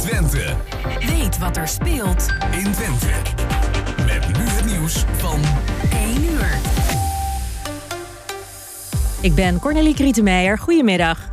Twente. 0.00 0.54
Weet 1.06 1.38
wat 1.38 1.56
er 1.56 1.68
speelt 1.68 2.26
in 2.50 2.72
Twente. 2.72 3.06
Met 4.06 4.38
nu 4.38 4.44
het 4.44 4.64
nieuws 4.64 5.04
van 5.16 5.40
1 5.92 6.24
uur. 6.24 6.58
Ik 9.20 9.34
ben 9.34 9.58
Cornelie 9.58 9.94
Krietenmeijer. 9.94 10.58
Goedemiddag. 10.58 11.30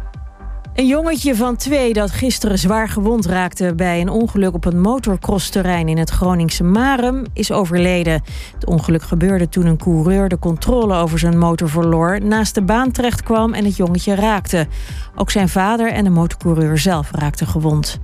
Een 0.73 0.87
jongetje 0.87 1.35
van 1.35 1.55
twee 1.55 1.93
dat 1.93 2.11
gisteren 2.11 2.59
zwaar 2.59 2.89
gewond 2.89 3.25
raakte 3.25 3.73
bij 3.75 4.01
een 4.01 4.09
ongeluk 4.09 4.53
op 4.53 4.65
een 4.65 4.81
motocrossterrein 4.81 5.87
in 5.87 5.97
het 5.97 6.09
Groningse 6.09 6.63
Marum 6.63 7.25
is 7.33 7.51
overleden. 7.51 8.21
Het 8.53 8.65
ongeluk 8.65 9.03
gebeurde 9.03 9.49
toen 9.49 9.65
een 9.65 9.77
coureur 9.77 10.29
de 10.29 10.39
controle 10.39 10.95
over 10.95 11.19
zijn 11.19 11.37
motor 11.37 11.69
verloor, 11.69 12.21
naast 12.21 12.55
de 12.55 12.61
baan 12.61 12.91
terecht 12.91 13.23
kwam 13.23 13.53
en 13.53 13.65
het 13.65 13.75
jongetje 13.75 14.15
raakte. 14.15 14.67
Ook 15.15 15.31
zijn 15.31 15.49
vader 15.49 15.91
en 15.91 16.03
de 16.03 16.09
motorcoureur 16.09 16.77
zelf 16.77 17.11
raakten 17.11 17.47
gewond. 17.47 17.99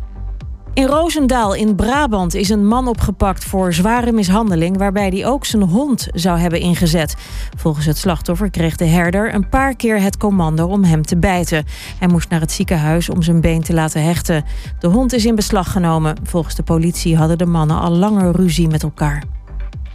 In 0.73 0.85
Roosendaal 0.85 1.53
in 1.53 1.75
Brabant 1.75 2.33
is 2.33 2.49
een 2.49 2.67
man 2.67 2.87
opgepakt 2.87 3.45
voor 3.45 3.73
zware 3.73 4.11
mishandeling 4.11 4.77
waarbij 4.77 5.07
hij 5.07 5.25
ook 5.25 5.45
zijn 5.45 5.61
hond 5.61 6.07
zou 6.13 6.39
hebben 6.39 6.59
ingezet. 6.59 7.15
Volgens 7.57 7.85
het 7.85 7.97
slachtoffer 7.97 8.49
kreeg 8.49 8.75
de 8.75 8.85
herder 8.85 9.33
een 9.33 9.49
paar 9.49 9.75
keer 9.75 10.01
het 10.01 10.17
commando 10.17 10.67
om 10.67 10.83
hem 10.83 11.01
te 11.01 11.17
bijten. 11.17 11.65
Hij 11.99 12.07
moest 12.07 12.29
naar 12.29 12.39
het 12.39 12.51
ziekenhuis 12.51 13.09
om 13.09 13.21
zijn 13.21 13.41
been 13.41 13.61
te 13.61 13.73
laten 13.73 14.03
hechten. 14.03 14.43
De 14.79 14.87
hond 14.87 15.13
is 15.13 15.25
in 15.25 15.35
beslag 15.35 15.71
genomen. 15.71 16.15
Volgens 16.23 16.55
de 16.55 16.63
politie 16.63 17.17
hadden 17.17 17.37
de 17.37 17.45
mannen 17.45 17.79
al 17.79 17.91
langer 17.91 18.31
ruzie 18.31 18.67
met 18.67 18.83
elkaar. 18.83 19.23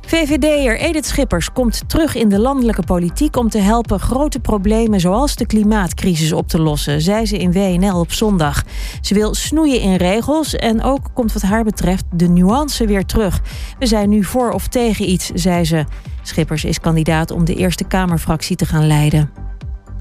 VVD'er 0.08 0.78
Edith 0.78 1.06
Schippers 1.06 1.52
komt 1.52 1.88
terug 1.88 2.14
in 2.14 2.28
de 2.28 2.38
landelijke 2.38 2.82
politiek 2.82 3.36
om 3.36 3.48
te 3.48 3.58
helpen 3.58 4.00
grote 4.00 4.40
problemen 4.40 5.00
zoals 5.00 5.36
de 5.36 5.46
klimaatcrisis 5.46 6.32
op 6.32 6.48
te 6.48 6.60
lossen, 6.60 7.00
zei 7.00 7.26
ze 7.26 7.38
in 7.38 7.52
WNL 7.52 8.00
op 8.00 8.12
zondag. 8.12 8.62
Ze 9.00 9.14
wil 9.14 9.34
snoeien 9.34 9.80
in 9.80 9.94
regels 9.94 10.56
en 10.56 10.82
ook 10.82 11.10
komt 11.14 11.32
wat 11.32 11.42
haar 11.42 11.64
betreft 11.64 12.04
de 12.12 12.28
nuance 12.28 12.86
weer 12.86 13.04
terug. 13.04 13.40
We 13.78 13.86
zijn 13.86 14.08
nu 14.08 14.24
voor 14.24 14.50
of 14.50 14.68
tegen 14.68 15.10
iets, 15.10 15.30
zei 15.34 15.64
ze. 15.64 15.84
Schippers 16.22 16.64
is 16.64 16.80
kandidaat 16.80 17.30
om 17.30 17.44
de 17.44 17.54
Eerste 17.54 17.84
Kamerfractie 17.84 18.56
te 18.56 18.66
gaan 18.66 18.86
leiden. 18.86 19.30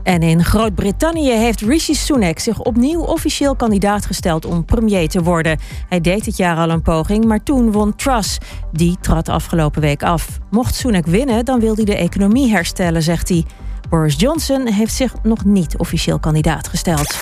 En 0.08 0.22
in 0.24 0.44
Groot-Brittannië 0.44 1.32
heeft 1.32 1.62
Rishi 1.62 1.94
Sunak 1.94 2.40
zich 2.40 2.60
opnieuw 2.60 3.02
officieel 3.02 3.56
kandidaat 3.56 4.06
gesteld 4.06 4.46
om 4.46 4.66
premier 4.66 5.08
te 5.08 5.24
worden. 5.24 5.60
Hij 5.90 6.02
deed 6.02 6.26
dit 6.26 6.38
jaar 6.38 6.58
al 6.58 6.70
een 6.70 6.82
poging, 6.82 7.26
maar 7.26 7.44
toen 7.44 7.72
won 7.72 7.96
Truss. 7.96 8.38
Die 8.72 8.98
trad 9.02 9.30
afgelopen 9.30 9.82
week 9.82 10.04
af. 10.04 10.40
Mocht 10.50 10.76
Sunak 10.76 11.06
winnen, 11.06 11.46
dan 11.46 11.60
wil 11.60 11.76
hij 11.76 11.86
de 11.86 11.96
economie 11.96 12.52
herstellen, 12.52 13.02
zegt 13.02 13.30
hij. 13.30 13.46
Boris 13.90 14.16
Johnson 14.18 14.68
heeft 14.68 14.94
zich 14.94 15.14
nog 15.24 15.46
niet 15.46 15.78
officieel 15.78 16.20
kandidaat 16.20 16.68
gesteld. 16.68 17.18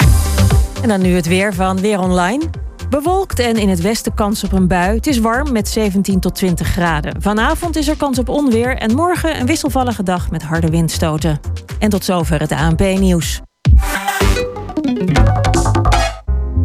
En 0.81 0.87
dan 0.87 1.01
nu 1.01 1.15
het 1.15 1.27
weer 1.27 1.53
van 1.53 1.79
Weer 1.79 1.99
Online. 1.99 2.64
Bewolkt 2.89 3.39
en 3.39 3.55
in 3.55 3.69
het 3.69 3.81
westen 3.81 4.13
kans 4.13 4.43
op 4.43 4.51
een 4.51 4.67
bui. 4.67 4.95
Het 4.95 5.07
is 5.07 5.17
warm 5.17 5.51
met 5.51 5.67
17 5.67 6.19
tot 6.19 6.35
20 6.35 6.67
graden. 6.67 7.21
Vanavond 7.21 7.75
is 7.75 7.87
er 7.87 7.97
kans 7.97 8.19
op 8.19 8.29
onweer 8.29 8.77
en 8.77 8.95
morgen 8.95 9.39
een 9.39 9.45
wisselvallige 9.45 10.03
dag 10.03 10.31
met 10.31 10.43
harde 10.43 10.69
windstoten. 10.69 11.39
En 11.79 11.89
tot 11.89 12.05
zover 12.05 12.39
het 12.39 12.51
ANP-nieuws. 12.51 13.41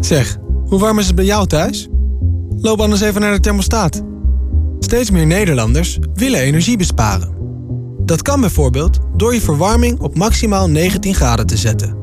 Zeg, 0.01 0.37
hoe 0.65 0.79
warm 0.79 0.99
is 0.99 1.07
het 1.07 1.15
bij 1.15 1.25
jou 1.25 1.47
thuis? 1.47 1.89
Loop 2.57 2.81
anders 2.81 3.01
even 3.01 3.21
naar 3.21 3.33
de 3.33 3.41
thermostaat. 3.41 4.03
Steeds 4.79 5.11
meer 5.11 5.27
Nederlanders 5.27 5.99
willen 6.15 6.41
energie 6.41 6.77
besparen. 6.77 7.35
Dat 8.05 8.23
kan 8.23 8.41
bijvoorbeeld 8.41 8.99
door 9.17 9.35
je 9.35 9.41
verwarming 9.41 10.01
op 10.01 10.17
maximaal 10.17 10.71
19 10.71 11.15
graden 11.15 11.47
te 11.47 11.57
zetten. 11.57 12.00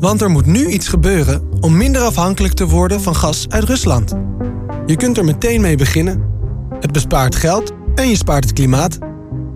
Want 0.00 0.20
er 0.20 0.30
moet 0.30 0.46
nu 0.46 0.66
iets 0.66 0.88
gebeuren 0.88 1.48
om 1.60 1.76
minder 1.76 2.02
afhankelijk 2.02 2.54
te 2.54 2.66
worden 2.66 3.00
van 3.00 3.14
gas 3.14 3.46
uit 3.48 3.64
Rusland. 3.64 4.14
Je 4.86 4.96
kunt 4.96 5.18
er 5.18 5.24
meteen 5.24 5.60
mee 5.60 5.76
beginnen. 5.76 6.22
Het 6.80 6.92
bespaart 6.92 7.34
geld 7.34 7.72
en 7.94 8.08
je 8.08 8.16
spaart 8.16 8.44
het 8.44 8.52
klimaat. 8.52 8.98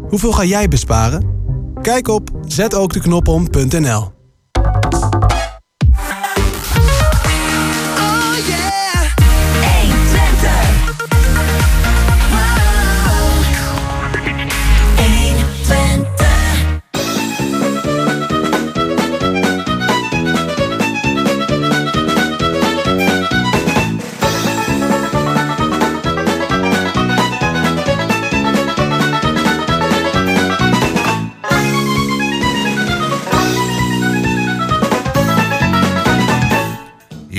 Hoeveel 0.09 0.33
ga 0.33 0.45
jij 0.45 0.69
besparen? 0.69 1.27
Kijk 1.83 2.09
op 2.09 2.31
zetookdeknopom.nl 2.47 4.12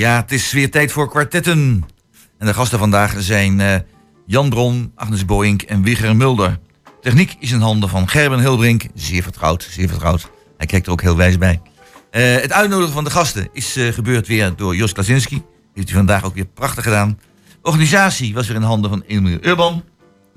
Ja, 0.04 0.16
het 0.20 0.32
is 0.32 0.52
weer 0.52 0.70
tijd 0.70 0.92
voor 0.92 1.08
kwartetten. 1.08 1.84
En 2.38 2.46
de 2.46 2.54
gasten 2.54 2.78
vandaag 2.78 3.14
zijn 3.18 3.58
uh, 3.58 3.74
Jan 4.26 4.48
Bron, 4.48 4.92
Agnes 4.94 5.24
Boink 5.24 5.62
en 5.62 5.82
Wigger 5.82 6.16
Mulder. 6.16 6.58
Techniek 7.00 7.36
is 7.38 7.52
in 7.52 7.60
handen 7.60 7.88
van 7.88 8.08
Gerben 8.08 8.40
Hilbrink. 8.40 8.86
Zeer 8.94 9.22
vertrouwd, 9.22 9.68
zeer 9.70 9.88
vertrouwd. 9.88 10.30
Hij 10.56 10.66
kijkt 10.66 10.86
er 10.86 10.92
ook 10.92 11.02
heel 11.02 11.16
wijs 11.16 11.38
bij. 11.38 11.60
Uh, 12.10 12.40
het 12.40 12.52
uitnodigen 12.52 12.92
van 12.92 13.04
de 13.04 13.10
gasten 13.10 13.48
is 13.52 13.76
uh, 13.76 13.92
gebeurd 13.92 14.26
weer 14.26 14.52
door 14.56 14.76
Jos 14.76 14.92
Klasinski. 14.92 15.42
Heeft 15.74 15.88
hij 15.88 15.96
vandaag 15.96 16.24
ook 16.24 16.34
weer 16.34 16.46
prachtig 16.46 16.84
gedaan. 16.84 17.18
Organisatie 17.62 18.34
was 18.34 18.46
weer 18.46 18.56
in 18.56 18.62
handen 18.62 18.90
van 18.90 19.02
Emil 19.06 19.38
Urban. 19.40 19.84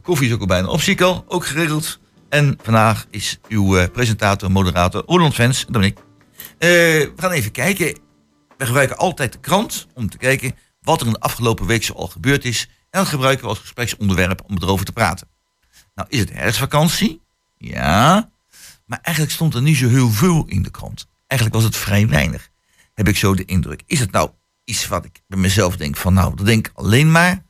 Koffie 0.02 0.28
is 0.28 0.34
ook 0.34 0.40
al 0.40 0.48
bijna 0.48 0.68
op 0.68 0.80
Chico, 0.80 1.24
ook 1.28 1.46
geregeld. 1.46 2.00
En 2.30 2.58
vandaag 2.62 3.06
is 3.10 3.40
uw 3.48 3.90
presentator, 3.90 4.52
moderator 4.52 5.04
Roland 5.06 5.36
Vens, 5.36 5.66
ik. 5.82 5.98
we 6.58 7.14
gaan 7.16 7.32
even 7.32 7.52
kijken 7.52 8.06
we 8.58 8.66
gebruiken 8.66 8.98
altijd 8.98 9.32
de 9.32 9.40
krant 9.40 9.88
om 9.94 10.10
te 10.10 10.18
kijken 10.18 10.56
wat 10.82 11.02
er 11.02 11.08
in 11.08 11.14
de 11.14 11.20
afgelopen 11.20 11.66
week 11.66 11.84
zoal 11.84 12.08
gebeurd 12.08 12.46
is. 12.46 12.70
En 12.90 13.00
dat 13.00 13.08
gebruiken 13.08 13.44
we 13.44 13.50
als 13.50 13.60
gespreksonderwerp 13.60 14.42
om 14.48 14.58
erover 14.62 14.86
te 14.86 14.92
praten. 14.92 15.28
Nou 15.96 16.10
is 16.10 16.20
het 16.20 16.34
herfstvakantie, 16.34 17.22
ja. 17.58 18.30
Maar 18.86 19.00
eigenlijk 19.02 19.36
stond 19.36 19.54
er 19.54 19.62
niet 19.62 19.78
zo 19.78 19.88
heel 19.88 20.10
veel 20.10 20.46
in 20.48 20.62
de 20.62 20.72
krant. 20.72 21.08
Eigenlijk 21.28 21.62
was 21.62 21.70
het 21.70 21.78
vrij 21.78 22.08
weinig, 22.08 22.50
heb 22.94 23.08
ik 23.08 23.18
zo 23.18 23.36
de 23.36 23.46
indruk. 23.46 23.82
Is 23.86 24.00
het 24.00 24.12
nou 24.12 24.30
iets 24.64 24.88
wat 24.88 25.06
ik 25.06 25.22
bij 25.28 25.40
mezelf 25.40 25.78
denk 25.78 25.98
van 25.98 26.14
nou, 26.14 26.36
dat 26.36 26.46
denk 26.46 26.68
ik 26.68 26.74
alleen 26.76 27.12
maar. 27.12 27.46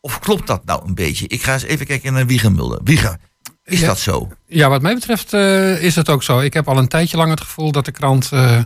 Of 0.00 0.18
klopt 0.18 0.46
dat 0.46 0.64
nou 0.64 0.86
een 0.86 0.94
beetje? 0.94 1.26
Ik 1.26 1.42
ga 1.42 1.52
eens 1.52 1.62
even 1.62 1.86
kijken 1.86 2.12
naar 2.12 2.26
Wieger 2.26 2.52
Mulder. 2.52 2.80
Wieger, 2.84 3.18
is 3.64 3.80
dat 3.80 3.98
zo? 3.98 4.28
Ja, 4.46 4.68
wat 4.68 4.82
mij 4.82 4.94
betreft 4.94 5.32
uh, 5.32 5.82
is 5.82 5.94
het 5.94 6.08
ook 6.08 6.22
zo. 6.22 6.40
Ik 6.40 6.54
heb 6.54 6.68
al 6.68 6.78
een 6.78 6.88
tijdje 6.88 7.16
lang 7.16 7.30
het 7.30 7.40
gevoel 7.40 7.72
dat 7.72 7.84
de 7.84 7.90
krant... 7.90 8.30
Uh, 8.32 8.60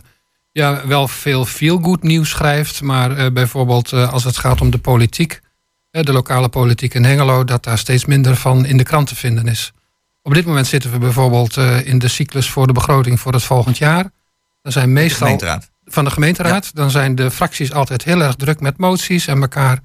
ja, 0.53 0.87
wel 0.87 1.07
veel 1.07 1.45
feel-good 1.45 2.03
nieuws 2.03 2.29
schrijft. 2.29 2.81
Maar 2.81 3.17
uh, 3.17 3.31
bijvoorbeeld 3.31 3.91
uh, 3.91 4.13
als 4.13 4.23
het 4.23 4.37
gaat 4.37 4.61
om 4.61 4.69
de 4.69 4.77
politiek, 4.77 5.41
de 5.89 6.11
lokale 6.11 6.49
politiek 6.49 6.93
in 6.93 7.03
Hengelo, 7.03 7.43
dat 7.43 7.63
daar 7.63 7.77
steeds 7.77 8.05
minder 8.05 8.35
van 8.35 8.65
in 8.65 8.77
de 8.77 8.83
krant 8.83 9.07
te 9.07 9.15
vinden 9.15 9.47
is. 9.47 9.71
Op 10.21 10.33
dit 10.33 10.45
moment 10.45 10.67
zitten 10.67 10.91
we 10.91 10.97
bijvoorbeeld 10.97 11.57
in 11.83 11.99
de 11.99 12.07
cyclus 12.07 12.49
voor 12.49 12.67
de 12.67 12.73
begroting 12.73 13.19
voor 13.19 13.33
het 13.33 13.43
volgend 13.43 13.77
jaar. 13.77 14.11
Dan 14.61 14.71
zijn 14.71 14.93
meestal. 14.93 15.37
De. 15.37 15.59
Van 15.85 16.03
de 16.03 16.11
gemeenteraad. 16.11 16.65
Ja. 16.65 16.71
Dan 16.73 16.91
zijn 16.91 17.15
de 17.15 17.31
fracties 17.31 17.73
altijd 17.73 18.03
heel 18.03 18.21
erg 18.21 18.35
druk 18.35 18.59
met 18.59 18.77
moties 18.77 19.27
en 19.27 19.41
elkaar 19.41 19.79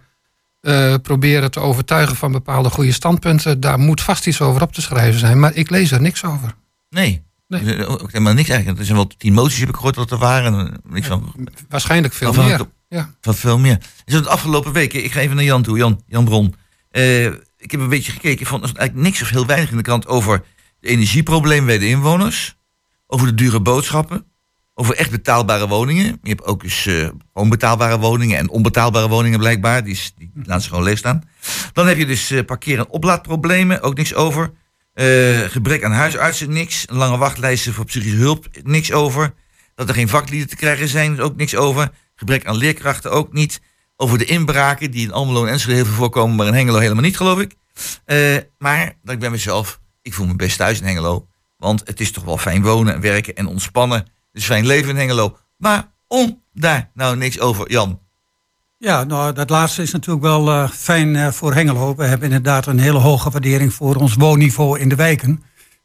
proberen 1.03 1.51
te 1.51 1.61
overtuigen 1.61 2.17
van 2.17 2.33
bepaalde 2.33 2.71
goede 2.71 2.93
standpunten. 2.93 3.61
Daar 3.61 3.79
moet 3.79 4.03
vast 4.03 4.27
iets 4.27 4.41
over 4.41 4.63
op 4.63 4.73
te 4.73 4.83
schrijven 4.83 5.21
zijn. 5.21 5.41
Maar 5.41 5.55
ik 5.55 5.71
lees 5.71 5.91
er 5.91 6.01
niks 6.01 6.25
over. 6.25 6.55
Nee, 6.91 7.23
Nee. 7.49 7.87
Ook 7.87 8.13
helemaal 8.13 8.35
niks 8.35 8.49
eigenlijk. 8.49 8.79
Er 8.79 8.85
zijn 8.85 8.97
wel 8.97 9.07
tien 9.07 9.33
moties 9.33 9.61
heb 9.61 9.69
ik 9.69 9.75
gehoord 9.75 9.95
dat 9.95 10.11
er 10.11 10.19
waren. 10.19 10.81
Niks 10.89 11.07
van. 11.07 11.35
Waarschijnlijk 11.69 12.15
veel 12.15 12.33
van, 12.33 12.45
meer. 12.45 12.61
Ja. 12.89 13.15
Van 13.21 13.35
veel 13.35 13.59
meer. 13.59 13.79
Is 14.05 14.15
het 14.15 14.27
afgelopen 14.27 14.73
weken, 14.73 15.05
ik 15.05 15.13
ga 15.13 15.21
even 15.21 15.37
naar 15.37 15.45
Jan 15.45 15.63
toe, 15.63 15.79
Jan, 15.79 16.03
Jan 16.07 16.25
Bron. 16.25 16.55
Uh, 16.93 17.25
ik 17.57 17.71
heb 17.71 17.81
een 17.81 17.89
beetje 17.89 18.13
gekeken, 18.13 18.47
van, 18.47 18.63
er 18.63 18.65
eigenlijk 18.65 19.09
niks 19.09 19.23
of 19.23 19.29
heel 19.29 19.47
weinig 19.47 19.71
in 19.71 19.77
de 19.77 19.83
krant 19.83 20.07
over 20.07 20.45
de 20.81 20.89
energieproblemen 20.89 21.67
bij 21.67 21.79
de 21.79 21.89
inwoners. 21.89 22.57
Over 23.07 23.27
de 23.27 23.35
dure 23.35 23.61
boodschappen. 23.61 24.27
Over 24.75 24.95
echt 24.95 25.11
betaalbare 25.11 25.69
woningen. 25.69 26.19
Je 26.23 26.29
hebt 26.29 26.45
ook 26.45 26.63
eens 26.63 26.87
uh, 26.87 27.09
onbetaalbare 27.33 27.99
woningen 27.99 28.39
en 28.39 28.49
onbetaalbare 28.49 29.09
woningen 29.09 29.39
blijkbaar. 29.39 29.85
Die, 29.85 30.01
die 30.17 30.31
laten 30.35 30.63
ze 30.63 30.69
gewoon 30.69 30.85
leeg 30.85 30.99
staan. 30.99 31.23
Dan 31.73 31.87
heb 31.87 31.97
je 31.97 32.07
dus 32.07 32.31
uh, 32.31 32.45
parkeer- 32.45 32.79
en 32.79 32.89
oplaadproblemen. 32.89 33.83
Ook 33.83 33.97
niks 33.97 34.15
over. 34.15 34.51
Uh, 35.01 35.41
gebrek 35.41 35.85
aan 35.85 35.93
huisartsen, 35.93 36.53
niks. 36.53 36.85
Lange 36.91 37.17
wachtlijsten 37.17 37.75
voor 37.75 37.85
psychische 37.85 38.17
hulp, 38.17 38.47
niks 38.63 38.93
over. 38.93 39.35
Dat 39.75 39.89
er 39.89 39.95
geen 39.95 40.09
vaklieden 40.09 40.49
te 40.49 40.57
krijgen 40.57 40.89
zijn, 40.89 41.21
ook 41.21 41.37
niks 41.37 41.57
over. 41.57 41.91
Gebrek 42.15 42.47
aan 42.47 42.57
leerkrachten, 42.57 43.11
ook 43.11 43.33
niet. 43.33 43.61
Over 43.97 44.19
de 44.19 44.25
inbraken, 44.25 44.91
die 44.91 45.07
in 45.07 45.13
Almelo 45.13 45.45
en 45.45 45.53
Enschede 45.53 45.75
heel 45.75 45.85
veel 45.85 45.95
voorkomen, 45.95 46.37
maar 46.37 46.47
in 46.47 46.55
Hengelo 46.55 46.79
helemaal 46.79 47.03
niet, 47.03 47.17
geloof 47.17 47.41
ik. 47.41 47.55
Uh, 48.07 48.37
maar 48.59 48.97
dat 49.03 49.15
ik 49.15 49.21
bij 49.21 49.31
mezelf, 49.31 49.81
ik 50.03 50.15
voel 50.15 50.27
me 50.27 50.37
best 50.37 50.57
thuis 50.57 50.81
in 50.81 50.87
Hengelo. 50.87 51.29
Want 51.57 51.83
het 51.85 52.01
is 52.01 52.13
toch 52.13 52.25
wel 52.25 52.39
fijn 52.39 52.63
wonen 52.63 52.95
en 52.95 53.01
werken 53.01 53.35
en 53.35 53.47
ontspannen. 53.47 54.07
Dus 54.33 54.45
fijn 54.45 54.67
leven 54.67 54.91
in 54.91 54.97
Hengelo. 54.97 55.39
Maar 55.57 55.93
om 56.07 56.43
daar 56.53 56.91
nou 56.95 57.17
niks 57.17 57.41
over, 57.41 57.71
Jan. 57.71 58.01
Ja, 58.81 59.05
nou, 59.05 59.33
dat 59.33 59.51
laatste 59.51 59.83
is 59.83 59.93
natuurlijk 59.93 60.25
wel 60.25 60.49
uh, 60.49 60.71
fijn 60.71 61.15
uh, 61.15 61.29
voor 61.29 61.55
Hengelo. 61.55 61.95
We 61.95 62.05
hebben 62.05 62.27
inderdaad 62.27 62.67
een 62.67 62.79
hele 62.79 62.99
hoge 62.99 63.31
waardering 63.31 63.73
voor 63.73 63.95
ons 63.97 64.15
woonniveau 64.15 64.79
in 64.79 64.89
de 64.89 64.95
wijken. 64.95 65.43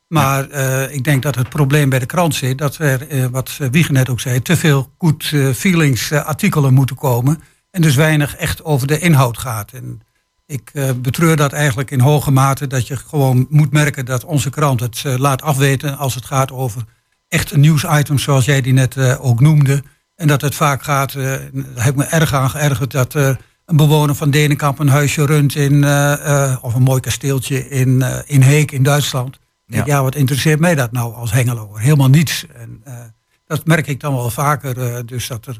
Maar 0.08 0.50
uh, 0.50 0.94
ik 0.94 1.04
denk 1.04 1.24
dat 1.24 1.36
het 1.36 1.50
probleem 1.50 1.90
bij 1.90 2.00
de 2.00 2.06
krant 2.06 2.36
zit 2.36 2.58
dat 2.58 2.78
er, 2.78 3.30
wat 3.32 3.58
Wiegen 3.72 3.94
net 3.94 4.10
ook 4.10 4.20
zei, 4.20 4.42
te 4.42 4.58
veel 4.58 4.92
good 4.98 5.24
feelings 5.56 6.12
artikelen 6.12 6.74
moeten 6.74 6.96
komen. 6.96 7.42
En 7.72 7.82
dus 7.82 7.96
weinig 7.96 8.36
echt 8.36 8.64
over 8.64 8.88
de 8.88 9.00
inhoud 9.00 9.38
gaat. 9.38 9.72
En 9.72 10.02
ik 10.46 10.72
betreur 11.02 11.36
dat 11.36 11.54
eigenlijk 11.54 11.92
in 11.92 12.00
hoge 12.00 12.32
mate 12.32 12.68
dat 12.68 12.88
je 12.88 12.96
gewoon 12.96 13.48
moet 13.50 13.72
merken 13.72 14.06
dat 14.06 14.24
onze 14.24 14.50
krant 14.50 14.80
het 14.80 15.04
laat 15.04 15.42
afweten 15.42 15.98
als 15.98 16.16
het 16.16 16.26
gaat 16.26 16.52
over 16.52 16.84
echt 17.28 17.52
een 17.52 17.60
nieuwsitem 17.60 18.18
zoals 18.18 18.46
jij 18.46 18.62
die 18.62 18.74
net 18.74 19.20
ook 19.20 19.40
noemde. 19.40 19.84
En 20.16 20.28
dat 20.28 20.42
het 20.42 20.56
vaak 20.56 20.84
gaat, 20.84 21.14
uh, 21.14 21.24
daar 21.24 21.84
heb 21.84 21.94
ik 21.94 21.96
me 21.96 22.04
erg 22.04 22.34
aan 22.34 22.50
geërgerd, 22.50 22.92
dat 22.92 23.16
uh, 23.16 23.36
een 23.66 23.78
bewoner 23.78 24.16
van 24.16 24.30
Denenkamp 24.30 24.80
een 24.80 24.88
huisje 24.88 25.26
runt 25.26 25.56
in, 25.56 25.74
uh, 25.74 26.58
of 26.62 26.74
een 26.74 26.82
mooi 26.82 27.00
kasteeltje 27.00 27.70
in, 27.70 28.04
in 28.26 28.42
Heek 28.42 28.72
in 28.72 28.84
Duitsland. 28.84 29.40
Ja. 29.66 29.86
ja, 29.86 30.02
wat 30.02 30.16
interesseert 30.16 30.60
mij 30.60 30.76
dat 30.76 30.92
nou 30.92 31.14
als 31.14 31.32
Hengelo? 31.32 31.76
Helemaal 31.76 32.10
niets. 32.10 32.46
En 32.56 32.84
dat 33.48 33.66
merk 33.66 33.88
ik 33.88 34.00
dan 34.00 34.14
wel 34.14 34.30
vaker, 34.30 35.06
dus 35.06 35.28
dat 35.28 35.46
er 35.46 35.60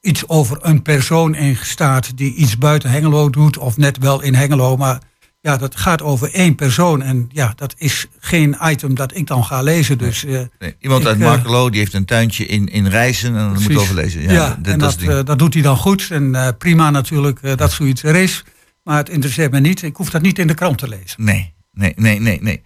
iets 0.00 0.28
over 0.28 0.58
een 0.60 0.82
persoon 0.82 1.34
in 1.34 1.56
staat 1.56 2.16
die 2.16 2.34
iets 2.34 2.58
buiten 2.58 2.90
Hengelo 2.90 3.30
doet, 3.30 3.58
of 3.58 3.76
net 3.76 3.98
wel 3.98 4.22
in 4.22 4.34
Hengelo, 4.34 4.76
maar 4.76 4.98
ja, 5.44 5.56
dat 5.56 5.76
gaat 5.76 6.02
over 6.02 6.34
één 6.34 6.54
persoon. 6.54 7.02
En 7.02 7.28
ja, 7.32 7.52
dat 7.56 7.74
is 7.78 8.06
geen 8.18 8.56
item 8.62 8.94
dat 8.94 9.16
ik 9.16 9.26
dan 9.26 9.44
ga 9.44 9.62
lezen. 9.62 9.98
Dus, 9.98 10.22
nee. 10.22 10.48
Nee. 10.58 10.76
Iemand 10.78 11.06
uit 11.06 11.18
Markelo 11.18 11.70
die 11.70 11.80
heeft 11.80 11.92
een 11.92 12.04
tuintje 12.04 12.46
in, 12.46 12.68
in 12.68 12.86
Reizen 12.86 13.36
en 13.36 13.52
dat 13.52 13.62
moet 13.62 13.76
overlezen. 13.76 14.22
Ja, 14.22 14.32
ja 14.32 14.58
dat, 14.58 14.72
en 14.72 14.78
dat, 14.78 15.00
uh, 15.00 15.18
dat, 15.24 15.38
doet 15.38 15.54
hij 15.54 15.62
dan 15.62 15.76
goed. 15.76 16.08
En 16.10 16.34
uh, 16.34 16.48
prima 16.58 16.90
natuurlijk 16.90 17.38
uh, 17.42 17.56
dat 17.56 17.72
zoiets 17.72 18.02
er 18.02 18.16
is. 18.16 18.44
Maar 18.82 18.96
het 18.96 19.08
interesseert 19.08 19.50
me 19.50 19.60
niet. 19.60 19.82
Ik 19.82 19.96
hoef 19.96 20.10
dat 20.10 20.22
niet 20.22 20.38
in 20.38 20.46
de 20.46 20.54
krant 20.54 20.78
te 20.78 20.88
lezen. 20.88 21.24
Nee, 21.24 21.54
nee, 21.72 21.92
nee, 21.96 22.20
nee. 22.20 22.38
nee. 22.42 22.62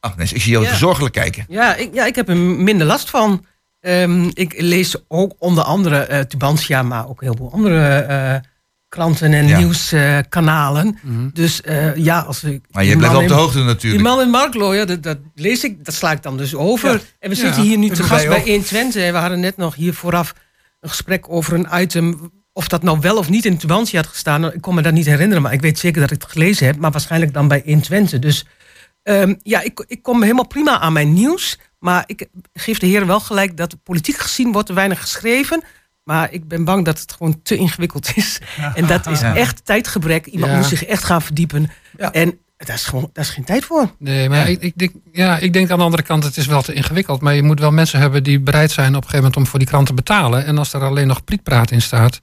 Agnes, 0.00 0.32
ik 0.32 0.42
zie 0.42 0.52
jou 0.52 0.64
ja. 0.64 0.74
zorgelijk 0.74 1.14
kijken. 1.14 1.44
Ja 1.48 1.76
ik, 1.76 1.94
ja, 1.94 2.06
ik 2.06 2.14
heb 2.14 2.28
er 2.28 2.36
minder 2.36 2.86
last 2.86 3.10
van. 3.10 3.44
Um, 3.80 4.30
ik 4.32 4.54
lees 4.60 4.96
ook 5.08 5.34
onder 5.38 5.64
andere 5.64 6.26
Tubantia, 6.26 6.82
maar 6.82 7.08
ook 7.08 7.20
heel 7.20 7.34
veel 7.36 7.52
andere 7.52 8.42
kranten 8.92 9.32
en 9.32 9.46
ja. 9.46 9.58
nieuwskanalen. 9.58 10.86
Uh, 10.86 10.92
mm 11.02 11.16
-hmm. 11.16 11.30
Dus 11.32 11.60
uh, 11.64 11.96
ja, 11.96 12.20
als 12.20 12.44
ik. 12.44 12.64
Maar 12.70 12.84
je 12.84 12.96
blijft 12.96 13.16
op 13.16 13.28
de 13.28 13.34
hoogte 13.34 13.58
natuurlijk. 13.58 14.02
Die 14.02 14.10
man 14.10 14.20
in 14.20 14.30
Marklo, 14.30 14.74
ja, 14.74 14.84
dat, 14.84 15.02
dat, 15.02 15.18
lees 15.34 15.64
ik, 15.64 15.84
dat 15.84 15.94
sla 15.94 16.12
ik 16.12 16.22
dan 16.22 16.36
dus 16.36 16.54
over. 16.54 16.92
Ja. 16.92 17.00
En 17.18 17.28
we 17.28 17.34
zitten 17.34 17.62
hier 17.62 17.78
nu 17.78 17.88
te 17.88 18.02
gast 18.02 18.28
bij 18.28 18.40
120. 18.40 19.10
We 19.10 19.16
hadden 19.16 19.40
net 19.40 19.56
nog 19.56 19.74
hier 19.74 19.94
vooraf 19.94 20.34
een 20.80 20.88
gesprek 20.88 21.28
over 21.28 21.54
een 21.54 21.68
item. 21.82 22.32
Of 22.52 22.68
dat 22.68 22.82
nou 22.82 23.00
wel 23.00 23.16
of 23.16 23.28
niet 23.28 23.44
in 23.44 23.56
Tubantia 23.56 24.00
had 24.00 24.10
gestaan. 24.10 24.52
Ik 24.52 24.60
kon 24.60 24.74
me 24.74 24.82
dat 24.82 24.92
niet 24.92 25.06
herinneren, 25.06 25.42
maar 25.42 25.52
ik 25.52 25.60
weet 25.60 25.78
zeker 25.78 26.00
dat 26.00 26.10
ik 26.10 26.22
het 26.22 26.30
gelezen 26.30 26.66
heb. 26.66 26.76
Maar 26.76 26.90
waarschijnlijk 26.90 27.32
dan 27.32 27.48
bij 27.48 27.62
120. 27.64 28.18
Dus 28.18 28.46
um, 29.02 29.38
ja, 29.42 29.60
ik, 29.60 29.84
ik 29.86 30.02
kom 30.02 30.22
helemaal 30.22 30.46
prima 30.46 30.78
aan 30.78 30.92
mijn 30.92 31.12
nieuws. 31.12 31.58
Maar 31.78 32.04
ik 32.06 32.26
geef 32.52 32.78
de 32.78 32.86
heren 32.86 33.06
wel 33.06 33.20
gelijk 33.20 33.56
dat 33.56 33.82
politiek 33.82 34.16
gezien 34.16 34.52
wordt 34.52 34.68
er 34.68 34.74
weinig 34.74 35.00
geschreven. 35.00 35.62
Maar 36.04 36.32
ik 36.32 36.48
ben 36.48 36.64
bang 36.64 36.84
dat 36.84 37.00
het 37.00 37.12
gewoon 37.12 37.42
te 37.42 37.56
ingewikkeld 37.56 38.12
is. 38.14 38.40
En 38.74 38.86
dat 38.86 39.06
is 39.06 39.20
echt 39.22 39.64
tijdgebrek. 39.64 40.26
Iemand 40.26 40.52
moet 40.52 40.64
zich 40.64 40.84
echt 40.84 41.04
gaan 41.04 41.22
verdiepen. 41.22 41.70
En 41.96 42.38
daar 42.56 42.76
is 42.76 42.84
gewoon 42.84 43.10
daar 43.12 43.24
is 43.24 43.30
geen 43.30 43.44
tijd 43.44 43.64
voor. 43.64 43.90
Nee, 43.98 44.28
maar 44.28 44.48
ik, 44.48 44.60
ik, 44.62 44.72
denk, 44.76 44.92
ja, 45.12 45.38
ik 45.38 45.52
denk 45.52 45.70
aan 45.70 45.78
de 45.78 45.84
andere 45.84 46.02
kant, 46.02 46.24
het 46.24 46.36
is 46.36 46.46
wel 46.46 46.62
te 46.62 46.72
ingewikkeld. 46.72 47.20
Maar 47.20 47.34
je 47.34 47.42
moet 47.42 47.60
wel 47.60 47.70
mensen 47.70 48.00
hebben 48.00 48.22
die 48.22 48.40
bereid 48.40 48.70
zijn 48.70 48.88
op 48.88 48.94
een 48.94 49.00
gegeven 49.00 49.18
moment 49.18 49.36
om 49.36 49.46
voor 49.46 49.58
die 49.58 49.68
krant 49.68 49.86
te 49.86 49.94
betalen. 49.94 50.44
En 50.44 50.58
als 50.58 50.72
er 50.72 50.82
alleen 50.82 51.06
nog 51.06 51.24
prietpraat 51.24 51.70
in 51.70 51.82
staat, 51.82 52.20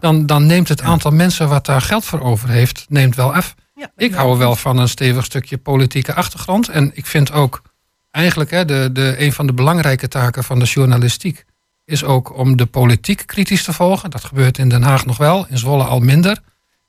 dan, 0.00 0.26
dan 0.26 0.46
neemt 0.46 0.68
het 0.68 0.82
aantal 0.82 1.10
mensen 1.10 1.48
wat 1.48 1.66
daar 1.66 1.80
geld 1.80 2.04
voor 2.04 2.20
over 2.20 2.48
heeft, 2.48 2.86
neemt 2.88 3.16
wel 3.16 3.34
af. 3.34 3.54
ik 3.96 4.14
hou 4.14 4.38
wel 4.38 4.56
van 4.56 4.78
een 4.78 4.88
stevig 4.88 5.24
stukje 5.24 5.58
politieke 5.58 6.14
achtergrond. 6.14 6.68
En 6.68 6.90
ik 6.94 7.06
vind 7.06 7.32
ook 7.32 7.62
eigenlijk 8.10 8.50
hè, 8.50 8.64
de, 8.64 8.90
de, 8.92 9.14
een 9.18 9.32
van 9.32 9.46
de 9.46 9.52
belangrijke 9.52 10.08
taken 10.08 10.44
van 10.44 10.58
de 10.58 10.64
journalistiek 10.64 11.44
is 11.86 12.04
ook 12.04 12.36
om 12.36 12.56
de 12.56 12.66
politiek 12.66 13.22
kritisch 13.26 13.64
te 13.64 13.72
volgen. 13.72 14.10
Dat 14.10 14.24
gebeurt 14.24 14.58
in 14.58 14.68
Den 14.68 14.82
Haag 14.82 15.06
nog 15.06 15.16
wel, 15.16 15.46
in 15.48 15.58
Zwolle 15.58 15.84
al 15.84 16.00
minder. 16.00 16.38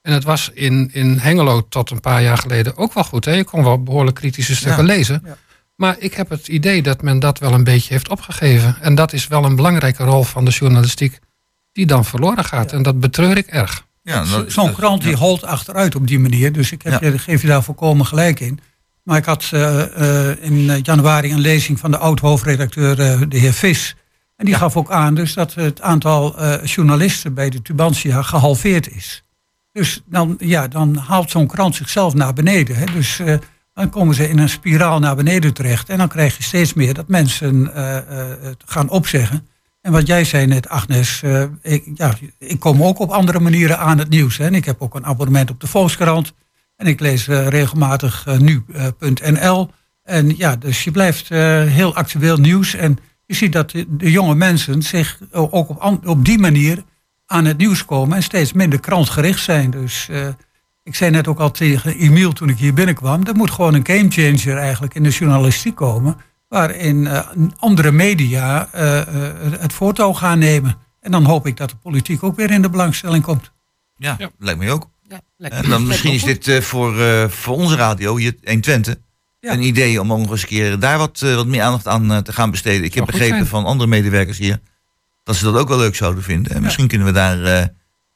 En 0.02 0.14
het 0.14 0.24
was 0.24 0.52
in, 0.54 0.90
in 0.94 1.18
Hengelo 1.18 1.68
tot 1.70 1.92
een 1.92 2.00
paar 2.00 2.22
jaar 2.22 2.38
geleden 2.38 2.78
ook 2.78 2.94
wel 2.94 3.04
goed. 3.04 3.26
Hè? 3.26 3.32
Je 3.32 3.44
kon 3.44 3.64
wel 3.64 3.84
behoorlijk 3.84 4.16
kritische 4.16 4.56
stukken 4.56 4.86
lezen. 4.86 5.22
Ja. 5.26 5.38
Maar 5.76 5.96
ik 6.00 6.14
heb 6.14 6.30
het 6.30 6.48
idee 6.48 6.82
dat 6.82 7.02
men 7.02 7.20
dat 7.20 7.40
wel 7.40 7.54
een 7.54 7.64
beetje 7.64 7.94
heeft 7.94 8.10
opgegeven. 8.10 8.78
En 8.82 8.96
dat 8.96 9.14
is 9.14 9.28
wel 9.28 9.44
een 9.44 9.56
belangrijke 9.56 10.04
rol 10.04 10.24
van 10.24 10.46
de 10.46 10.52
journalistiek 10.52 11.20
die 11.72 11.86
dan 11.86 12.06
verloren 12.06 12.46
gaat. 12.46 12.72
En 12.72 12.84
dat 12.84 13.00
betreur 13.00 13.38
ik 13.38 13.48
erg. 13.48 13.86
Ja, 14.04 14.26
Zo'n 14.48 14.74
krant 14.74 15.02
die 15.02 15.16
holt 15.16 15.44
achteruit 15.44 15.96
op 15.96 16.08
die 16.08 16.20
manier. 16.20 16.52
Dus 16.52 16.72
ik 16.72 16.82
heb, 16.82 17.02
je, 17.02 17.18
geef 17.18 17.42
je 17.42 17.48
daar 17.48 17.64
volkomen 17.64 18.06
gelijk 18.06 18.40
in. 18.40 18.60
Maar 19.04 19.18
ik 19.18 19.26
had 19.26 19.50
uh, 19.54 19.84
uh, 19.98 20.44
in 20.44 20.80
januari 20.84 21.32
een 21.32 21.40
lezing 21.40 21.80
van 21.80 21.92
de 21.92 21.98
oud-hoofdredacteur, 21.98 23.00
uh, 23.00 23.22
de 23.30 23.38
heer 23.38 23.54
Vis 23.54 23.96
en 24.38 24.46
die 24.46 24.56
gaf 24.56 24.78
ook 24.78 24.92
aan 24.92 25.16
dus 25.16 25.34
dat 25.34 25.54
het 25.54 25.82
aantal 25.82 26.42
uh, 26.42 26.64
journalisten 26.64 27.34
bij 27.34 27.50
de 27.50 27.62
Tubantia 27.62 28.22
gehalveerd 28.22 28.96
is. 28.96 29.24
Dus 29.72 30.02
dan, 30.06 30.36
ja, 30.40 30.68
dan 30.68 30.96
haalt 30.96 31.32
zo'n 31.32 31.48
krant 31.48 31.76
zichzelf 31.76 32.14
naar 32.14 32.34
beneden. 32.34 32.76
Hè. 32.76 32.86
Dus 32.86 33.20
uh, 33.20 33.38
dan 33.74 33.90
komen 33.90 34.16
ze 34.16 34.30
in 34.30 34.40
een 34.40 34.50
spiraal 34.50 35.00
naar 35.00 35.16
beneden 35.16 35.54
terecht. 35.54 35.90
En 35.90 35.98
dan 35.98 36.08
krijg 36.08 36.38
je 36.38 36.44
steeds 36.44 36.74
meer 36.74 36.94
dat 36.94 37.08
mensen 37.08 37.72
uh, 37.76 37.98
gaan 38.66 38.90
opzeggen. 38.90 39.48
En 39.82 39.92
wat 39.92 40.08
jij 40.08 40.24
zei 40.24 40.46
net, 40.46 40.70
Agnes, 40.70 41.24
ik, 41.62 41.84
ja, 41.94 42.14
ik 42.40 42.60
kom 42.60 42.84
ook 42.84 43.00
op 43.00 43.10
andere 43.10 43.40
manieren 43.40 43.80
aan 43.80 43.98
het 43.98 44.10
nieuws. 44.10 44.38
Hè. 44.38 44.46
En 44.46 44.56
ik 44.56 44.66
heb 44.66 44.82
ook 44.82 44.96
een 44.96 45.06
abonnement 45.06 45.50
op 45.50 45.60
de 45.60 45.68
Volkskrant. 45.68 46.34
En 46.76 46.88
ik 46.88 47.00
lees 47.00 47.28
regelmatig 47.28 48.26
nu.nl. 48.38 49.70
en 50.04 50.38
ja, 50.38 50.56
dus 50.56 50.84
je 50.84 50.92
blijft 50.92 51.30
heel 51.70 51.96
actueel 51.96 52.38
nieuws. 52.38 52.74
En 52.74 52.98
je 53.28 53.36
ziet 53.36 53.54
dat 53.54 53.72
de, 53.72 53.86
de 53.90 54.12
jonge 54.12 54.36
mensen 54.36 54.82
zich 54.82 55.20
ook 55.32 55.54
op, 55.70 56.02
op, 56.06 56.26
die 56.26 56.40
manier 56.40 56.84
aan 57.26 57.46
het 57.46 57.58
nieuws 57.58 57.86
komen 57.86 58.16
en 58.16 58.24
steeds 58.24 58.54
minder 58.54 58.80
krantgericht 58.80 59.44
zijn. 59.44 59.70
Dus 59.70 60.08
uh, 60.12 60.28
ik 60.84 60.96
zei 60.96 61.12
net 61.12 61.28
ook 61.28 61.40
al 61.40 61.52
tegen 61.52 61.98
Emiel 61.98 62.34
toen 62.34 62.50
ik 62.50 62.58
hier 62.58 62.74
binnenkwam, 62.74 63.26
er 63.26 63.36
moet 63.36 63.52
gewoon 63.52 63.74
een 63.74 63.88
gamechanger 63.88 64.58
eigenlijk 64.58 64.96
in 64.96 65.04
de 65.04 65.10
journalistiek 65.10 65.76
komen, 65.76 66.18
waarin 66.48 67.06
uh, 67.06 67.28
andere 67.58 67.92
media 67.92 68.70
uh, 68.76 69.02
het 69.60 69.74
voortouw 69.74 70.14
gaan 70.14 70.40
nemen. 70.40 70.76
En 71.00 71.12
dan 71.12 71.24
hoop 71.24 71.48
ik 71.48 71.58
dat 71.58 71.70
de 71.70 71.76
politiek 71.76 72.24
ook 72.24 72.36
weer 72.36 72.52
in 72.52 72.62
de 72.62 72.70
belangstelling 72.70 73.24
komt. 73.24 73.52
Ja, 73.98 74.16
ja. 74.18 74.30
lijkt 74.40 74.60
mij 74.60 74.72
ook. 74.72 74.90
Ja, 75.08 75.22
en 75.38 75.70
dan 75.70 75.88
misschien 75.88 76.14
is 76.14 76.24
dit 76.24 76.64
voor, 76.64 76.96
voor 77.30 77.56
onze 77.56 77.76
radio, 77.76 78.16
hier 78.16 78.36
120, 78.44 78.96
een 79.40 79.62
idee 79.62 80.02
om 80.02 80.08
nog 80.08 80.32
eens 80.32 80.42
een 80.42 80.48
keer 80.48 80.80
daar 80.80 80.98
wat, 80.98 81.22
uh, 81.24 81.36
wat 81.36 81.46
meer 81.48 81.62
aandacht 81.62 81.88
aan 81.88 82.12
uh, 82.12 82.18
te 82.18 82.34
gaan 82.34 82.52
besteden. 82.52 82.84
Ik 82.84 82.94
heb 82.94 83.06
begrepen 83.06 83.48
van 83.48 83.66
andere 83.66 83.90
medewerkers 83.90 84.38
hier 84.38 84.60
dat 85.24 85.36
ze 85.36 85.44
dat 85.44 85.58
ook 85.58 85.68
wel 85.68 85.78
leuk 85.78 85.96
zouden 85.96 86.24
vinden. 86.24 86.56
En 86.56 86.62
misschien 86.62 86.88
kunnen 86.88 87.08
we 87.08 87.14
daar 87.14 87.38
uh, 87.38 87.64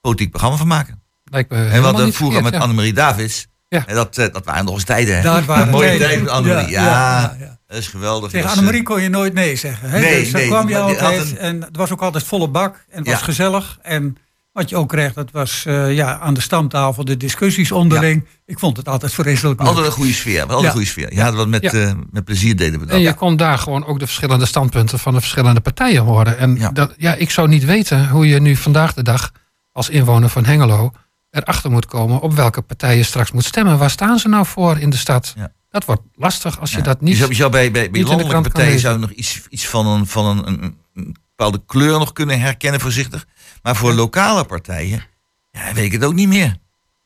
politiek 0.02 0.30
programma 0.30 0.58
van 0.58 0.68
maken. 0.68 1.02
Lijkt 1.24 1.52
me 1.52 1.58
en 1.58 1.80
we 1.80 1.88
hadden 1.88 2.14
vroeger 2.14 2.44
met 2.44 2.56
Annemarie 2.56 2.94
Davids. 2.94 3.48
Ja. 3.68 3.84
En 3.88 3.96
dat, 3.96 4.16
dat 4.16 4.42
waren 4.46 4.66
nog 4.66 4.74
eens 4.74 4.84
tijden. 4.84 5.24
Dat 5.24 5.46
waren 5.46 5.70
mooie 5.78 5.98
tijden 5.98 6.24
met 6.24 6.32
Annemarie. 6.32 6.70
Ja, 6.70 7.36
ja, 7.40 7.58
dat 7.68 7.78
is 7.78 7.88
geweldig. 7.88 8.32
Tegen 8.32 8.50
Annemarie 8.50 8.84
kon 8.84 9.02
je 9.02 9.10
nooit 9.10 9.34
nee 9.34 9.56
zeggen. 9.56 9.90
Hè? 9.90 10.00
Nee, 10.00 10.20
dus 10.20 10.32
nee, 10.32 10.48
kwam 10.48 10.70
je 10.70 10.78
altijd. 10.78 11.32
Een... 11.32 11.38
En 11.38 11.62
het 11.62 11.78
was 11.78 11.92
ook 11.92 12.02
altijd 12.02 12.24
volle 12.24 12.48
bak. 12.48 12.86
En 12.90 12.98
het 12.98 13.08
was 13.08 13.22
gezellig. 13.22 13.80
En 13.82 14.18
wat 14.52 14.70
je 14.70 14.76
ook 14.76 14.90
kreeg, 14.90 15.14
dat 15.14 15.32
was 15.32 15.64
uh, 15.68 15.96
ja, 15.96 16.20
aan 16.20 16.34
de 16.34 16.42
stamtafel 16.42 17.06
de 17.06 17.18
discussies 17.18 17.72
onderling. 17.72 18.24
Ja. 18.26 18.40
Ik 18.46 18.60
vond 18.60 18.78
het 18.78 18.88
altijd 18.88 19.14
vreselijk 19.14 19.60
leuk. 19.60 19.68
Altijd 19.68 19.86
een 19.86 19.92
goede 19.92 20.14
sfeer. 20.14 20.48
Wel 20.48 20.60
ja. 20.60 20.66
een 20.66 20.72
goede 20.72 20.88
sfeer. 20.88 21.14
Ja, 21.14 21.32
dat 21.32 21.48
met, 21.48 21.74
uh, 21.74 21.92
met 22.12 22.26
plezier 22.26 22.56
deden 22.56 22.80
we 22.80 22.86
dat. 22.86 22.96
En 22.96 23.02
je 23.02 23.14
kon 23.14 23.36
daar 23.36 23.58
gewoon 23.58 23.86
ook 23.86 24.00
de 24.00 24.06
verschillende 24.06 24.46
standpunten 24.46 25.00
van 25.00 25.14
de 25.14 25.20
verschillende 25.20 25.62
partijen 25.62 26.04
horen. 26.04 26.38
En 26.38 26.56
ja. 26.56 26.70
Dat, 26.70 26.94
ja, 26.98 27.14
ik 27.16 27.30
zou 27.30 27.48
niet 27.48 27.66
weten 27.66 28.10
hoe 28.10 28.28
je 28.28 28.40
nu 28.40 28.56
vandaag 28.56 28.94
de 28.94 29.04
dag 29.04 29.32
als 29.72 29.90
inwoner 29.90 30.30
van 30.30 30.46
Hengelo 30.46 30.92
erachter 31.30 31.72
moet 31.72 31.86
komen 31.86 32.20
op 32.20 32.34
welke 32.34 32.62
partij 32.62 32.98
je 32.98 33.04
straks 33.04 33.32
moet 33.32 33.46
stemmen. 33.46 33.78
Waar 33.78 33.90
staan 33.90 34.20
ze 34.20 34.28
nou 34.28 34.46
voor 34.46 34.78
in 34.78 34.90
de 34.90 34.98
stad? 34.98 35.34
Dat 35.70 35.86
wordt 35.86 36.02
lastig 36.16 36.60
als 36.60 36.72
je 36.72 36.82
dat 36.82 37.02
niet. 37.02 37.12
Je 37.12 37.18
zou, 37.18 37.30
je 37.30 37.36
zou 37.36 37.52
bij, 37.52 37.72
bij, 37.72 37.92
bij 37.92 38.04
landelijke 38.04 38.42
partijen 38.42 38.80
zou 38.80 39.00
nog 39.00 39.12
iets, 39.12 39.42
iets 39.50 39.68
van, 39.68 39.88
een, 39.88 40.08
van 40.08 40.26
een, 40.26 40.48
een, 40.48 40.76
een 40.94 41.16
bepaalde 41.42 41.66
kleur 41.66 42.00
nog 42.00 42.14
kunnen 42.14 42.40
herkennen 42.40 42.80
voorzichtig. 42.80 43.26
Maar 43.62 43.76
voor 43.76 43.94
lokale 43.94 44.44
partijen, 44.44 45.04
ja, 45.52 45.74
weet 45.74 45.86
ik 45.86 45.92
het 45.92 46.04
ook 46.04 46.14
niet 46.14 46.28
meer. 46.28 46.56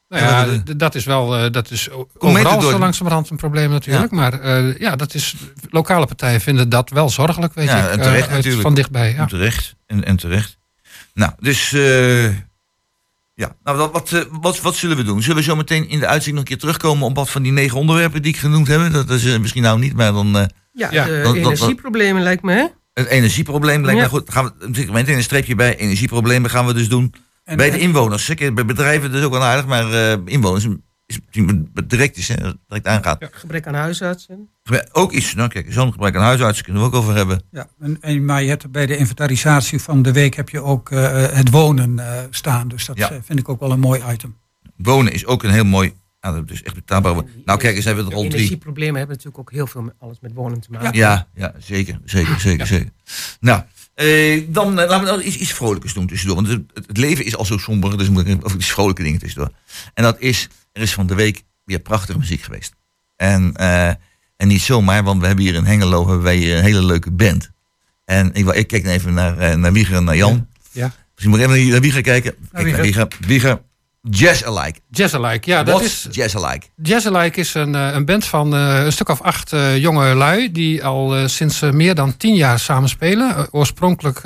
Nou 0.10 0.24
ja, 0.24 0.74
dat 0.76 0.96
is 0.96 1.06
wel, 1.06 1.46
uh, 1.46 1.52
dat 1.52 1.72
is 1.72 1.90
overal 2.18 2.62
zo 2.62 2.80
langzamerhand 2.80 3.30
een 3.30 3.38
probleem 3.38 3.70
natuurlijk. 3.70 4.12
Ja. 4.12 4.18
Maar 4.18 4.46
uh, 4.46 4.78
ja, 4.78 4.96
dat 4.96 5.14
is, 5.14 5.36
lokale 5.70 6.06
partijen 6.06 6.42
vinden 6.42 6.70
dat 6.70 6.90
wel 6.90 7.10
zorgelijk, 7.10 7.54
weet 7.54 7.68
ja, 7.68 7.86
ik. 7.86 7.92
En 7.92 8.02
terecht 8.02 8.28
uh, 8.28 8.34
natuurlijk. 8.34 8.62
Van 8.62 8.74
dichtbij, 8.74 9.12
ja. 9.12 9.18
En 9.18 9.28
terecht, 9.28 9.76
en, 9.88 10.06
en 10.06 10.16
terecht. 10.16 10.58
Nou, 11.14 11.32
dus 11.40 11.70
ja, 13.34 13.56
nou, 13.64 13.78
wat, 13.78 13.92
wat, 13.92 14.28
wat, 14.42 14.62
wat, 14.62 14.76
zullen 14.76 14.98
we 14.98 15.04
doen? 15.04 15.22
Zullen 15.22 15.38
we 15.38 15.44
zo 15.44 15.56
meteen 15.56 15.90
in 15.90 16.00
de 16.00 16.08
uitzending 16.08 16.36
nog 16.36 16.40
een 16.40 16.50
keer 16.50 16.58
terugkomen 16.58 17.08
op 17.08 17.16
wat 17.16 17.30
van 17.30 17.42
die 17.42 17.52
negen 17.52 17.80
onderwerpen 17.80 18.22
die 18.22 18.34
ik 18.34 18.40
genoemd 18.40 18.68
heb? 18.68 18.94
Dat 18.94 19.10
is 19.10 19.38
misschien 19.40 19.64
nou 19.64 19.80
niet, 19.80 19.96
maar 19.96 20.12
dan... 20.12 20.50
ja, 20.72 20.90
de 20.90 21.32
energieproblemen 21.36 22.24
lijkt 22.24 22.44
me, 22.44 22.54
hè? 22.54 22.66
Het 22.96 23.08
energieprobleem 23.08 23.86
lijkt 23.86 24.02
me 24.02 24.10
goed. 24.10 24.32
Gaan 24.32 24.54
we, 24.60 25.14
een 25.14 25.24
streepje 25.24 25.56
bij 25.56 25.78
energieproblemen 25.78 26.50
gaan 26.50 26.66
we 26.66 26.74
dus 26.74 26.90
doen. 26.90 27.14
En- 27.44 27.58
bij 27.58 27.70
de 27.70 27.76
en- 27.76 27.82
inwoners. 27.82 28.34
Bij 28.36 28.66
bedrijven 28.66 29.12
dus 29.12 29.24
ook 29.24 29.32
wel 29.32 29.44
aardig, 29.44 29.66
maar 29.66 29.94
eh, 29.94 30.18
inwoners 30.26 30.68
is 31.06 31.20
direct 31.88 32.18
is, 32.18 32.28
hè, 32.28 32.36
direct 32.68 32.88
aangaat. 32.88 33.28
Gebrek 33.32 33.68
aan 33.68 33.74
huisartsen. 33.74 34.50
Ook 34.92 35.12
iets, 35.12 35.34
nou 35.34 35.50
kijk, 35.50 35.66
zo'n 35.74 35.92
gebrek 35.92 36.16
aan 36.16 36.22
huisartsen 36.24 36.64
kunnen 36.64 36.82
we 36.82 36.88
ook 36.88 36.96
over 36.96 37.16
hebben. 37.16 37.42
Ja, 37.52 37.68
en, 37.80 37.98
en, 38.02 38.26
maar 38.26 38.44
je 38.44 38.50
hebt 38.50 38.72
bij 38.72 38.86
de 38.86 38.98
inventarisatie 38.98 39.82
van 39.82 40.02
de 40.02 40.12
week 40.12 40.36
heb 40.36 40.50
je 40.50 40.62
ook 40.62 40.92
eh, 40.92 41.28
het 41.32 41.50
wonen 41.50 42.00
eh, 42.00 42.24
staan. 42.30 42.68
Dus 42.68 42.86
dat 42.86 42.98
Ja. 42.98 43.10
eh, 43.12 43.18
vind 43.24 43.40
ik 43.40 43.50
ook 43.50 43.60
wel 43.60 43.72
een 43.72 43.80
mooi 43.80 44.02
item. 44.12 44.36
Wonen 44.78 45.14
is 45.14 45.26
ook 45.26 45.44
een 45.44 45.50
heel 45.52 45.64
mooi, 45.66 45.94
ja, 46.26 46.32
dat 46.32 46.52
is 46.52 46.64
echt 46.64 46.76
betaalbaar. 46.76 47.14
Nou 47.46 47.60
kijk 47.60 47.76
eens, 47.76 47.86
hebben 47.86 48.06
we 48.06 48.12
er 48.12 48.18
al 48.18 48.24
drie. 48.24 48.36
Energieproblemen 48.36 48.96
hebben 48.98 49.16
natuurlijk 49.16 49.40
ook 49.40 49.52
heel 49.52 49.68
veel 49.68 49.82
met, 49.82 49.94
alles 50.00 50.18
met 50.22 50.34
wonen 50.34 50.60
te 50.60 50.72
maken. 50.72 50.94
Ja, 50.94 51.28
ja 51.36 51.54
zeker, 51.58 52.00
zeker, 52.06 52.40
zeker, 52.40 52.68
zeker. 52.68 52.90
Nou, 53.40 53.62
eh, 53.94 54.44
dan 54.48 54.80
eh, 54.80 54.90
laten 54.90 55.00
we 55.00 55.06
nou 55.06 55.22
iets, 55.22 55.38
iets 55.38 55.54
vrolijkers 55.54 55.94
doen 55.94 56.08
tussendoor. 56.08 56.36
Want 56.36 56.48
het, 56.48 56.88
het 56.88 56.98
leven 56.98 57.26
is 57.26 57.36
al 57.36 57.46
zo 57.46 57.58
somber, 57.58 57.98
dus 57.98 58.10
moet 58.10 58.28
ik 58.28 58.46
over 58.46 58.58
iets 58.58 58.72
vrolijke 58.72 59.04
dingen 59.04 59.20
tussendoor. 59.20 59.52
En 59.94 60.04
dat 60.04 60.20
is, 60.20 60.50
er 60.72 60.82
is 60.82 60.94
van 60.94 61.08
de 61.08 61.16
week 61.16 61.44
weer 61.66 61.80
prachtige 61.80 62.18
muziek 62.18 62.42
geweest. 62.42 62.74
En, 63.16 63.56
eh, 63.56 63.88
en 64.38 64.48
niet 64.48 64.62
zomaar, 64.62 65.04
want 65.04 65.22
we 65.22 65.28
hebben 65.28 65.46
hier 65.46 65.54
in 65.54 65.66
Hengelo 65.66 66.06
hebben 66.06 66.24
wij 66.24 66.36
hier 66.36 66.58
een 66.58 66.64
hele 66.64 66.84
leuke 66.84 67.12
band. 67.12 67.52
En 68.06 68.34
ik, 68.34 68.48
ik 68.48 68.68
kijk 68.68 68.86
even 68.86 69.14
naar, 69.14 69.38
eh, 69.38 69.56
naar 69.56 69.74
Wieger 69.74 69.96
en 69.96 70.04
naar 70.04 70.16
Jan. 70.16 70.48
Ja. 70.72 70.94
Misschien 71.12 71.30
moet 71.30 71.40
ik 71.40 71.50
even 71.50 71.70
naar 71.70 71.82
Wieger 71.82 72.02
kijken. 72.02 72.36
Kijk 72.52 72.64
Wieger. 72.64 72.74
naar 72.74 72.86
Wieger. 72.86 73.08
Wieger, 73.28 73.62
Jazz 74.10 74.44
Alike. 74.44 74.80
Jazzalike, 74.90 75.50
ja, 75.50 75.64
dat 75.64 75.74
Wat 75.74 75.84
is... 75.84 76.08
Jazz 76.12 76.36
Alike? 76.36 76.66
Jazzalike 76.76 77.40
is 77.40 77.54
een, 77.54 77.76
eh, 77.76 77.94
een 77.94 78.06
band 78.06 78.26
van 78.26 78.56
eh, 78.56 78.84
een 78.84 78.92
stuk 78.92 79.10
of 79.10 79.22
acht 79.22 79.54
eh, 79.54 79.78
jonge 79.78 80.14
lui... 80.14 80.52
die 80.52 80.86
al 80.86 81.30
sinds 81.30 81.60
meer 81.60 81.96
dan 81.96 82.18
tien 82.18 82.36
jaar 82.36 82.60
samen 82.60 82.90
spelen. 82.90 83.48
Oorspronkelijk 83.52 84.22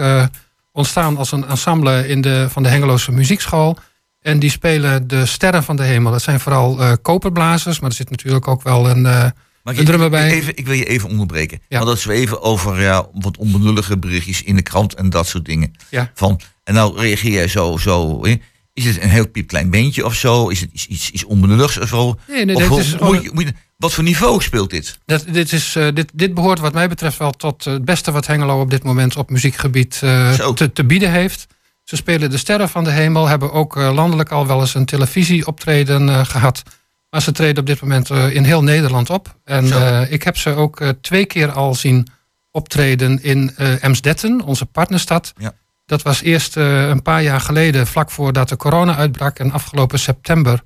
ontstaan 0.72 1.18
als 1.18 1.32
een 1.32 1.46
ensemble 1.46 2.08
in 2.08 2.22
de, 2.22 2.48
van 2.50 2.64
de 2.64 2.70
Hengeloze 2.70 3.12
Muziekschool. 3.12 3.78
En 4.22 4.40
die 4.40 4.50
spelen 4.50 5.08
de 5.08 5.26
sterren 5.26 5.64
van 5.64 5.76
de 5.76 5.84
hemel. 5.84 6.12
Dat 6.12 6.22
zijn 6.22 6.40
vooral 6.40 6.82
eh, 6.82 6.94
koperblazers, 7.02 7.80
maar 7.80 7.90
er 7.90 7.96
zit 7.96 8.10
natuurlijk 8.10 8.48
ook 8.48 8.64
wel 8.64 8.90
een... 8.90 9.34
Een 9.64 9.86
drummer 9.86 10.10
bij. 10.10 10.32
Even, 10.32 10.58
ik 10.58 10.66
wil 10.66 10.76
je 10.76 10.86
even 10.86 11.10
onderbreken. 11.10 11.62
Ja. 11.68 11.78
Want 11.78 11.90
dat 11.90 12.04
we 12.04 12.14
even 12.14 12.42
over 12.42 12.82
ja, 12.82 13.08
wat 13.14 13.38
onbenullige 13.38 13.98
berichtjes 13.98 14.44
in 14.44 14.56
de 14.56 14.62
krant 14.62 14.94
en 14.94 15.10
dat 15.10 15.28
soort 15.28 15.46
dingen. 15.46 15.76
Ja. 15.90 16.12
Van, 16.14 16.40
en 16.64 16.74
nou 16.74 17.00
reageer 17.00 17.32
jij 17.32 17.48
zo, 17.48 17.78
zo. 17.78 18.26
hè? 18.26 18.36
Is 18.80 18.86
het 18.86 19.02
een 19.04 19.10
heel 19.10 19.28
piepklein 19.30 19.70
beentje 19.70 20.06
of 20.06 20.14
zo? 20.16 20.48
Is 20.48 20.60
het 20.62 20.70
iets, 20.74 20.88
iets, 20.88 21.10
iets 21.10 21.24
onbenulligs 21.24 21.78
of 21.80 21.88
zo? 21.88 22.16
Nee, 22.28 22.46
nee, 22.46 22.56
of 22.56 22.62
dit 22.62 22.70
hoe- 22.72 22.80
is 22.80 22.90
moet 22.92 22.98
gewoon- 22.98 23.22
je- 23.22 23.30
moet 23.34 23.44
je- 23.44 23.54
wat 23.78 23.94
voor 23.94 24.04
niveau 24.04 24.42
speelt 24.42 24.70
dit? 24.70 24.98
Dat, 25.06 25.26
dit, 25.32 25.52
is, 25.54 25.76
eh, 25.76 25.88
dit, 25.94 26.12
dit 26.14 26.34
behoort 26.34 26.60
wat 26.60 26.74
mij 26.74 26.90
betreft 26.90 27.18
wel 27.18 27.32
tot 27.32 27.66
eh, 27.66 27.74
het 27.74 27.86
beste 27.86 28.12
wat 28.12 28.28
Hengelo 28.28 28.62
op 28.62 28.70
dit 28.70 28.84
moment 28.84 29.16
op 29.16 29.30
muziekgebied 29.30 30.00
eh, 30.04 30.34
te, 30.54 30.72
te 30.74 30.84
bieden 30.86 31.12
heeft. 31.12 31.48
Ze 31.84 31.96
spelen 31.96 32.30
de 32.30 32.38
sterren 32.38 32.70
van 32.70 32.84
de 32.84 32.90
hemel, 32.92 33.28
hebben 33.28 33.52
ook 33.52 33.76
landelijk 33.76 34.32
al 34.32 34.48
wel 34.48 34.60
eens 34.60 34.74
een 34.74 34.86
televisieoptreden 34.86 36.10
eh, 36.10 36.26
gehad. 36.26 36.64
Maar 37.10 37.22
ze 37.22 37.32
treden 37.32 37.58
op 37.60 37.66
dit 37.66 37.82
moment 37.82 38.10
in 38.10 38.44
heel 38.44 38.64
Nederland 38.64 39.10
op. 39.10 39.36
En 39.44 39.66
ik 40.12 40.24
heb 40.24 40.38
ze 40.38 40.50
ook 40.50 40.94
twee 41.02 41.26
keer 41.26 41.52
al 41.52 41.76
zien 41.76 42.08
optreden 42.52 43.24
in 43.24 43.56
Emsdetten, 43.58 44.42
onze 44.42 44.66
partnerstad. 44.66 45.34
Ja. 45.38 45.54
Dat 45.90 46.02
was 46.02 46.22
eerst 46.22 46.58
eh, 46.58 46.88
een 46.88 47.02
paar 47.02 47.24
jaar 47.24 47.42
geleden, 47.42 47.88
vlak 47.88 48.12
voordat 48.12 48.50
de 48.50 48.56
corona 48.56 48.96
uitbrak. 48.96 49.40
En 49.40 49.52
afgelopen 49.52 50.00
september 50.00 50.62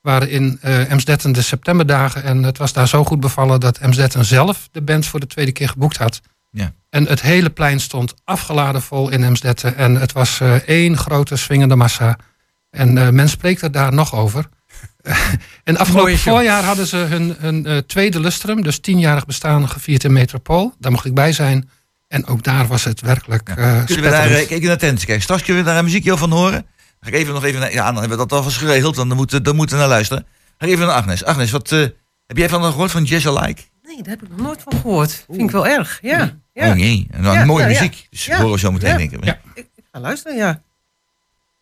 waren 0.00 0.30
in 0.30 0.60
Emsdetten 0.60 1.32
de 1.32 1.42
septemberdagen. 1.42 2.22
En 2.22 2.42
het 2.42 2.58
was 2.58 2.72
daar 2.72 2.88
zo 2.88 3.04
goed 3.04 3.20
bevallen 3.20 3.60
dat 3.60 3.78
Emsdetten 3.78 4.24
zelf 4.24 4.68
de 4.70 4.82
band 4.82 5.06
voor 5.06 5.20
de 5.20 5.26
tweede 5.26 5.52
keer 5.52 5.68
geboekt 5.68 5.96
had. 5.96 6.20
Ja. 6.50 6.72
En 6.90 7.06
het 7.06 7.22
hele 7.22 7.50
plein 7.50 7.80
stond 7.80 8.14
afgeladen 8.24 8.82
vol 8.82 9.08
in 9.08 9.24
Emsdetten. 9.24 9.76
En 9.76 9.94
het 9.94 10.12
was 10.12 10.40
eh, 10.40 10.54
één 10.54 10.96
grote 10.96 11.36
swingende 11.36 11.76
massa. 11.76 12.16
En 12.70 13.14
men 13.14 13.28
spreekt 13.28 13.62
er 13.62 13.72
daar 13.72 13.92
nog 13.92 14.14
over. 14.14 14.48
en 15.64 15.76
afgelopen 15.76 16.18
voorjaar 16.18 16.64
hadden 16.64 16.86
ze 16.86 16.96
hun, 16.96 17.36
hun 17.38 17.86
tweede 17.86 18.20
lustrum, 18.20 18.62
dus 18.62 18.78
tienjarig 18.78 19.26
bestaan, 19.26 19.68
gevierd 19.68 20.04
in 20.04 20.12
Metropool. 20.12 20.74
Daar 20.78 20.92
mocht 20.92 21.04
ik 21.04 21.14
bij 21.14 21.32
zijn. 21.32 21.68
En 22.12 22.26
ook 22.26 22.42
daar 22.42 22.66
was 22.66 22.84
het 22.84 23.00
werkelijk 23.00 23.48
eh 23.48 23.54
Kunnen 23.54 23.74
we 23.86 23.86
daar, 23.86 23.96
spetterend. 23.96 24.40
eh, 24.42 24.48
kijk 24.48 24.62
naar 24.62 24.76
tent 24.78 25.04
kijken. 25.04 25.22
Straks 25.22 25.42
kunnen 25.42 25.62
we 25.64 25.68
daar 25.68 25.78
een 25.78 25.84
muziekje 25.84 26.16
van 26.16 26.30
horen. 26.30 26.66
Ga 27.00 27.08
ik 27.08 27.14
even 27.14 27.34
nog 27.34 27.44
even 27.44 27.60
naar, 27.60 27.72
ja, 27.72 27.84
dan 27.84 27.94
hebben 28.00 28.18
we 28.18 28.26
dat 28.26 28.32
alvast 28.32 28.56
geregeld. 28.56 28.94
Dan 28.94 29.08
moeten, 29.16 29.42
dan 29.42 29.56
moeten 29.56 29.76
we 29.76 29.80
naar 29.82 29.90
luisteren. 29.90 30.26
Ga 30.58 30.66
ik 30.66 30.72
even 30.72 30.86
naar 30.86 30.94
Agnes. 30.94 31.24
Agnes, 31.24 31.50
wat 31.50 31.72
eh, 31.72 31.78
heb 32.26 32.36
jij 32.36 32.48
van 32.48 32.62
gehoord 32.64 32.90
van 32.90 33.04
Jazz 33.04 33.26
Alike? 33.26 33.62
Nee, 33.82 33.96
daar 34.02 34.10
heb 34.12 34.22
ik 34.22 34.28
nog 34.28 34.38
nooit 34.40 34.62
van 34.62 34.72
gehoord. 34.80 35.24
Vind 35.28 35.40
ik 35.42 35.50
wel 35.50 35.66
erg. 35.66 35.98
Ja. 36.02 36.36
ja. 36.52 36.68
Oh 36.68 36.74
nee, 36.74 37.06
en 37.10 37.22
dan 37.22 37.34
Ja, 37.34 37.44
mooie 37.44 37.62
nou 37.64 37.74
ja. 37.74 37.80
muziek. 37.80 38.06
Dus 38.10 38.24
Ja. 38.26 38.36
horen 38.36 38.52
we 38.52 38.58
zo 38.58 38.72
meteen 38.72 38.90
Ja. 38.90 38.96
denken. 38.96 39.18
Ja. 39.22 39.40
Ik, 39.54 39.66
ik 39.74 39.84
ga 39.92 40.00
luisteren, 40.00 40.36
ja. 40.36 40.62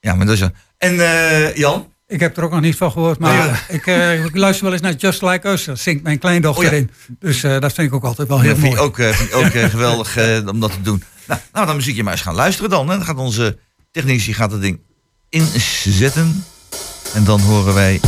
Ja, 0.01 0.15
maar 0.15 0.27
dat 0.27 0.35
is... 0.35 0.43
En 0.79 1.01
eh, 1.01 1.55
Jan? 1.57 1.90
Ik 2.11 2.21
heb 2.21 2.37
er 2.37 2.45
ook 2.45 2.51
nog 2.51 2.61
niet 2.61 2.77
van 2.77 2.93
gehoord, 2.93 3.19
maar 3.19 3.35
Ja. 3.35 3.61
ik, 3.69 3.87
eh, 3.87 4.25
ik 4.25 4.37
luister 4.37 4.65
wel 4.65 4.73
eens 4.73 4.83
naar 4.83 4.95
Just 4.95 5.23
Like 5.23 5.49
Us. 5.49 5.65
Dat 5.65 5.79
zingt 5.79 6.03
mijn 6.03 6.19
kleindochter 6.19 6.65
Oh 6.67 6.71
ja. 6.73 6.77
in. 6.77 6.91
Dus 7.19 7.43
eh, 7.43 7.59
dat 7.61 7.73
vind 7.73 7.89
ik 7.89 7.95
ook 7.95 8.05
altijd 8.05 8.29
wel 8.29 8.41
heel 8.41 8.57
vind 8.57 8.75
mooi. 8.75 8.79
ook, 8.79 8.99
eh, 8.99 9.09
vind 9.13 9.29
ik 9.31 9.37
ook 9.37 9.71
geweldig 9.71 10.17
om 10.47 10.61
dat 10.61 10.73
te 10.73 10.81
doen. 10.81 11.03
Nou, 11.27 11.41
nou, 11.53 11.67
dan 11.67 11.77
muziekje 11.77 12.03
maar 12.03 12.13
eens 12.13 12.23
gaan 12.23 12.35
luisteren 12.35 12.71
dan. 12.71 12.89
Hè. 12.89 12.97
Dan 12.97 13.05
gaat 13.05 13.17
onze 13.17 13.59
technici 13.91 14.35
gaat 14.35 14.51
het 14.53 14.61
ding 14.61 14.81
inzetten. 15.29 16.45
En 17.15 17.25
dan 17.25 17.41
horen 17.41 17.75
wij 17.75 18.01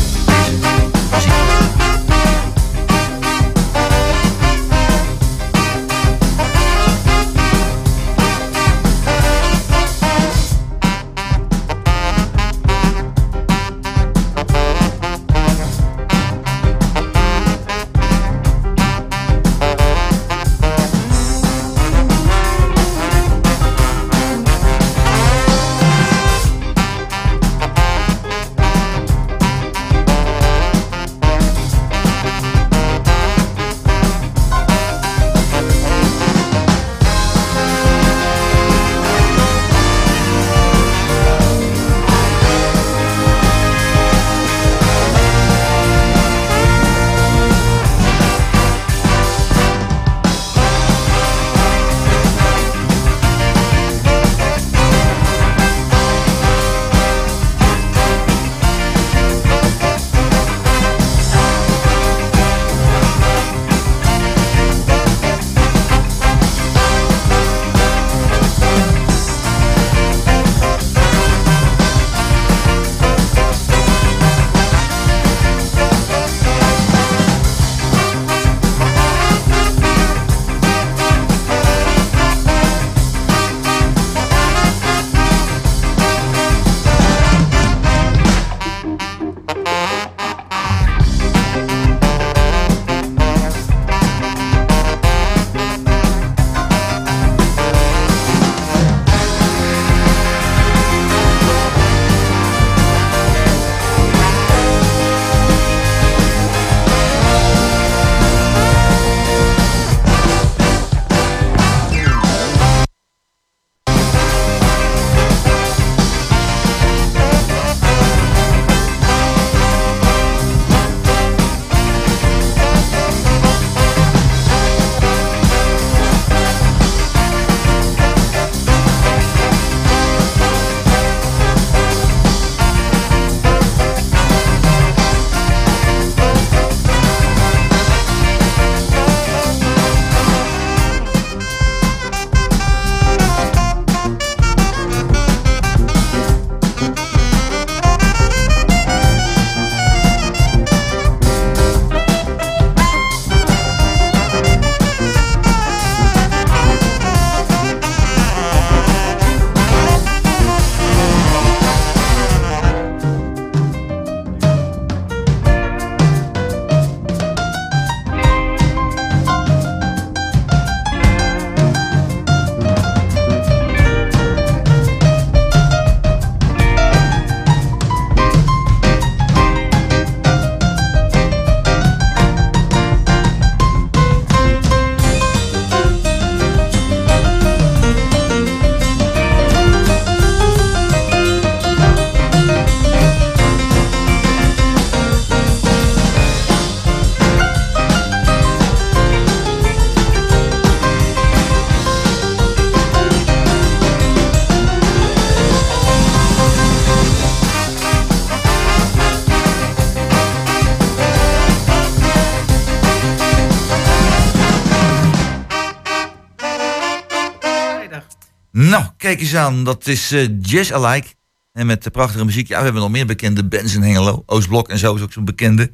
kijk 219.17 219.25
eens 219.25 219.37
aan. 219.37 219.65
Dat 219.65 219.87
is 219.87 220.13
uh, 220.13 220.29
Jazz 220.41 220.73
Alike. 220.73 221.09
En 221.53 221.67
met 221.67 221.83
de 221.83 221.91
prachtige 221.91 222.25
muziek. 222.25 222.49
Ja, 222.49 222.59
we 222.59 222.65
hebben 222.65 222.83
nog 222.83 222.91
meer 222.91 223.07
bekende 223.07 223.45
bands 223.45 223.75
in 223.75 223.83
Hengelo. 223.83 224.23
Oostblok 224.27 224.69
en 224.69 224.79
zo 224.79 224.95
is 224.95 225.01
ook 225.01 225.13
zo'n 225.13 225.25
bekende. 225.25 225.73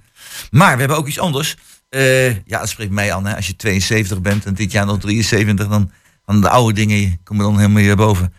Maar 0.50 0.72
we 0.72 0.78
hebben 0.78 0.96
ook 0.96 1.06
iets 1.06 1.18
anders. 1.18 1.56
Uh, 1.90 2.34
ja, 2.34 2.58
dat 2.58 2.68
spreekt 2.68 2.90
mij 2.90 3.14
aan. 3.14 3.26
Hè. 3.26 3.36
Als 3.36 3.46
je 3.46 3.56
72 3.56 4.20
bent 4.20 4.44
en 4.44 4.54
dit 4.54 4.72
jaar 4.72 4.86
nog 4.86 4.98
73, 4.98 5.68
dan, 5.68 5.90
dan 6.24 6.40
de 6.40 6.48
oude 6.48 6.74
dingen 6.74 7.20
komen 7.22 7.44
dan 7.44 7.56
helemaal 7.56 7.82
weer 7.82 7.96
boven. 7.96 8.34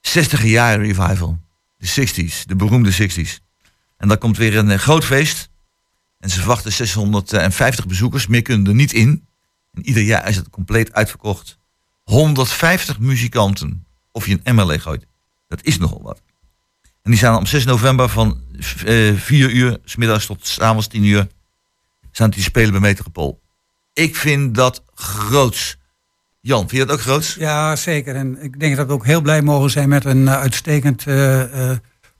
60 0.00 0.44
jaar 0.44 0.80
revival. 0.80 1.38
De 1.76 1.86
60s, 1.86 2.46
de 2.46 2.56
beroemde 2.56 2.92
60s. 2.92 3.38
En 3.96 4.08
dan 4.08 4.18
komt 4.18 4.36
weer 4.36 4.56
een 4.56 4.70
uh, 4.70 4.78
groot 4.78 5.04
feest. 5.04 5.48
En 6.18 6.30
ze 6.30 6.38
verwachten 6.38 6.72
650 6.72 7.86
bezoekers. 7.86 8.26
Meer 8.26 8.42
kunnen 8.42 8.66
er 8.66 8.74
niet 8.74 8.92
in. 8.92 9.26
En 9.72 9.86
ieder 9.86 10.02
jaar 10.02 10.28
is 10.28 10.36
het 10.36 10.50
compleet 10.50 10.92
uitverkocht. 10.92 11.58
150 12.02 12.98
muzikanten. 12.98 13.86
Of 14.12 14.26
je 14.26 14.40
een 14.42 14.54
MLE 14.54 14.78
gooit. 14.78 15.06
Dat 15.48 15.62
is 15.62 15.78
nogal 15.78 16.02
wat. 16.02 16.22
En 17.02 17.10
die 17.10 17.16
staan 17.16 17.36
op 17.36 17.46
6 17.46 17.64
november 17.64 18.08
van 18.08 18.40
uh, 18.86 19.14
4 19.16 19.50
uur, 19.50 19.78
s 19.84 19.96
middags 19.96 20.26
tot 20.26 20.46
s 20.46 20.58
avonds 20.58 20.86
10 20.86 21.04
uur, 21.04 21.26
staan 22.10 22.30
die 22.30 22.42
spelen 22.42 22.70
bij 22.70 22.80
Metropool. 22.80 23.40
Ik 23.92 24.16
vind 24.16 24.54
dat 24.54 24.84
groots. 24.94 25.76
Jan, 26.40 26.68
vind 26.68 26.70
je 26.70 26.86
dat 26.86 26.90
ook 26.90 27.00
groots? 27.00 27.34
Ja, 27.34 27.76
zeker. 27.76 28.14
En 28.14 28.42
ik 28.42 28.60
denk 28.60 28.76
dat 28.76 28.86
we 28.86 28.92
ook 28.92 29.04
heel 29.04 29.20
blij 29.20 29.42
mogen 29.42 29.70
zijn 29.70 29.88
met 29.88 30.04
een 30.04 30.22
uh, 30.22 30.40
uitstekend 30.40 31.06
uh, 31.06 31.70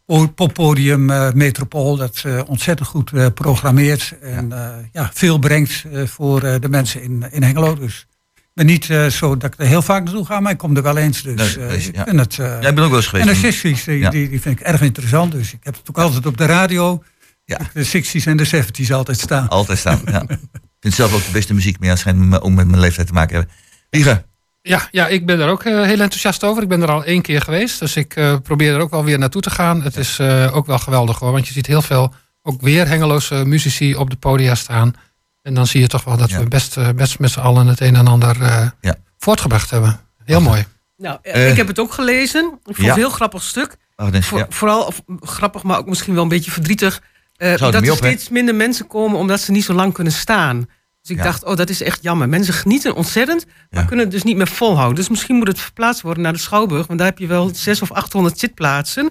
uh, 0.07 0.27
poppodium 0.35 1.05
Metropool. 1.37 1.97
Dat 1.97 2.25
ontzettend 2.47 2.89
goed 2.89 3.35
programmeert 3.35 4.15
en 4.21 4.49
ja. 4.49 4.89
ja 4.93 5.11
veel 5.13 5.39
brengt 5.39 5.85
voor 6.05 6.41
de 6.41 6.69
mensen 6.69 7.03
in, 7.03 7.27
in 7.31 7.43
Hengelo. 7.43 7.75
Dus 7.75 8.07
ben 8.55 8.67
niet 8.67 8.89
uh, 8.89 9.07
zo 9.07 9.37
dat 9.37 9.53
ik 9.55 9.61
er 9.61 9.67
heel 9.67 9.83
vaak 9.83 10.05
naartoe 10.05 10.27
ga, 10.27 10.41
maar 10.41 10.53
ik 10.53 10.59
kom 10.59 10.77
er 10.77 10.83
wel 10.83 10.97
eens. 10.97 11.23
Dus 11.23 11.57
uh, 11.57 11.73
ik 11.73 12.01
vind 12.05 12.19
het. 12.19 12.37
Uh, 12.37 12.47
Jij 12.47 12.61
bent 12.61 12.81
ook 12.81 12.89
wel 12.89 12.97
eens 12.97 13.07
geweest. 13.07 13.29
En 13.29 13.51
de 13.51 13.79
60s, 13.79 13.85
die, 13.85 13.99
ja. 13.99 14.11
die, 14.11 14.29
die, 14.29 14.41
vind 14.41 14.61
ik 14.61 14.67
erg 14.67 14.81
interessant. 14.81 15.33
Dus 15.33 15.53
ik 15.53 15.59
heb 15.63 15.75
het 15.75 15.89
ook 15.89 15.99
altijd 15.99 16.27
op 16.27 16.37
de 16.37 16.45
radio. 16.45 17.03
Ja. 17.45 17.59
De 17.73 17.87
60s 17.87 18.25
en 18.25 18.37
de 18.37 18.65
70s 18.65 18.93
altijd 18.93 19.19
staan. 19.19 19.49
Altijd 19.49 19.79
staan, 19.79 20.01
ja. 20.05 20.23
ik 20.29 20.39
vind 20.81 20.95
zelf 20.95 21.15
ook 21.15 21.25
de 21.25 21.31
beste 21.31 21.55
muziek, 21.55 21.79
maar 21.79 21.87
ja, 21.87 21.93
het 21.93 22.01
schijnt 22.01 22.41
ook 22.41 22.51
met 22.51 22.67
mijn 22.67 22.81
leeftijd 22.81 23.07
te 23.07 23.13
maken 23.13 23.37
hebben. 23.37 23.55
Lieve. 23.91 24.25
Ja, 24.63 24.89
ja, 24.91 25.09
ik 25.09 25.27
ben 25.27 25.41
er 25.41 25.49
ook 25.49 25.65
heel 25.65 26.01
enthousiast 26.01 26.45
over. 26.45 26.63
Ik 26.63 26.69
ben 26.69 26.83
er 26.83 26.91
al 26.91 27.05
één 27.05 27.23
keer 27.23 27.41
geweest, 27.41 27.79
dus 27.79 27.97
ik 27.97 28.15
probeer 28.43 28.75
er 28.75 28.81
ook 28.81 28.91
wel 28.91 29.05
weer 29.05 29.19
naartoe 29.19 29.43
te 29.43 29.51
gaan. 29.51 29.83
Het 29.83 29.97
is 29.97 30.21
ook 30.53 30.67
wel 30.67 30.79
geweldig 30.79 31.19
hoor, 31.19 31.33
want 31.33 31.47
je 31.47 31.53
ziet 31.53 31.67
heel 31.67 31.83
veel, 31.83 32.15
ook 32.43 32.61
weer 32.61 32.89
hengeloze 32.89 33.35
muzici 33.35 33.95
op 33.95 34.11
de 34.11 34.17
podia 34.17 34.55
staan. 34.55 34.95
En 35.43 35.55
dan 35.55 35.67
zie 35.67 35.81
je 35.81 35.87
toch 35.87 36.05
wel 36.05 36.17
dat 36.17 36.31
ja. 36.31 36.39
we 36.39 36.49
best, 36.49 36.95
best 36.95 37.19
met 37.19 37.31
z'n 37.31 37.41
allen 37.41 37.67
het 37.67 37.81
een 37.81 37.97
en 37.97 38.07
ander 38.07 38.37
uh, 38.41 38.67
ja. 38.81 38.97
voortgebracht 39.19 39.71
hebben. 39.71 40.01
Heel 40.25 40.37
Ach, 40.37 40.43
mooi. 40.43 40.65
Nou, 40.97 41.19
uh, 41.23 41.51
ik 41.51 41.57
heb 41.57 41.67
het 41.67 41.79
ook 41.79 41.93
gelezen. 41.93 42.45
Ik 42.45 42.59
vond 42.63 42.77
ja. 42.77 42.85
het 42.85 42.93
een 42.93 42.99
heel 42.99 43.11
grappig 43.11 43.43
stuk. 43.43 43.77
Oh, 43.97 44.13
dus, 44.13 44.27
Voor, 44.27 44.47
vooral 44.49 44.85
of, 44.85 45.03
grappig, 45.21 45.63
maar 45.63 45.79
ook 45.79 45.87
misschien 45.87 46.15
wel 46.15 46.23
een 46.23 46.29
beetje 46.29 46.51
verdrietig. 46.51 47.03
Uh, 47.37 47.57
dat 47.57 47.75
er 47.75 47.91
op, 47.91 47.97
steeds 47.97 48.29
minder 48.29 48.55
mensen 48.55 48.87
komen 48.87 49.19
omdat 49.19 49.41
ze 49.41 49.53
niet 49.53 49.65
zo 49.65 49.73
lang 49.73 49.93
kunnen 49.93 50.13
staan. 50.13 50.69
Dus 51.01 51.17
ik 51.17 51.23
dacht, 51.23 51.45
oh, 51.45 51.57
dat 51.57 51.71
is 51.71 51.83
echt 51.83 52.03
jammer. 52.03 52.29
Mensen 52.29 52.55
genieten 52.55 52.95
ontzettend, 52.95 53.47
maar 53.71 53.85
kunnen 53.85 54.05
het 54.05 54.15
dus 54.15 54.23
niet 54.23 54.37
meer 54.37 54.49
volhouden. 54.49 54.97
Dus 54.97 55.09
misschien 55.09 55.37
moet 55.37 55.49
het 55.49 55.61
verplaatst 55.61 56.03
worden 56.03 56.23
naar 56.23 56.33
de 56.33 56.39
Schouwburg. 56.39 56.87
Want 56.87 56.99
daar 56.99 57.09
heb 57.09 57.19
je 57.19 57.27
wel 57.27 57.51
600 57.55 57.91
of 57.91 57.91
800 57.97 58.39
zitplaatsen. 58.39 59.11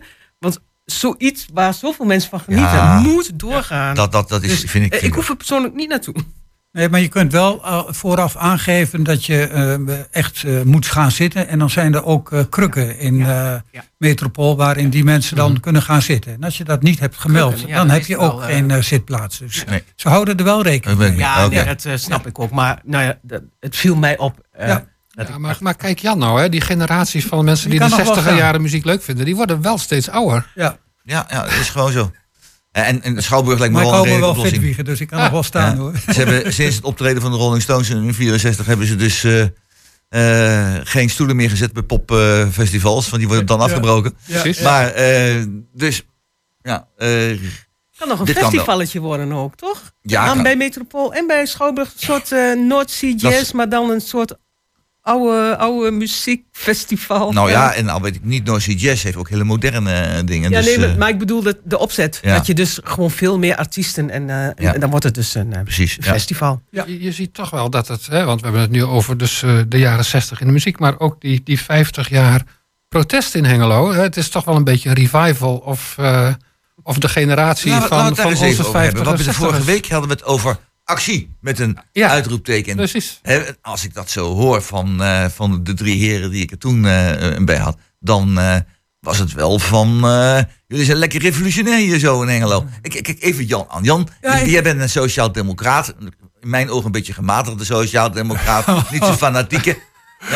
Zoiets 1.00 1.46
waar 1.54 1.74
zoveel 1.74 2.06
mensen 2.06 2.30
van 2.30 2.40
genieten, 2.40 2.72
Ja. 2.74 3.00
moet 3.00 3.40
doorgaan. 3.40 3.96
Dat, 3.96 4.12
dat, 4.12 4.30
dat 4.30 4.44
is, 4.44 4.62
Dus, 4.62 4.72
vind 4.72 4.86
ik... 4.86 4.92
eh, 4.94 5.00
vind 5.00 5.12
ik 5.12 5.18
hoef 5.18 5.30
er 5.30 5.36
persoonlijk 5.36 5.74
niet 5.74 5.90
naartoe. 5.90 6.16
Nee, 6.72 6.90
maar 6.90 7.00
je 7.00 7.08
kunt 7.08 7.32
wel 7.32 7.62
uh, 7.66 7.82
vooraf 7.88 8.36
aangeven 8.36 9.04
dat 9.04 9.26
je 9.26 9.50
uh, 9.88 9.96
echt 10.12 10.44
uh, 10.44 10.62
moet 10.62 10.86
gaan 10.86 11.12
zitten. 11.12 11.48
En 11.48 11.60
dan 11.60 11.70
zijn 11.70 11.94
er 11.94 12.04
ook 12.06 12.46
krukken 12.50 13.00
in 13.00 13.16
Ja. 13.18 13.64
Metropool 13.98 14.56
waarin 14.58 14.90
die 14.90 15.04
mensen 15.04 15.36
dan 15.36 15.60
kunnen 15.60 15.82
gaan 15.82 16.02
zitten. 16.02 16.34
En 16.34 16.44
als 16.44 16.58
je 16.58 16.64
dat 16.64 16.82
niet 16.82 17.00
hebt 17.00 17.18
gemeld, 17.18 17.50
Krukken, 17.54 17.70
ja, 17.70 17.78
dan 17.78 17.88
dan 17.88 17.96
heb 17.96 18.06
je 18.06 18.18
ook 18.18 18.40
wel, 18.40 18.48
geen 18.48 18.84
zitplaats. 18.84 19.38
Dus 19.40 19.64
Nee. 19.66 19.84
ze 19.96 20.10
houden 20.10 20.38
er 20.38 20.44
wel 20.44 20.64
rekening 20.64 21.02
Ik 21.02 21.10
mee. 21.10 21.18
Ja, 21.18 21.48
nee, 21.48 21.64
dat 21.66 21.86
eh, 21.86 21.94
snap 21.96 22.28
ik 22.28 22.40
ook. 22.40 22.52
Maar 22.52 22.82
nou 22.86 23.04
ja, 23.04 23.18
dat- 23.22 23.44
het 23.60 23.76
viel 23.76 23.96
mij 23.96 24.18
op. 24.18 24.40
eh, 24.52 24.68
Ja. 24.68 24.86
Ja, 25.12 25.38
maar, 25.38 25.58
maar 25.60 25.76
kijk 25.76 26.00
Jan 26.00 26.18
nou, 26.18 26.40
hè, 26.42 26.50
die 26.50 26.62
generaties 26.62 27.26
van 27.26 27.46
mensen 27.46 27.70
Die 27.70 27.80
de 27.80 27.86
nog 27.86 27.96
wel 27.96 28.06
60 28.06 28.24
gaan. 28.26 28.36
jaren 28.36 28.62
muziek 28.62 28.86
leuk 28.86 29.02
vinden, 29.04 29.26
die 29.26 29.36
worden 29.36 29.62
wel 29.62 29.78
steeds 29.78 30.10
ouder. 30.10 30.52
Ja. 30.56 30.78
Ja, 31.04 31.26
ja, 31.30 31.44
dat 31.44 31.52
is 31.54 31.70
gewoon 31.70 31.92
zo. 31.92 32.12
En, 32.72 33.02
en 33.04 33.24
Schouwburg 33.24 33.60
lijkt 33.60 33.74
me 33.74 33.80
Maar 33.80 33.88
ik 33.90 33.96
wel 34.06 34.14
een 34.14 34.20
wel 34.20 34.30
oplossing. 34.30 34.62
wiegen, 34.62 34.86
dus 34.86 35.00
ik 35.02 35.08
kan 35.08 35.20
nog 35.20 35.30
wel 35.30 35.44
staan 35.44 35.76
Ja. 35.76 35.82
hoor. 35.82 35.94
Ze 35.98 36.12
hebben 36.24 36.54
sinds 36.54 36.76
het 36.76 36.86
optreden 36.86 37.22
van 37.22 37.32
de 37.32 37.38
Rolling 37.38 37.62
Stones 37.62 37.90
in 37.90 38.14
64 38.14 38.66
hebben 38.66 38.88
ze 38.88 38.96
dus 38.96 39.24
eh, 39.24 39.42
eh, 40.10 40.82
geen 40.84 41.10
stoelen 41.10 41.36
meer 41.36 41.50
gezet 41.50 41.74
bij 41.74 41.84
popfestivals, 41.84 43.06
want 43.06 43.18
die 43.18 43.28
worden 43.28 43.46
dan 43.46 43.58
Ja. 43.58 43.64
afgebroken. 43.64 44.14
Ja. 44.26 44.42
Precies. 44.42 44.64
Maar 44.64 44.88
eh, 44.92 45.44
dus 45.74 46.04
ja, 46.62 46.88
eh, 46.98 47.08
kan 47.98 48.08
nog 48.08 48.20
een 48.20 48.28
festivalletje 48.28 49.00
worden 49.00 49.32
ook, 49.32 49.56
toch? 49.56 49.92
Ja, 50.02 50.42
bij 50.42 50.56
Metropool 50.56 51.14
en 51.14 51.28
bij 51.28 51.46
Schouwburg 51.46 51.88
een 51.94 52.00
soort 52.00 52.32
eh 52.32 52.54
North 52.68 52.90
Sea 52.92 53.14
Jazz, 53.18 53.52
maar 53.52 53.70
dan 53.70 53.90
een 53.90 54.02
soort 54.02 54.36
oude, 55.02 55.58
oude 55.58 55.92
muziekfestival. 55.92 57.32
nou 57.32 57.50
ja, 57.50 57.74
en 57.74 57.90
al 57.90 58.02
weet 58.02 58.16
ik 58.16 58.24
niet, 58.24 58.44
Noisy 58.46 58.72
Jazz 58.72 59.04
heeft 59.04 59.16
ook 59.16 59.30
hele 59.30 59.44
moderne 59.44 59.94
eh, 59.94 60.20
dingen. 60.26 60.50
Ja, 60.52 60.58
dus, 60.58 60.66
nee, 60.66 60.80
maar, 60.80 60.90
eh, 60.90 60.96
maar 60.96 61.10
ik 61.10 61.18
bedoel 61.20 61.42
de, 61.42 61.60
de 61.64 61.78
opzet. 61.80 62.20
Ja. 62.22 62.36
Dat 62.36 62.46
je 62.46 62.54
dus 62.54 62.80
gewoon 62.84 63.12
veel 63.12 63.40
meer 63.40 63.56
artiesten 63.56 64.10
en, 64.10 64.30
eh, 64.30 64.46
en- 64.46 64.54
Ja. 64.58 64.74
en 64.74 64.80
dan 64.80 64.90
wordt 64.90 65.06
het 65.06 65.14
dus 65.16 65.36
een 65.36 65.54
eh, 65.54 65.62
precies. 65.64 65.98
Festival. 66.02 66.62
Ja. 66.70 66.84
Je, 66.88 67.02
je 67.04 67.12
ziet 67.12 67.34
toch 67.34 67.50
wel 67.50 67.70
dat 67.70 67.88
het, 67.88 68.08
hè, 68.08 68.24
want 68.26 68.38
we 68.40 68.44
hebben 68.46 68.62
het 68.64 68.72
nu 68.72 68.84
over 68.84 69.18
dus, 69.18 69.44
eh, 69.44 69.58
de 69.68 69.80
jaren 69.80 70.06
60 70.06 70.40
in 70.42 70.48
de 70.48 70.54
muziek, 70.54 70.80
maar 70.80 71.00
ook 71.00 71.22
die, 71.22 71.42
die 71.44 71.60
50 71.62 72.10
jaar 72.10 72.44
protest 72.90 73.36
in 73.36 73.46
Hengelo. 73.46 73.92
Hè, 73.92 74.02
het 74.02 74.18
is 74.18 74.30
toch 74.30 74.46
wel 74.46 74.56
een 74.56 74.64
beetje 74.64 74.90
een 74.90 74.96
revival 74.96 75.58
of, 75.58 75.96
eh, 75.98 76.28
of 76.84 76.98
de 76.98 77.10
generatie 77.10 77.72
van, 77.72 78.10
we 78.10 78.16
van 78.16 78.26
onze 78.26 78.46
even 78.46 78.66
over 78.66 78.80
hebben. 78.82 79.04
50 79.04 79.04
Want 79.06 79.18
we 79.18 79.24
de 79.24 79.34
vorige 79.34 79.56
60ers. 79.62 79.66
week 79.66 79.88
hadden 79.90 80.10
we 80.10 80.16
het 80.16 80.24
over 80.24 80.58
actie 80.92 81.36
met 81.40 81.60
een 81.60 81.78
Ja. 81.92 82.10
uitroepteken. 82.10 82.76
Precies. 82.76 83.22
Als 83.62 83.84
ik 83.84 83.94
dat 83.94 84.10
zo 84.10 84.34
hoor 84.36 84.62
van, 84.62 85.04
eh, 85.04 85.26
van 85.26 85.64
de 85.64 85.74
drie 85.74 86.00
heren 86.00 86.32
die 86.32 86.42
ik 86.42 86.52
er 86.52 86.58
toen 86.58 86.86
eh, 86.86 87.38
bij 87.46 87.58
had, 87.58 87.78
dan 88.00 88.40
eh, 88.40 88.56
was 89.00 89.18
het 89.18 89.34
wel 89.34 89.60
van. 89.60 89.88
jullie 90.68 90.86
zijn 90.86 90.98
lekker 90.98 91.22
revolutionair 91.22 91.78
hier 91.78 92.00
zo 92.00 92.22
in 92.22 92.30
ik- 93.08 93.22
even 93.24 93.46
Jan 93.46 93.66
aan. 93.70 93.84
Jan, 93.84 94.08
Ja, 94.22 94.34
ik- 94.36 94.48
jij 94.50 94.64
bent 94.64 94.82
een 94.82 94.90
sociaal-democraat. 94.90 95.94
In 96.42 96.50
mijn 96.50 96.70
ogen 96.70 96.86
een 96.86 96.92
beetje 96.92 97.14
gematigde 97.14 97.64
sociaal-democraat. 97.66 98.68
niet 98.92 99.04
zo 99.04 99.14
fanatieke. 99.14 99.78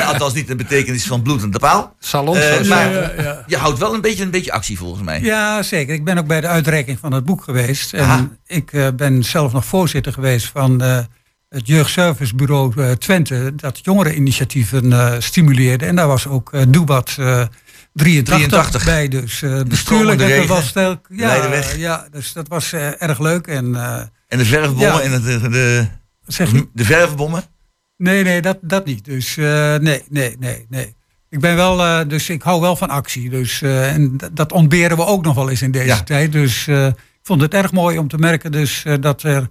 Althans, 0.06 0.34
niet 0.34 0.48
de 0.48 0.56
betekenis 0.56 1.06
van 1.06 1.22
bloedende 1.22 1.60
paal. 1.60 1.96
Salons. 2.00 2.38
Eh, 2.38 2.52
zoals- 2.52 2.68
maar 2.68 2.92
Ja, 2.94 3.12
ja. 3.24 3.44
je 3.48 3.58
houdt 3.58 3.80
wel 3.80 3.94
een 3.94 4.02
beetje, 4.02 4.24
een 4.24 4.32
beetje 4.32 4.52
actie 4.52 4.78
volgens 4.78 5.04
mij. 5.04 5.22
Ja, 5.22 5.64
zeker. 5.64 5.94
Ik 5.94 6.04
ben 6.04 6.18
ook 6.18 6.28
bij 6.28 6.42
de 6.42 6.48
uitreiking 6.48 7.00
van 7.00 7.12
het 7.14 7.26
boek 7.26 7.44
geweest. 7.44 7.94
En 7.94 8.04
Aha. 8.04 8.28
ik 8.46 8.74
eh, 8.74 8.88
ben 8.96 9.24
zelf 9.24 9.54
nog 9.54 9.66
voorzitter 9.66 10.14
geweest 10.14 10.48
van 10.54 10.82
eh, 10.82 11.00
het 11.50 11.68
jeugdservicebureau 11.68 12.96
Twente. 12.98 13.54
Dat 13.56 13.80
jongereninitiatieven 13.82 15.24
stimuleerde. 15.24 15.86
En 15.86 15.96
daar 15.96 16.08
was 16.08 16.28
ook 16.28 16.52
Doebat 16.74 17.16
eh 17.20 17.42
83, 17.94 18.48
83. 18.48 18.86
bij. 18.86 19.08
Dus 19.08 19.44
bestuurlijk 19.68 20.48
wel 20.48 20.62
sterk. 20.62 21.06
Ja, 21.10 21.52
ja, 21.78 22.08
dus 22.12 22.34
dat 22.34 22.48
was 22.48 22.74
erg 22.74 23.20
leuk. 23.20 23.48
En, 23.48 23.76
En 24.28 24.38
de 24.38 24.46
verfbommen 24.46 24.86
Ja. 24.94 25.00
en 25.02 25.12
het, 25.12 25.24
de, 25.24 25.50
de, 25.50 25.86
zeg 26.26 26.52
je? 26.52 26.68
de 26.74 26.86
verfbommen. 26.86 27.44
Nee, 27.98 28.24
nee, 28.24 28.42
dat, 28.42 28.58
dat 28.62 28.86
niet. 28.86 29.06
Dus 29.06 29.38
eh, 29.38 29.76
nee, 29.76 30.04
nee, 30.10 30.36
nee, 30.40 30.66
nee. 30.70 30.96
Ik 31.30 31.40
ben 31.40 31.56
wel, 31.56 31.84
eh, 31.84 32.08
dus 32.08 32.30
ik 32.30 32.42
hou 32.42 32.62
wel 32.62 32.76
van 32.76 32.90
actie. 32.90 33.30
Dus, 33.30 33.62
eh, 33.62 33.94
en 33.94 34.18
dat 34.34 34.52
ontberen 34.52 34.98
we 34.98 35.06
ook 35.06 35.24
nog 35.24 35.36
wel 35.36 35.50
eens 35.50 35.62
in 35.62 35.72
deze 35.72 35.86
Ja. 35.88 36.04
tijd. 36.04 36.32
Dus 36.32 36.68
ik 36.68 36.94
vond 37.22 37.42
het 37.42 37.54
erg 37.54 37.72
mooi 37.72 37.98
om 37.98 38.08
te 38.08 38.18
merken 38.18 38.52
dus, 38.52 38.86
dat 39.00 39.24
er 39.24 39.48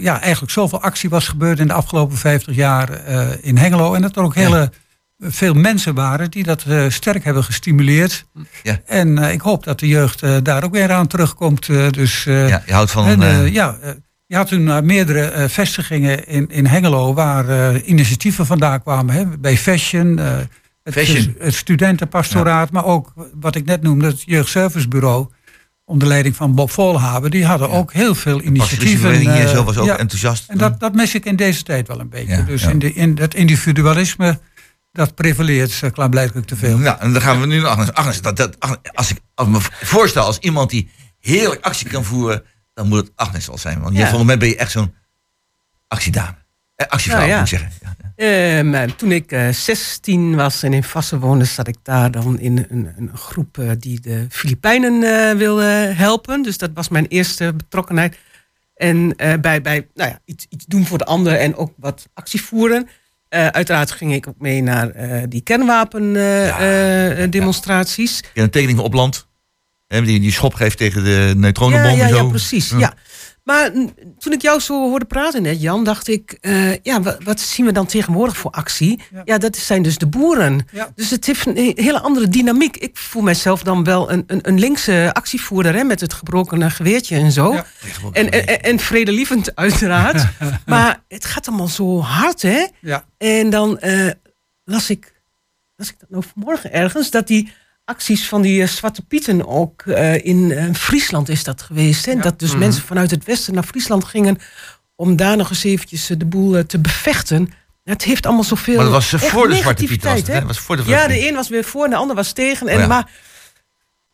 ja, 0.00 0.20
eigenlijk 0.20 0.52
zoveel 0.52 0.80
actie 0.82 1.10
was 1.10 1.28
gebeurd 1.28 1.58
in 1.58 1.66
de 1.66 1.72
afgelopen 1.72 2.16
50 2.16 2.54
jaar 2.54 3.08
in 3.42 3.56
Hengelo. 3.58 3.94
En 3.94 4.02
dat 4.02 4.16
er 4.16 4.22
ook 4.22 4.34
Ja. 4.34 4.40
hele 4.40 4.72
veel 5.18 5.54
mensen 5.54 5.94
waren 5.94 6.30
die 6.30 6.42
dat 6.42 6.64
sterk 6.88 7.24
hebben 7.24 7.44
gestimuleerd. 7.44 8.26
Ja. 8.62 8.80
En 8.86 9.18
ik 9.18 9.40
hoop 9.40 9.64
dat 9.64 9.78
de 9.78 9.88
jeugd 9.88 10.44
daar 10.44 10.64
ook 10.64 10.72
weer 10.72 10.92
aan 10.92 11.06
terugkomt. 11.06 11.66
dus, 11.94 12.24
Ja, 12.24 12.62
je 12.66 12.72
houdt 12.72 12.90
van. 12.90 13.22
en, 13.22 13.52
ja, 13.52 13.76
je 14.28 14.36
had 14.36 14.48
toen 14.48 14.68
eh, 14.68 14.80
meerdere 14.80 15.20
eh, 15.20 15.48
vestigingen 15.48 16.26
in, 16.26 16.48
in 16.50 16.66
Hengelo 16.66 17.14
waar 17.14 17.48
eh, 17.48 17.88
initiatieven 17.88 18.46
vandaan 18.46 18.82
kwamen. 18.82 19.14
Hè, 19.14 19.38
bij 19.38 19.56
Fashion, 19.56 20.16
het, 20.16 20.94
Fashion. 20.94 21.34
het 21.38 21.54
studentenpastoraat, 21.54 22.70
maar 22.70 22.84
ook 22.84 23.12
wat 23.40 23.54
ik 23.54 23.64
net 23.64 23.82
noemde, 23.82 24.06
het 24.06 24.22
jeugdservicebureau. 24.22 25.26
Onder 25.84 26.08
leiding 26.08 26.36
van 26.36 26.54
Bob 26.54 26.70
Volhaven. 26.70 27.30
Die 27.30 27.44
hadden 27.44 27.70
ook 27.70 27.92
heel 27.92 28.14
veel 28.14 28.42
initiatieven. 28.42 28.98
vereniging 28.98 29.34
hier 29.34 29.48
zo 29.48 29.64
was 29.64 29.76
ook 29.76 29.86
ja. 29.86 29.98
enthousiast. 29.98 30.48
En 30.48 30.58
dat, 30.58 30.80
dat 30.80 30.94
mis 30.94 31.14
ik 31.14 31.24
in 31.24 31.36
deze 31.36 31.62
tijd 31.62 31.88
wel 31.88 32.00
een 32.00 32.08
beetje. 32.08 32.36
Ja, 32.36 32.42
dus 32.42 32.62
ja. 32.62 32.70
In, 32.70 32.78
de, 32.78 32.92
in 32.92 33.14
dat 33.14 33.34
individualisme, 33.34 34.38
dat 34.92 35.14
prevaleert 35.14 35.80
klaarblijkelijk 35.92 36.46
te 36.46 36.56
veel. 36.56 36.78
Nou, 36.78 37.00
en 37.00 37.12
dan 37.12 37.22
gaan 37.22 37.40
we 37.40 37.46
nu 37.46 37.60
naar 37.60 37.70
Agnes. 37.70 37.92
Agnes, 37.92 38.20
dat, 38.20 38.36
dat, 38.36 38.60
Agnes, 38.60 38.78
als, 38.94 39.10
ik, 39.10 39.18
als 39.34 39.46
ik 39.46 39.52
me 39.52 39.60
voorstel 39.86 40.24
als 40.24 40.38
iemand 40.38 40.70
die 40.70 40.90
heerlijk 41.18 41.64
actie 41.64 41.88
kan 41.88 42.04
voeren, 42.04 42.42
dan 42.78 42.88
moet 42.88 42.98
het 42.98 43.10
Agnes 43.14 43.46
wel 43.46 43.58
zijn. 43.58 43.80
Want 43.80 43.92
je, 43.92 43.98
Ja. 43.98 44.04
volgens 44.06 44.26
mij 44.26 44.38
ben 44.38 44.48
je 44.48 44.56
echt 44.56 44.70
zo'n 44.70 44.94
actiedame. 45.88 46.34
Eh, 46.74 46.86
actievrouw, 46.86 47.18
Nou 47.20 47.30
ja. 47.30 47.38
moet 47.38 47.52
ik 47.52 47.58
zeggen. 47.58 47.72
Ja. 47.80 47.96
Ehm, 48.16 48.88
toen 48.96 49.12
ik 49.12 49.32
uh, 49.32 49.48
16 49.48 50.34
was 50.36 50.62
en 50.62 50.72
in 50.72 50.82
Vassen 50.82 51.20
woonde, 51.20 51.44
zat 51.44 51.68
ik 51.68 51.76
daar 51.82 52.10
dan 52.10 52.38
in 52.38 52.66
een, 52.68 52.92
een 52.96 53.10
groep 53.16 53.56
uh, 53.58 53.70
die 53.78 54.00
de 54.00 54.26
Filipijnen 54.30 55.02
uh, 55.02 55.32
wilde 55.32 55.64
helpen. 55.96 56.42
Dus 56.42 56.58
dat 56.58 56.70
was 56.74 56.88
mijn 56.88 57.06
eerste 57.06 57.52
betrokkenheid. 57.54 58.18
En 58.74 59.16
bij, 59.16 59.40
bij 59.62 59.88
nou 59.94 60.10
ja, 60.10 60.18
iets, 60.24 60.46
iets 60.48 60.64
doen 60.66 60.86
voor 60.86 60.98
de 60.98 61.04
ander 61.04 61.36
en 61.38 61.56
ook 61.56 61.72
wat 61.76 62.08
actie 62.14 62.42
voeren. 62.42 62.88
uiteraard 63.28 63.90
ging 63.90 64.12
ik 64.14 64.28
ook 64.28 64.38
mee 64.38 64.62
naar 64.62 64.92
die 65.28 65.40
kernwapendemonstraties. 65.40 68.20
Ja, 68.34 68.42
een 68.42 68.50
tekening 68.50 68.78
op 68.78 68.92
land. 68.92 69.27
Die, 69.88 70.20
die 70.20 70.32
schop 70.32 70.54
geeft 70.54 70.76
tegen 70.76 71.04
de 71.04 71.32
neutronenbom. 71.36 71.90
Ja, 71.90 71.96
ja, 71.96 72.08
zo. 72.08 72.16
ja 72.16 72.24
precies. 72.24 72.70
Ja. 72.70 72.94
Maar 73.48 73.70
toen 74.18 74.32
ik 74.32 74.42
jou 74.42 74.60
zo 74.60 74.88
hoorde 74.88 75.04
praten 75.04 75.42
net, 75.42 75.60
Jan, 75.60 75.84
dacht 75.84 76.08
ik, 76.08 76.38
uh, 76.40 76.76
ja, 76.76 77.02
wat, 77.02 77.22
wat, 77.24 77.40
zien 77.40 77.66
we 77.66 77.72
dan 77.72 77.86
tegenwoordig 77.86 78.36
voor 78.36 78.50
actie? 78.50 79.00
Ja, 79.12 79.22
ja 79.24 79.38
dat 79.38 79.56
zijn 79.56 79.82
dus 79.82 79.98
de 79.98 80.06
boeren. 80.06 80.66
Ja. 80.72 80.92
Dus 80.94 81.10
het 81.10 81.26
heeft 81.26 81.46
een 81.46 81.72
hele 81.74 82.00
andere 82.00 82.28
dynamiek. 82.28 82.76
Ik 82.76 82.96
voel 82.96 83.22
mezelf 83.22 83.62
dan 83.62 83.84
wel 83.84 84.12
een, 84.12 84.24
een, 84.26 84.48
een 84.48 84.58
linkse 84.58 85.10
actievoerder 85.12 85.74
hè, 85.74 85.84
met 85.84 86.00
het 86.00 86.12
gebroken 86.12 86.70
geweertje 86.70 87.16
en 87.16 87.32
zo. 87.32 87.52
Ja. 87.52 87.66
En, 88.12 88.30
en, 88.30 88.62
en, 88.62 88.78
vredelievend 88.78 89.56
uiteraard. 89.56 90.26
maar 90.66 91.02
het 91.08 91.24
gaat 91.24 91.48
allemaal 91.48 91.68
zo 91.68 92.00
hard, 92.00 92.42
hè? 92.42 92.66
Ja. 92.80 93.04
En 93.18 93.50
dan 93.50 93.78
uh, 93.80 94.10
las 94.64 94.90
ik, 94.90 95.12
las 95.76 95.88
ik 95.88 95.98
dat 95.98 96.10
nou 96.10 96.24
vanmorgen 96.32 96.72
ergens, 96.72 97.10
dat 97.10 97.26
die 97.26 97.52
acties 97.88 98.28
van 98.28 98.42
die 98.42 98.60
uh, 98.60 98.66
Zwarte 98.66 99.02
Pieten 99.02 99.46
ook 99.46 99.82
uh, 99.84 100.24
in 100.24 100.50
uh, 100.50 100.74
Friesland 100.74 101.28
is 101.28 101.44
dat 101.44 101.62
geweest. 101.62 102.06
Hè? 102.06 102.12
Ja. 102.12 102.20
Dat 102.20 102.38
dus 102.38 102.48
mm 102.48 102.54
-hmm. 102.54 102.64
mensen 102.64 102.82
vanuit 102.82 103.10
het 103.10 103.24
westen 103.24 103.54
naar 103.54 103.62
Friesland 103.62 104.04
gingen 104.04 104.38
om 104.96 105.16
daar 105.16 105.36
nog 105.36 105.50
eens 105.50 105.64
eventjes 105.64 106.06
de 106.06 106.26
boel 106.26 106.66
te 106.66 106.78
bevechten. 106.78 107.52
Het 107.84 108.02
heeft 108.02 108.26
allemaal 108.26 108.44
zoveel. 108.44 108.74
Maar 108.74 108.84
dat 108.84 108.92
was 108.92 109.08
voor 109.08 109.48
de 109.48 109.54
Zwarte 109.54 109.84
Pieten. 109.84 110.10
Was 110.10 110.22
het, 110.26 110.44
was 110.44 110.58
voor 110.58 110.76
de 110.76 110.82
ja, 110.86 111.06
de 111.06 111.28
een 111.28 111.34
was 111.34 111.48
weer 111.48 111.64
voor 111.64 111.84
en 111.84 111.90
de 111.90 111.96
ander 111.96 112.16
was 112.16 112.32
tegen. 112.32 112.68
En, 112.68 112.74
oh, 112.74 112.80
ja. 112.80 112.86
Maar 112.86 113.10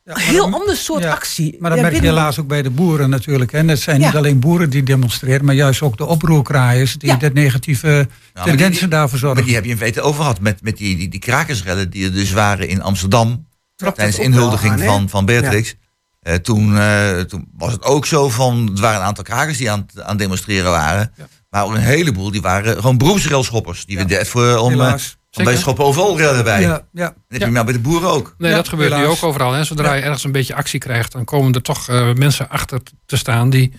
ja, 0.04 0.12
maar 0.12 0.22
heel 0.22 0.50
dan, 0.50 0.60
ander 0.60 0.76
soort 0.76 1.02
ja, 1.02 1.10
actie. 1.10 1.56
Maar 1.58 1.70
dat 1.70 1.80
merk 1.80 1.94
je 1.94 2.00
helaas 2.00 2.38
ook 2.38 2.46
bij 2.46 2.62
de 2.62 2.70
boeren 2.70 3.10
natuurlijk. 3.10 3.52
En 3.52 3.68
het 3.68 3.80
zijn 3.80 4.00
niet 4.00 4.16
alleen 4.16 4.40
boeren 4.40 4.70
die 4.70 4.82
demonstreren, 4.82 5.44
maar 5.44 5.54
juist 5.54 5.82
ook 5.82 5.96
de 5.96 6.06
oproerkraaiers 6.06 6.98
die 6.98 7.16
de 7.16 7.30
negatieve 7.32 8.08
tendensen 8.44 8.90
daarvoor 8.90 9.18
zorgen. 9.18 9.36
Maar 9.36 9.46
die 9.46 9.54
heb 9.54 9.64
je 9.64 9.70
in 9.70 9.76
feite 9.76 10.00
over 10.00 10.20
gehad 10.20 10.40
met, 10.40 10.62
met 10.62 10.76
die, 10.76 10.96
die, 10.96 11.08
die 11.08 11.20
krakersrellen 11.20 11.90
die 11.90 12.04
er 12.04 12.12
dus 12.12 12.32
waren 12.32 12.68
in 12.68 12.82
Amsterdam 12.82 13.46
tijdens 13.76 14.16
de 14.16 14.22
inhuldiging 14.22 14.72
aan, 14.72 14.78
van, 14.78 15.08
van 15.08 15.24
Beatrix. 15.24 15.68
Ja. 15.68 15.82
Uh, 16.24 16.34
toen, 16.34 16.72
uh, 16.72 17.20
toen 17.20 17.48
was 17.56 17.72
het 17.72 17.84
ook 17.84 18.06
zo 18.06 18.28
van, 18.28 18.70
er 18.74 18.80
waren 18.80 19.00
een 19.00 19.06
aantal 19.06 19.24
krakers 19.24 19.58
die 19.58 19.70
aan, 19.70 19.86
aan 20.02 20.16
demonstreren 20.16 20.70
waren. 20.70 21.12
Ja. 21.16 21.26
Maar 21.50 21.64
ook 21.64 21.74
een 21.74 21.80
heleboel, 21.80 22.30
die 22.30 22.40
waren 22.40 22.76
gewoon 22.76 22.98
beroepsrailschoppers. 22.98 23.86
Die 23.86 23.98
ja. 23.98 24.06
we 24.06 24.24
voor 24.24 24.56
om, 24.56 24.80
uh, 24.80 24.94
om 25.38 25.44
bij 25.44 25.56
schoppen 25.56 25.84
overal 25.84 26.18
erbij. 26.18 26.60
Ja, 26.60 26.86
ja. 26.92 27.04
Dat 27.04 27.14
heb 27.28 27.40
je 27.40 27.50
nou 27.50 27.64
bij 27.64 27.74
de 27.74 27.80
boeren 27.80 28.08
ook. 28.08 28.34
Nee, 28.38 28.54
dat 28.54 28.68
gebeurt 28.68 28.96
nu 28.96 29.04
ook 29.04 29.22
overal. 29.22 29.52
Hè. 29.52 29.64
Zodra 29.64 29.92
je 29.92 30.02
ergens 30.02 30.24
een 30.24 30.32
beetje 30.32 30.54
actie 30.54 30.80
krijgt, 30.80 31.12
dan 31.12 31.24
komen 31.24 31.52
er 31.52 31.62
toch 31.62 31.88
mensen 32.14 32.48
achter 32.48 32.80
te 33.06 33.16
staan 33.16 33.50
die 33.50 33.72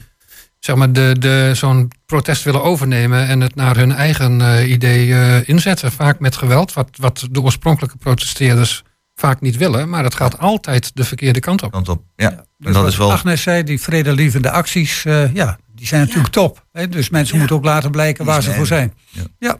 zeg 0.59 0.75
maar, 0.75 0.91
de, 0.91 1.15
de, 1.19 1.51
zo'n 1.53 1.91
protest 2.05 2.43
willen 2.43 2.63
overnemen 2.63 3.27
en 3.27 3.41
het 3.41 3.55
naar 3.55 3.75
hun 3.75 3.91
eigen 3.91 4.41
idee 4.71 5.45
inzetten. 5.45 5.91
Vaak 5.91 6.19
met 6.19 6.35
geweld, 6.35 6.73
wat, 6.73 6.89
wat 6.99 7.27
de 7.31 7.41
oorspronkelijke 7.41 7.97
protesteerders 7.97 8.83
vaak 9.15 9.41
niet 9.41 9.57
willen, 9.57 9.89
maar 9.89 10.03
het 10.03 10.15
gaat 10.15 10.39
altijd 10.39 10.91
de 10.93 11.03
verkeerde 11.03 11.39
kant 11.39 11.63
op. 11.63 11.71
Kant 11.71 11.89
op. 11.89 12.03
Ja, 12.15 12.29
ja 12.29 12.45
dus 12.57 12.73
dat 12.73 12.87
is 12.87 12.97
wel... 12.97 13.11
Agnes 13.11 13.41
zei, 13.41 13.63
die 13.63 13.81
vredelievende 13.81 14.51
acties, 14.51 15.05
uh, 15.05 15.33
ja, 15.33 15.57
die 15.75 15.87
zijn 15.87 16.01
natuurlijk 16.01 16.35
ja. 16.35 16.41
top. 16.41 16.65
Hè? 16.71 16.89
Dus 16.89 17.09
mensen 17.09 17.33
ja. 17.33 17.39
moeten 17.39 17.57
ook 17.57 17.65
laten 17.65 17.91
blijken 17.91 18.25
waar 18.25 18.43
ze 18.43 18.53
voor 18.53 18.67
zijn. 18.67 18.93
Ja. 19.39 19.57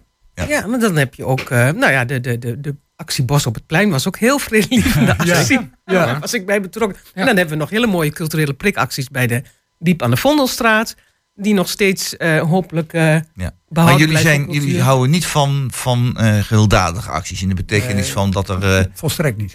Ja. 0.48 0.68
maar 0.68 0.80
dan 0.80 0.96
heb 0.96 1.13
je 1.13 1.26
ook, 1.26 1.50
uh, 1.50 1.70
nou 1.70 1.91
ja, 1.91 2.06
de, 2.06 2.20
de, 2.20 2.38
de, 2.38 2.60
de 2.60 2.76
actie 2.96 3.24
Bos 3.24 3.46
op 3.46 3.54
het 3.54 3.65
Plein 3.65 3.89
was 3.89 4.08
ook 4.08 4.18
heel 4.18 4.39
vredelievende 4.39 5.18
actie. 5.18 5.60
Ja. 5.86 6.06
Daar 6.06 6.20
was 6.20 6.34
ik 6.34 6.46
bij 6.46 6.62
betrokken. 6.62 6.98
En 7.13 7.26
dan 7.26 7.36
hebben 7.36 7.54
we 7.54 7.60
nog 7.60 7.70
hele 7.70 7.88
mooie 7.88 8.12
culturele 8.12 8.54
prikacties 8.54 9.10
bij 9.10 9.28
de 9.28 9.41
Diep 9.80 10.02
aan 10.02 10.10
de 10.10 10.18
Vondelstraat 10.18 10.96
die 11.36 11.54
nog 11.54 11.69
steeds 11.69 12.15
uh, 12.17 12.41
hopelijk 12.41 12.93
uh, 12.93 13.15
ja. 13.36 13.52
Maar 13.69 13.98
jullie, 13.98 14.17
zijn, 14.17 14.52
jullie 14.52 14.82
houden 14.82 15.10
niet 15.10 15.26
van, 15.26 15.69
van 15.74 16.17
uh, 16.19 16.39
gewelddadige 16.39 17.10
acties 17.10 17.41
in 17.41 17.50
de 17.50 17.56
betekenis 17.56 18.12
van 18.12 18.32
dat 18.32 18.50
er... 18.50 18.89
Volstrekt 18.93 19.38
niet. 19.38 19.52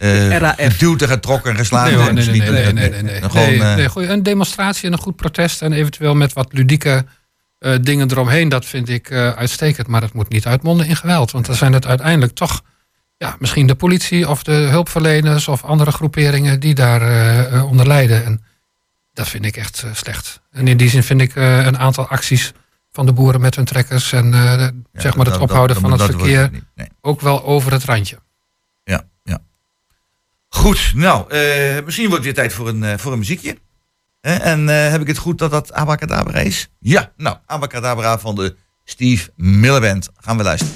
geduwd 0.57 1.03
en 1.03 1.09
getrokken 1.09 1.51
en 1.51 1.57
geslagen 1.57 2.14
nee, 2.14 2.25
nee, 2.25 2.40
nee, 2.40 2.51
nee, 2.51 2.73
nee, 2.73 2.90
nee, 2.90 3.03
nee, 3.03 3.23
Gewoon, 3.23 3.59
nee, 3.59 3.77
nee 3.77 3.88
goeie, 3.88 4.09
Een 4.09 4.23
demonstratie 4.23 4.87
en 4.87 4.93
een 4.93 4.99
goed 4.99 5.16
protest 5.16 5.62
en 5.62 5.73
eventueel 5.73 6.14
met 6.14 6.33
wat 6.33 6.53
ludieke 6.53 7.05
dingen 7.81 8.11
eromheen, 8.11 8.49
dat 8.49 8.64
vind 8.64 8.88
ik 8.88 9.12
uitstekend. 9.12 9.87
Maar 9.87 10.01
dat 10.01 10.12
moet 10.12 10.29
niet 10.29 10.47
uitmonden 10.47 10.87
in 10.87 10.97
geweld. 10.97 11.31
Want 11.31 11.47
dan 11.47 11.55
zijn 11.55 11.73
het 11.73 11.87
uiteindelijk 11.87 12.35
toch 12.35 12.62
ja, 13.16 13.37
misschien 13.38 13.66
de 13.66 13.75
politie 13.75 14.29
of 14.29 14.43
de 14.43 14.53
hulpverleners 14.53 15.49
of 15.49 15.64
andere 15.64 15.90
groeperingen 15.90 16.61
die 16.61 16.75
daar 16.75 17.64
onder 17.64 17.87
lijden. 17.87 18.25
En, 18.25 18.43
dat 19.12 19.29
vind 19.29 19.44
ik 19.44 19.57
echt 19.57 19.83
uh, 19.85 19.94
slecht. 19.94 20.40
En 20.51 20.68
in 20.68 20.77
die 20.77 20.88
zin 20.88 21.03
vind 21.03 21.20
ik 21.20 21.35
uh, 21.35 21.64
een 21.64 21.79
aantal 21.79 22.09
acties 22.09 22.53
van 22.92 23.07
de 23.07 23.12
boeren 23.12 23.40
met 23.40 23.57
hun 23.57 23.64
trekkers 23.64 24.12
en 24.12 24.33
ja, 24.33 24.70
zeg 24.92 25.16
maar 25.16 25.25
het 25.25 25.35
dat, 25.35 25.42
ophouden 25.42 25.81
dat, 25.81 25.83
van 25.83 25.99
dat, 25.99 26.09
het 26.09 26.16
verkeer 26.16 26.51
nee. 26.75 26.88
ook 27.01 27.20
wel 27.20 27.44
over 27.44 27.73
het 27.73 27.85
randje. 27.85 28.18
Ja, 28.85 29.05
ja. 29.23 29.38
Goed, 30.49 30.92
nou, 30.94 31.35
misschien 31.85 32.09
wordt 32.09 32.25
het 32.25 32.35
weer 32.35 32.35
tijd 32.35 32.53
voor 32.53 32.68
een, 32.68 32.99
voor 32.99 33.12
een 33.12 33.18
muziekje. 33.18 33.57
En 34.20 34.66
heb 34.66 35.01
ik 35.01 35.07
het 35.07 35.18
goed 35.18 35.38
dat 35.38 35.51
dat 35.51 35.73
Abacadabra 35.73 36.38
is? 36.38 36.68
Ja, 36.79 37.12
nou, 37.16 37.37
Abacadabra 37.46 38.18
van 38.18 38.35
de 38.35 38.57
Steve 38.85 39.31
Miller 39.37 39.81
Band. 39.81 40.09
Gaan 40.16 40.37
we 40.37 40.42
luisteren. 40.42 40.75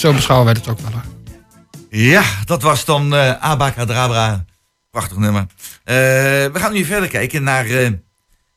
Zo 0.00 0.12
beschouwen 0.12 0.46
wij 0.46 0.56
het 0.58 0.68
ook 0.68 0.78
wel. 0.78 1.00
Ja, 1.88 2.24
dat 2.44 2.62
was 2.62 2.84
dan 2.84 3.14
uh, 3.14 3.30
Abacadabra. 3.30 4.44
Prachtig 4.90 5.16
nummer. 5.16 5.42
Uh, 5.42 5.46
we 5.84 6.52
gaan 6.54 6.72
nu 6.72 6.84
verder 6.84 7.08
kijken 7.08 7.42
naar... 7.42 7.66
Uh, 7.66 7.90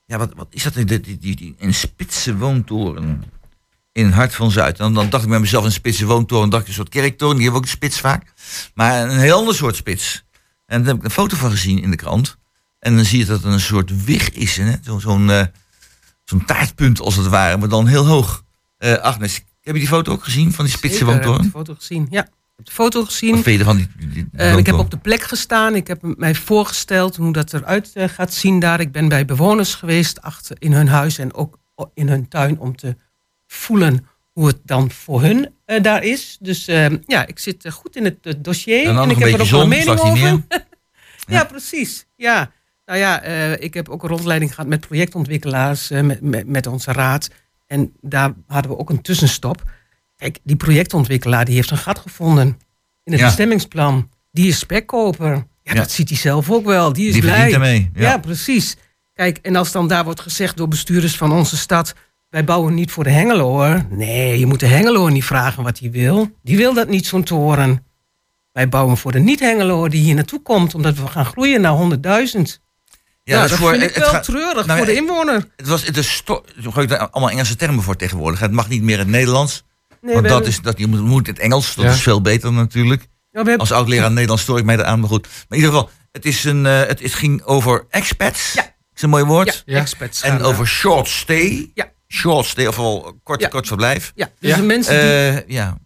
ja, 0.05 0.17
wat, 0.17 0.33
wat 0.35 0.47
is 0.49 0.63
dat? 0.63 0.73
Die, 0.73 0.99
die, 0.99 1.17
die, 1.17 1.55
een 1.59 1.73
spitse 1.73 2.37
woontoren 2.37 3.23
in 3.91 4.11
Hart 4.11 4.35
van 4.35 4.51
Zuid. 4.51 4.79
En 4.79 4.93
dan 4.93 5.09
dacht 5.09 5.23
ik 5.23 5.29
bij 5.29 5.39
mezelf, 5.39 5.65
een 5.65 5.71
spitse 5.71 6.05
woontoren, 6.05 6.49
dacht 6.49 6.61
ik 6.61 6.67
een 6.67 6.73
soort 6.73 6.89
kerktoren, 6.89 7.35
die 7.35 7.43
hebben 7.43 7.61
ook 7.61 7.67
een 7.67 7.77
spits 7.77 7.99
vaak. 7.99 8.33
Maar 8.73 9.09
een 9.09 9.19
heel 9.19 9.37
ander 9.37 9.55
soort 9.55 9.75
spits. 9.75 10.23
En 10.65 10.77
daar 10.77 10.87
heb 10.87 10.97
ik 10.97 11.03
een 11.03 11.11
foto 11.11 11.37
van 11.37 11.51
gezien 11.51 11.81
in 11.81 11.89
de 11.89 11.95
krant. 11.95 12.37
En 12.79 12.95
dan 12.95 13.05
zie 13.05 13.19
je 13.19 13.25
dat 13.25 13.43
het 13.43 13.53
een 13.53 13.59
soort 13.59 14.05
wig 14.05 14.29
is, 14.29 14.59
zo'n 14.83 15.31
zo'n 16.23 16.45
taartpunt 16.45 16.99
als 16.99 17.15
het 17.15 17.27
ware, 17.27 17.57
maar 17.57 17.69
dan 17.69 17.87
heel 17.87 18.05
hoog. 18.05 18.43
Uh, 18.79 18.93
Agnes, 18.93 19.41
heb 19.63 19.73
je 19.73 19.79
die 19.79 19.87
foto 19.87 20.11
ook 20.11 20.23
gezien 20.23 20.51
van 20.51 20.65
die 20.65 20.73
spitse 20.73 21.05
woontoren? 21.05 21.37
Ik 21.37 21.43
heb 21.43 21.51
de 21.51 21.57
foto 21.57 21.75
gezien, 21.75 22.07
ja. 22.09 22.21
Ik 22.21 22.29
heb 22.55 22.65
de 22.65 22.71
foto 22.71 23.05
gezien. 23.05 23.35
Wat 23.35 23.43
vind 23.43 23.57
je 23.57 23.63
van 23.63 23.75
die, 23.75 23.87
die 23.97 24.27
uh, 24.33 24.57
Ik 24.57 24.65
heb 24.65 24.75
op 24.75 24.91
de 24.91 24.97
plek 24.97 25.21
gestaan. 25.21 25.75
Ik 25.75 25.87
heb 25.87 25.99
mij 26.17 26.35
voorgesteld 26.35 27.15
hoe 27.15 27.33
dat 27.33 27.53
eruit 27.53 27.91
gaat 27.95 28.33
zien 28.33 28.59
daar. 28.59 28.79
Ik 28.79 28.91
ben 28.91 29.07
bij 29.07 29.25
bewoners 29.25 29.75
geweest 29.75 30.21
achter 30.21 30.55
in 30.59 30.73
hun 30.73 30.87
huis 30.87 31.17
en 31.17 31.33
ook 31.33 31.59
in 31.93 32.09
hun 32.09 32.27
tuin 32.27 32.59
om 32.59 32.75
te 32.75 32.95
voelen 33.47 34.07
hoe 34.31 34.47
het 34.47 34.59
dan 34.63 34.91
voor 34.91 35.21
hun 35.21 35.53
uh, 35.65 35.81
daar 35.81 36.03
is. 36.03 36.37
Dus 36.39 36.65
ja, 37.05 37.27
ik 37.27 37.39
zit 37.39 37.71
goed 37.71 37.95
in 37.95 38.05
het 38.05 38.43
dossier. 38.43 38.87
En, 38.87 38.97
en 38.97 39.09
ik 39.09 39.17
heb 39.17 39.33
er 39.33 39.41
ook 39.41 39.47
zon, 39.47 39.61
een 39.61 39.67
mening 39.67 39.99
over. 39.99 40.17
ja. 40.27 40.41
ja. 41.25 41.43
precies. 41.43 42.05
Ja. 42.15 42.51
Nou 42.85 42.99
ja, 42.99 43.21
ik 43.55 43.73
heb 43.73 43.89
ook 43.89 44.03
een 44.03 44.09
rondleiding 44.09 44.53
gehad 44.53 44.69
met 44.69 44.79
projectontwikkelaars, 44.79 45.89
met, 45.89 46.21
met, 46.21 46.47
met, 46.47 46.67
onze 46.67 46.91
raad. 46.91 47.29
En 47.73 47.93
daar 48.01 48.33
hadden 48.47 48.71
we 48.71 48.77
ook 48.77 48.89
een 48.89 49.01
tussenstop. 49.01 49.63
Kijk, 50.15 50.39
die 50.43 50.55
projectontwikkelaar 50.55 51.45
die 51.45 51.55
heeft 51.55 51.71
een 51.71 51.77
gat 51.77 51.99
gevonden 51.99 52.47
in 53.03 53.11
het 53.11 53.19
Ja. 53.21 53.25
bestemmingsplan. 53.25 54.09
Die 54.31 54.47
is 54.47 54.59
spekkoper. 54.59 55.29
Ja, 55.31 55.43
Ja. 55.63 55.73
dat 55.73 55.91
ziet 55.91 56.09
hij 56.09 56.17
zelf 56.17 56.51
ook 56.51 56.65
wel. 56.65 56.93
Die 56.93 57.07
is 57.07 57.13
Die 57.13 57.21
blij. 57.21 57.33
verdient 57.35 57.53
ermee. 57.55 57.89
Ja. 57.93 58.01
Ja. 58.01 58.17
precies. 58.17 58.75
Kijk, 59.13 59.37
en 59.37 59.55
als 59.55 59.71
dan 59.71 59.87
daar 59.87 60.03
wordt 60.03 60.19
gezegd 60.21 60.57
door 60.57 60.67
bestuurders 60.67 61.17
van 61.17 61.31
onze 61.31 61.57
stad... 61.57 61.93
wij 62.29 62.43
bouwen 62.43 62.73
niet 62.73 62.91
voor 62.91 63.03
de 63.03 63.09
Hengeloer. 63.09 63.85
Nee, 63.89 64.39
je 64.39 64.45
moet 64.45 64.59
de 64.59 64.65
Hengeloer 64.67 65.11
niet 65.11 65.25
vragen 65.25 65.63
wat 65.63 65.79
hij 65.79 65.91
wil. 65.91 66.29
Die 66.43 66.57
wil 66.57 66.73
dat 66.73 66.87
niet, 66.89 67.05
zo'n 67.05 67.23
toren. 67.23 67.85
Wij 68.51 68.69
bouwen 68.69 68.97
voor 68.97 69.11
de 69.11 69.19
niet-Hengeloer 69.19 69.89
die 69.89 70.01
hier 70.03 70.15
naartoe 70.15 70.41
komt... 70.41 70.75
omdat 70.75 70.97
we 70.97 71.07
gaan 71.07 71.25
groeien 71.25 71.61
naar 71.61 71.73
100.000. 72.35 72.59
Ja, 73.23 73.41
dus 73.41 73.49
dat 73.49 73.59
voor- 73.59 73.69
vind 73.69 73.83
ik 73.83 73.89
het 73.89 73.97
wel 73.97 74.09
gaat- 74.09 74.23
treurig 74.23 74.65
nou 74.65 74.77
voor 74.77 74.87
de 74.87 74.95
inwoner. 74.95 75.47
Het 75.55 75.67
was 75.67 75.85
het 75.85 75.97
is 75.97 76.13
sto- 76.13 76.43
gebruik 76.61 76.89
daar 76.89 77.09
allemaal 77.09 77.29
Engelse 77.31 77.55
termen 77.55 77.83
voor 77.83 77.95
tegenwoordig. 77.95 78.39
Het 78.39 78.51
mag 78.51 78.69
niet 78.69 78.81
meer 78.81 78.93
in 78.93 78.99
het 78.99 79.07
Nederlands. 79.07 79.63
Nee, 80.01 80.13
want 80.13 80.23
dat 80.27 80.33
hebben- 80.33 80.49
is, 80.51 80.61
dat, 80.61 80.77
je 80.79 80.87
moet, 80.87 80.99
moet 81.01 81.27
het 81.27 81.39
Engels. 81.39 81.75
Dat 81.75 81.85
Ja. 81.85 81.91
is 81.91 82.01
veel 82.01 82.21
beter 82.21 82.53
natuurlijk. 82.53 83.01
Ja, 83.01 83.07
we 83.31 83.37
hebben- 83.37 83.57
Als 83.57 83.71
oud-leraar 83.71 84.11
Nederlands 84.11 84.43
stoor 84.43 84.57
ik 84.57 84.63
mij 84.65 84.77
eraan, 84.77 84.99
maar 84.99 85.09
goed. 85.09 85.21
Maar 85.27 85.45
in 85.49 85.55
ieder 85.55 85.71
geval, 85.71 85.89
het, 86.11 86.25
is 86.25 86.43
een, 86.43 86.65
eh, 86.65 86.79
het, 86.79 86.99
het 86.99 87.13
ging 87.13 87.43
over 87.43 87.85
expats. 87.89 88.53
Ja. 88.53 88.71
is 88.95 89.01
een 89.01 89.09
mooi 89.09 89.23
woord. 89.23 89.63
ja, 89.65 89.75
Ja. 89.75 89.79
experts 89.81 90.21
En 90.21 90.31
gaan, 90.31 90.41
over 90.41 90.67
short 90.67 91.07
stay. 91.07 91.71
Ja. 91.73 91.91
Short 92.07 92.45
stay, 92.45 92.65
ofwel 92.67 93.19
kort, 93.23 93.41
Ja. 93.41 93.47
kort 93.47 93.67
verblijf. 93.67 94.11
Ja, 94.15 94.29
dus 94.39 94.49
Ja. 94.49 94.55
de 94.55 94.61
mensen 94.63 94.93
die... 94.93 95.01
Eh, 95.11 95.47
ja. 95.47 95.77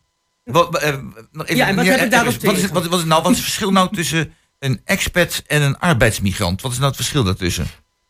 Wat, 0.44 0.78
eh, 0.78 0.96
nog 1.32 1.46
even, 1.46 1.56
Ja, 1.56 1.68
en 1.68 1.76
wat 1.76 1.86
heb 1.86 2.00
ik 2.02 2.12
daarop 2.12 2.34
wat 2.42 2.62
wat, 2.70 2.88
wat 2.88 3.00
is 3.00 3.06
nou, 3.06 3.22
wat 3.22 3.32
is 3.32 3.38
het 3.38 3.46
verschil 3.46 3.72
nou 3.72 3.94
tussen 3.96 4.34
een 4.60 4.82
expat 4.86 5.44
en 5.48 5.62
een 5.62 5.78
arbeidsmigrant? 5.80 6.62
Wat 6.62 6.72
is 6.72 6.78
nou 6.78 6.88
het 6.90 6.96
verschil 6.98 7.24
daartussen? 7.24 7.68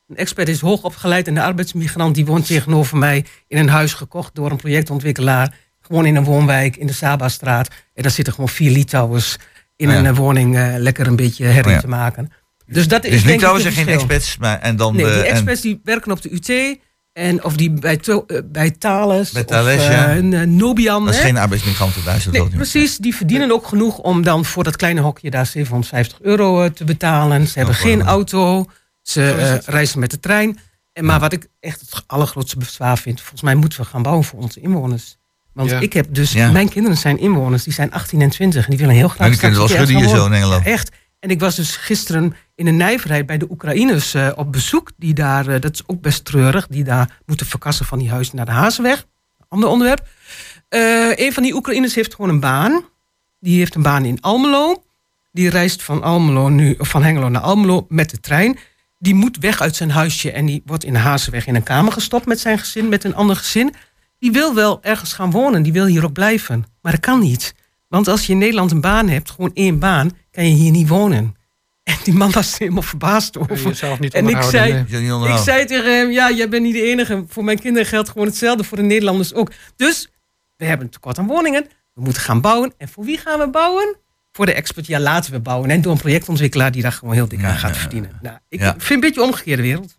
Een 0.07 0.17
expert 0.17 0.47
is 0.49 0.59
hoog 0.59 0.83
opgeleid 0.83 1.27
en 1.27 1.33
de 1.33 1.41
arbeidsmigrant 1.41 2.15
die 2.15 2.25
woont 2.25 2.45
tegenover 2.45 2.97
mij 2.97 3.25
in 3.47 3.57
een 3.57 3.69
huis 3.69 3.93
gekocht 3.93 4.35
door 4.35 4.51
een 4.51 4.57
projectontwikkelaar. 4.57 5.55
Gewoon 5.81 6.05
in 6.05 6.15
een 6.15 6.23
woonwijk 6.23 6.75
in 6.75 6.87
de 6.87 6.93
Sabastraat. 6.93 7.67
En 7.93 8.03
daar 8.03 8.11
zitten 8.11 8.33
gewoon 8.33 8.49
vier 8.49 8.71
Litouwers 8.71 9.37
in 9.75 9.89
Ja. 9.89 9.95
een 9.97 10.05
eh, 10.05 10.15
woning 10.15 10.55
eh, 10.57 10.73
lekker 10.77 11.07
een 11.07 11.15
beetje 11.15 11.45
herrie 11.45 11.65
Oh 11.65 11.71
ja. 11.71 11.79
te 11.79 11.87
maken. 11.87 12.31
Dus 12.65 12.87
dat 12.87 13.03
is 13.05 13.21
Het 13.21 13.31
is 13.31 13.37
trouwens 13.37 13.65
ik 13.65 13.73
geen 13.73 13.87
expats, 13.87 14.37
maar 14.37 14.59
en 14.59 14.75
dan 14.75 14.95
Nee, 14.95 15.05
de, 15.05 15.11
die 15.11 15.21
en- 15.21 15.31
experts 15.31 15.61
die 15.61 15.79
werken 15.83 16.11
op 16.11 16.21
de 16.21 16.33
UT. 16.33 16.77
En 17.17 17.43
of 17.43 17.55
die 17.55 17.71
bij, 17.71 17.97
to, 17.97 18.23
eh, 18.27 18.37
bij 18.45 18.71
Thales. 18.71 19.31
Bij 19.31 19.41
of, 19.41 19.47
Thales, 19.47 19.75
eh, 19.81 19.89
ja. 19.91 20.15
een, 20.15 20.55
Nobian. 20.55 21.05
dat 21.05 21.13
is 21.13 21.19
hè? 21.19 21.25
geen 21.25 21.37
arbeidsmigranten 21.37 22.03
daar. 22.05 22.15
is 22.15 22.23
dat 22.23 22.33
Nee, 22.33 22.41
ook 22.41 22.47
niet. 22.47 22.57
precies. 22.57 22.97
Die 22.97 23.15
verdienen 23.15 23.51
ook 23.51 23.67
genoeg 23.67 23.97
om 23.97 24.23
dan 24.23 24.45
voor 24.45 24.63
dat 24.63 24.75
kleine 24.75 25.01
hokje 25.01 25.29
daar 25.29 25.45
750 25.45 26.17
euro 26.21 26.71
te 26.73 26.83
betalen. 26.83 27.47
Ze 27.47 27.57
hebben 27.57 27.75
Oh, 27.75 27.81
geen 27.81 28.01
auto. 28.01 28.65
Ze 29.01 29.31
eh, 29.31 29.55
reizen 29.73 29.99
met 29.99 30.11
de 30.11 30.19
trein. 30.19 30.59
En 30.93 31.05
maar 31.05 31.19
wat 31.19 31.33
ik 31.33 31.47
echt 31.59 31.79
het 31.79 32.03
allergrootste 32.07 32.57
bezwaar 32.57 32.97
vind, 32.97 33.19
volgens 33.21 33.41
mij 33.41 33.55
moeten 33.55 33.79
we 33.81 33.85
gaan 33.85 34.01
bouwen 34.01 34.25
voor 34.25 34.39
onze 34.39 34.59
inwoners. 34.59 35.17
Want 35.53 35.69
Ja. 35.69 35.79
ik 35.79 35.93
heb 35.93 36.05
dus, 36.09 36.31
Ja. 36.31 36.51
mijn 36.51 36.69
kinderen 36.69 36.97
zijn 36.97 37.19
inwoners, 37.19 37.63
die 37.63 37.73
zijn 37.73 37.91
18 37.91 38.21
en 38.21 38.29
20 38.29 38.63
en 38.63 38.69
die 38.69 38.79
willen 38.79 38.95
heel 38.95 39.07
graag. 39.07 39.19
Maar 39.19 39.29
die 39.29 39.39
kunnen 39.39 39.57
wel 39.59 39.67
schudden 39.67 39.95
hier 39.95 40.07
zo 40.07 40.25
in. 40.25 40.33
Engeland. 40.33 40.63
Ja, 40.65 40.71
echt. 40.71 40.91
En 41.19 41.29
ik 41.29 41.39
was 41.39 41.55
dus 41.55 41.75
gisteren 41.75 42.35
in 42.55 42.67
een 42.67 42.77
nijverheid 42.77 43.25
bij 43.25 43.37
de 43.37 43.47
Oekraïners 43.49 44.13
eh, 44.13 44.31
op 44.35 44.51
bezoek. 44.51 44.91
Die 44.97 45.13
daar, 45.13 45.47
eh, 45.47 45.61
dat 45.61 45.73
is 45.73 45.83
ook 45.85 46.01
best 46.01 46.25
treurig, 46.25 46.67
die 46.67 46.83
daar 46.83 47.19
moeten 47.25 47.45
verkassen 47.45 47.85
van 47.85 47.99
die 47.99 48.09
huizen 48.09 48.35
naar 48.35 48.45
de 48.45 48.51
Hazenweg. 48.51 49.05
Ander 49.49 49.69
onderwerp. 49.69 50.07
Eh, 50.69 51.17
een 51.17 51.33
van 51.33 51.43
die 51.43 51.55
Oekraïners 51.55 51.95
heeft 51.95 52.15
gewoon 52.15 52.29
een 52.29 52.39
baan. 52.39 52.85
Die 53.39 53.57
heeft 53.57 53.75
een 53.75 53.81
baan 53.81 54.05
in 54.05 54.21
Almelo. 54.21 54.83
Die 55.31 55.49
reist 55.49 55.83
van, 55.83 56.03
Almelo 56.03 56.49
nu, 56.49 56.75
of 56.77 56.89
van 56.89 57.03
Hengelo 57.03 57.29
naar 57.29 57.41
Almelo 57.41 57.85
met 57.89 58.09
de 58.09 58.19
trein. 58.19 58.57
Die 58.99 59.13
moet 59.13 59.37
weg 59.37 59.61
uit 59.61 59.75
zijn 59.75 59.91
huisje 59.91 60.31
en 60.31 60.45
die 60.45 60.61
wordt 60.65 60.83
in 60.83 60.93
de 60.93 60.99
Hazenweg 60.99 61.47
in 61.47 61.55
een 61.55 61.63
kamer 61.63 61.91
gestopt 61.91 62.25
met 62.25 62.39
zijn 62.39 62.59
gezin, 62.59 62.89
met 62.89 63.03
een 63.03 63.15
ander 63.15 63.35
gezin. 63.35 63.73
Die 64.19 64.31
wil 64.31 64.55
wel 64.55 64.83
ergens 64.83 65.13
gaan 65.13 65.31
wonen, 65.31 65.63
die 65.63 65.73
wil 65.73 65.85
hier 65.85 66.03
ook 66.03 66.13
blijven. 66.13 66.65
Maar 66.81 66.91
dat 66.91 67.01
kan 67.01 67.19
niet. 67.19 67.55
Want 67.87 68.07
als 68.07 68.25
je 68.25 68.31
in 68.31 68.37
Nederland 68.37 68.71
een 68.71 68.81
baan 68.81 69.07
hebt, 69.09 69.29
gewoon 69.31 69.51
één 69.53 69.79
baan, 69.79 70.11
kan 70.31 70.47
je 70.49 70.55
hier 70.55 70.71
niet 70.71 70.87
wonen. 70.87 71.35
En 71.83 71.95
die 72.03 72.13
man 72.13 72.31
was 72.31 72.53
er 72.53 72.59
helemaal 72.59 72.81
verbaasd 72.81 73.37
over. 73.37 73.97
niet 73.99 74.13
En 74.13 74.27
ik 74.29 74.41
zei- 74.41 74.85
nee. 74.89 75.31
Ik 75.31 75.37
zei 75.37 75.65
tegen 75.65 75.97
hem, 75.97 76.11
ja, 76.11 76.31
jij 76.31 76.49
bent 76.49 76.63
niet 76.63 76.73
de 76.73 76.81
enige. 76.81 77.23
Voor 77.27 77.43
mijn 77.43 77.59
kinderen 77.59 77.87
geldt 77.87 78.09
gewoon 78.09 78.27
hetzelfde, 78.27 78.63
voor 78.63 78.77
de 78.77 78.83
Nederlanders 78.83 79.33
ook. 79.33 79.51
Dus 79.75 80.09
we 80.57 80.65
hebben 80.65 80.85
een 80.85 80.91
tekort 80.91 81.17
aan 81.17 81.27
woningen. 81.27 81.67
We 81.93 82.01
moeten 82.01 82.21
gaan 82.21 82.41
bouwen. 82.41 82.73
En 82.77 82.87
voor 82.89 83.03
wie 83.05 83.17
gaan 83.17 83.39
we 83.39 83.49
bouwen? 83.49 83.95
Voor 84.31 84.45
de 84.45 84.53
expert. 84.53 84.87
Ja, 84.87 84.99
laten 84.99 85.31
we 85.31 85.39
bouwen. 85.39 85.69
En 85.69 85.81
door 85.81 85.91
een 85.91 85.97
projectontwikkelaar 85.97 86.71
die 86.71 86.81
daar 86.81 86.91
gewoon 86.91 87.13
heel 87.13 87.27
dik 87.27 87.39
aan 87.43 87.49
Ja, 87.51 87.55
gaat 87.55 87.73
ja, 87.73 87.79
verdienen. 87.79 88.19
Nou, 88.21 88.37
ik 88.49 88.59
Ja. 88.59 88.71
vind 88.77 88.89
een 88.89 88.99
beetje 88.99 89.21
een 89.21 89.27
omgekeerde 89.27 89.61
wereld. 89.61 89.97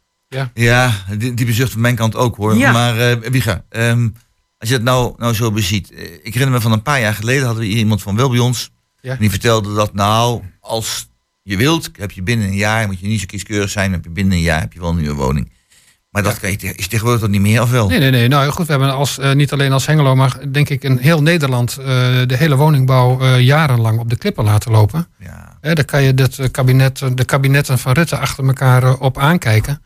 Ja, 0.55 0.93
die, 1.19 1.35
die 1.35 1.47
bezucht 1.47 1.73
van 1.73 1.81
mijn 1.81 1.95
kant 1.95 2.17
ook 2.17 2.37
hoor. 2.37 2.57
Ja. 2.57 2.73
Maar 2.73 2.99
eh 2.99 3.17
Wieger, 3.31 3.65
ehm, 3.69 4.09
als 4.59 4.69
je 4.69 4.75
het 4.75 4.85
nou, 4.85 5.15
nou 5.17 5.35
zo 5.35 5.53
beziet. 5.53 5.93
eh, 5.93 6.13
ik 6.13 6.35
herinner 6.35 6.51
me 6.51 6.61
van 6.61 6.73
een 6.73 6.83
paar 6.83 7.01
jaar 7.01 7.15
geleden 7.15 7.45
hadden 7.45 7.63
we 7.65 7.71
iemand 7.71 8.03
van 8.03 8.17
wel 8.17 8.31
bij 8.31 8.39
ons. 8.39 8.71
Ja. 9.01 9.13
En 9.13 9.19
die 9.19 9.31
vertelde 9.31 9.75
dat 9.75 9.95
nou, 9.95 10.43
als 10.61 11.09
je 11.43 11.57
wilt, 11.57 11.91
heb 11.93 12.11
je 12.11 12.23
binnen 12.23 12.47
een 12.47 12.57
jaar, 12.57 12.87
moet 12.87 13.01
je 13.01 13.07
niet 13.07 13.21
zo 13.21 13.27
kieskeurig 13.27 13.71
zijn, 13.71 13.93
heb 13.93 14.05
je 14.05 14.11
binnen 14.11 14.33
een 14.37 14.43
jaar 14.43 14.61
heb 14.61 14.73
je 14.73 14.81
wel 14.81 14.91
een 14.91 14.97
nieuwe 14.97 15.15
woning. 15.15 15.53
Maar 16.11 16.23
dat 16.23 16.41
kan 16.41 16.51
je, 16.51 16.57
is 16.57 16.89
tegenwoordig 16.89 17.21
toch 17.23 17.31
niet 17.31 17.41
meer 17.41 17.63
of 17.63 17.71
wel? 17.71 17.89
Nee, 17.89 17.99
nee, 17.99 18.11
nee. 18.11 18.29
Nou 18.29 18.51
goed, 18.51 18.67
we 18.67 18.73
hebben 18.73 18.93
als, 18.95 19.19
eh, 19.19 19.33
niet 19.33 19.53
alleen 19.53 19.73
als 19.73 19.87
Hengelo, 19.87 20.15
maar 20.15 20.53
denk 20.53 20.69
ik 20.69 20.83
in 20.83 20.97
heel 20.99 21.23
Nederland 21.23 21.77
eh, 21.77 21.87
de 22.27 22.37
hele 22.37 22.57
woningbouw 22.57 23.37
jarenlang 23.37 23.99
op 23.99 24.11
de 24.11 24.17
klippen 24.17 24.45
laten 24.45 24.71
lopen. 24.71 25.09
Ja. 25.19 25.59
Daar 25.61 25.85
kan 25.85 26.03
je 26.03 26.15
dit 26.15 26.51
kabinet, 26.51 27.03
de 27.15 27.25
kabinetten 27.25 27.79
van 27.79 27.93
Rutte 27.93 28.19
achter 28.19 28.47
elkaar 28.47 28.99
op 28.99 29.19
aankijken. 29.19 29.83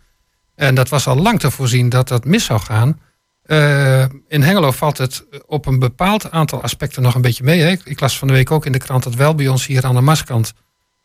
En 0.54 0.74
dat 0.74 0.88
was 0.88 1.06
al 1.06 1.16
lang 1.16 1.40
te 1.40 1.50
voorzien 1.50 1.88
dat 1.88 2.08
dat 2.08 2.24
mis 2.24 2.44
zou 2.44 2.61
gaan. 2.61 2.98
Eh, 3.42 4.02
in 4.28 4.42
Hengelo 4.42 4.70
valt 4.70 4.98
het 4.98 5.24
op 5.46 5.66
een 5.66 5.78
bepaald 5.78 6.31
aantal 6.31 6.62
aspecten 6.62 7.02
nog 7.02 7.14
een 7.14 7.20
beetje 7.20 7.44
mee. 7.44 7.61
Hè. 7.61 7.68
Ik, 7.70 7.81
ik 7.85 8.00
las 8.00 8.18
van 8.18 8.28
de 8.28 8.35
week 8.35 8.50
ook 8.50 8.66
in 8.66 8.72
de 8.72 8.78
krant 8.78 9.02
dat 9.02 9.14
wel 9.14 9.35
bij 9.35 9.48
ons 9.48 9.66
hier 9.66 9.85
aan 9.87 9.94
de 9.94 10.00
Maskant 10.00 10.52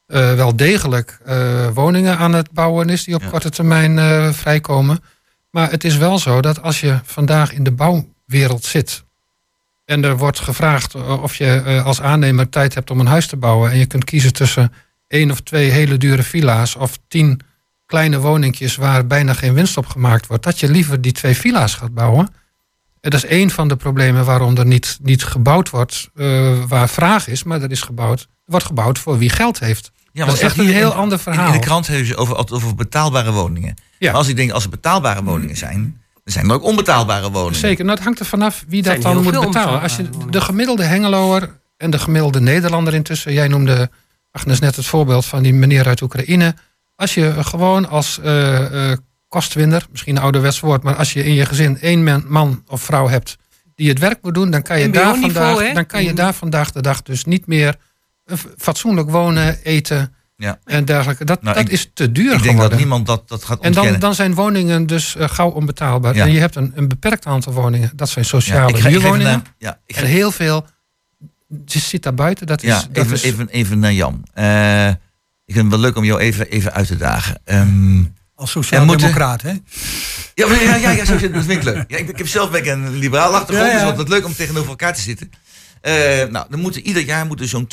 eh, 0.07 0.33
wel 0.33 0.55
degelijk 0.55 1.19
eh, 1.25 1.67
woningen 1.73 2.17
aan 2.17 2.33
het 2.33 2.51
bouwen 2.51 2.89
is 2.89 3.03
die 3.03 3.15
op 3.15 3.21
Ja. 3.21 3.29
korte 3.29 3.49
termijn 3.49 4.33
vrijkomen. 4.33 5.03
Maar 5.51 5.71
het 5.71 5.83
is 5.83 5.97
wel 5.97 6.19
zo 6.19 6.41
dat 6.41 6.61
als 6.61 6.79
je 6.79 6.99
vandaag 7.03 7.53
in 7.53 7.63
de 7.63 7.71
bouwwereld 7.71 8.63
zit 8.65 9.03
en 9.85 10.03
er 10.03 10.17
wordt 10.17 10.39
gevraagd 10.39 10.95
of 10.95 11.35
je 11.35 11.81
als 11.85 12.01
aannemer 12.01 12.49
tijd 12.49 12.73
hebt 12.73 12.91
om 12.91 12.99
een 12.99 13.05
huis 13.07 13.27
te 13.27 13.37
bouwen 13.37 13.71
en 13.71 13.77
je 13.77 13.85
kunt 13.85 14.03
kiezen 14.03 14.33
tussen 14.33 14.73
één 15.07 15.31
of 15.31 15.41
twee 15.41 15.69
hele 15.69 15.97
dure 15.97 16.23
villa's 16.23 16.75
of 16.75 16.99
tien 17.07 17.39
kleine 17.87 18.19
woningjes 18.19 18.75
waar 18.75 19.07
bijna 19.07 19.33
geen 19.33 19.53
winst 19.53 19.77
op 19.77 19.85
gemaakt 19.87 20.27
wordt, 20.27 20.43
dat 20.43 20.59
je 20.59 20.69
liever 20.71 21.01
die 21.01 21.11
twee 21.11 21.35
villa's 21.37 21.73
gaat 21.73 21.93
bouwen. 21.93 22.27
En 23.01 23.09
dat 23.09 23.23
is 23.23 23.29
één 23.29 23.49
van 23.49 23.67
de 23.67 23.75
problemen 23.75 24.25
waarom 24.25 24.57
er 24.57 24.65
niet, 24.65 24.97
niet 25.01 25.23
gebouwd 25.23 25.69
wordt 25.69 26.09
eh, 26.15 26.53
waar 26.67 26.89
vraag 26.89 27.27
is, 27.27 27.43
maar 27.43 27.61
er 27.61 27.71
is 27.71 27.81
gebouwd. 27.81 28.19
Er 28.19 28.27
wordt 28.45 28.65
gebouwd 28.65 28.99
voor 28.99 29.17
wie 29.17 29.29
geld 29.29 29.59
heeft. 29.59 29.91
Ja, 30.11 30.25
dat 30.25 30.33
is 30.35 30.39
echt 30.41 30.57
een 30.57 30.65
heel 30.67 30.91
in- 30.91 30.97
ander 30.97 31.19
verhaal. 31.19 31.45
in 31.47 31.51
de 31.51 31.59
krant 31.59 31.87
hebben 31.87 32.05
ze 32.05 32.15
over, 32.15 32.51
over 32.51 32.75
betaalbare 32.75 33.31
woningen. 33.31 33.73
Ja. 33.99 34.07
Maar 34.11 34.17
als 34.19 34.27
ik 34.27 34.35
denk, 34.35 34.51
als 34.51 34.63
er 34.63 34.69
betaalbare 34.69 35.23
woningen 35.23 35.57
zijn, 35.57 36.01
dan 36.23 36.33
zijn 36.33 36.45
er 36.49 36.53
ook 36.55 36.63
onbetaalbare 36.63 37.31
woningen. 37.31 37.55
Zeker, 37.59 37.83
nou, 37.83 37.95
het 37.95 38.03
hangt 38.05 38.19
er 38.19 38.25
vanaf 38.25 38.65
wie 38.67 38.81
dat 38.81 39.01
dan 39.01 39.23
moet 39.23 39.39
betalen. 39.39 39.81
Als 39.81 39.95
je 39.95 40.09
de 40.29 40.41
gemiddelde 40.41 40.83
Hengeloer 40.83 41.59
en 41.77 41.89
de 41.91 41.99
gemiddelde 41.99 42.39
Nederlander 42.41 42.93
intussen, 42.93 43.33
jij 43.33 43.47
noemde 43.47 43.89
Agnes 44.31 44.59
net 44.59 44.75
het 44.75 44.85
voorbeeld 44.85 45.25
van 45.25 45.43
die 45.43 45.53
meneer 45.53 45.87
uit 45.87 46.01
Oekraïne. 46.01 46.55
Als 46.97 47.13
je 47.13 47.43
gewoon 47.43 47.89
als 47.89 48.19
eh, 48.19 48.91
eh, 48.91 48.97
kostwinner, 49.27 49.87
misschien 49.91 50.15
een 50.15 50.21
ouderwets 50.21 50.59
woord, 50.59 50.83
maar 50.83 50.95
als 50.95 51.13
je 51.13 51.23
in 51.23 51.33
je 51.33 51.45
gezin 51.45 51.79
één 51.79 52.03
man, 52.03 52.23
man 52.27 52.63
of 52.67 52.81
vrouw 52.81 53.07
hebt 53.07 53.37
die 53.75 53.89
het 53.89 53.99
werk 53.99 54.17
moet 54.21 54.33
doen, 54.33 54.51
dan 54.51 54.61
kan 54.61 54.79
je, 54.79 54.89
daar 54.89 55.15
vandaag, 55.15 55.73
dan 55.73 55.85
kan 55.85 56.03
je 56.03 56.13
daar 56.13 56.33
vandaag 56.33 56.71
de 56.71 56.81
dag 56.81 57.01
dus 57.01 57.25
niet 57.25 57.47
meer 57.47 57.75
fatsoenlijk 58.57 59.09
wonen, 59.09 59.57
eten 59.63 60.13
ja. 60.35 60.59
en 60.63 60.85
dergelijke. 60.85 61.25
Dat, 61.25 61.41
nou, 61.41 61.55
dat 61.55 61.69
is 61.69 61.91
te 61.93 62.11
duur 62.11 62.23
geworden. 62.23 62.51
Ik 62.51 62.57
denk 62.57 62.69
dat 62.69 62.79
niemand 62.79 63.05
dat, 63.05 63.29
dat 63.29 63.43
gaat 63.43 63.59
ontkennen. 63.59 63.83
En 63.83 63.91
dan, 63.91 63.99
dan 63.99 64.15
zijn 64.15 64.33
woningen 64.33 64.85
dus 64.85 65.15
uh, 65.15 65.29
gauw 65.29 65.49
onbetaalbaar. 65.49 66.15
En 66.15 66.31
je 66.31 66.39
hebt 66.39 66.55
een, 66.55 66.71
een 66.75 66.87
beperkt 66.87 67.25
aantal 67.25 67.53
woningen. 67.53 67.91
Dat 67.95 68.09
zijn 68.09 68.25
sociale 68.25 68.77
ja, 68.77 68.89
huurwoningen. 68.89 69.43
Ja, 69.57 69.79
en 69.85 70.05
heel 70.05 70.31
veel 70.31 70.65
zit 71.65 72.03
daar 72.03 72.13
buiten. 72.13 72.47
Dat 72.47 72.63
is, 72.63 72.69
ja, 72.69 72.83
dat 72.91 73.03
even, 73.03 73.13
is... 73.13 73.23
even, 73.23 73.47
even 73.47 73.79
naar 73.79 73.93
Jan. 73.93 74.23
Uh, 74.35 74.89
ik 75.47 75.53
vind 75.53 75.65
het 75.65 75.73
wel 75.73 75.79
leuk 75.79 75.97
om 75.97 76.03
jou 76.03 76.19
even, 76.19 76.49
even 76.49 76.73
uit 76.73 76.87
te 76.87 76.97
dagen. 76.97 77.41
Um, 77.45 78.13
Als 78.35 78.51
sociaal-democraat, 78.51 79.41
hè? 79.41 79.49
Ja, 80.33 80.53
ja, 80.53 80.75
ja, 80.75 80.91
ja, 80.91 81.05
zo, 81.05 81.17
dat 81.17 81.45
vind 81.45 81.49
ik 81.49 81.63
leuk. 81.63 81.83
Ja, 81.87 81.97
ik, 81.97 82.09
ik 82.09 82.17
heb 82.17 82.27
zelf 82.27 82.53
een 82.53 82.97
liberaal 82.97 83.35
achtergrond, 83.35 83.71
ja, 83.71 83.89
dus 83.89 83.97
het 83.97 84.09
leuk 84.09 84.25
om 84.25 84.35
tegenover 84.35 84.69
elkaar 84.69 84.93
te 84.93 85.01
zitten. 85.01 85.29
Uh, 85.81 85.93
nou, 86.31 86.45
er 86.51 86.57
moeten, 86.57 86.87
ieder 86.87 87.03
jaar 87.03 87.25
moeten 87.25 87.47
zo'n 87.47 87.67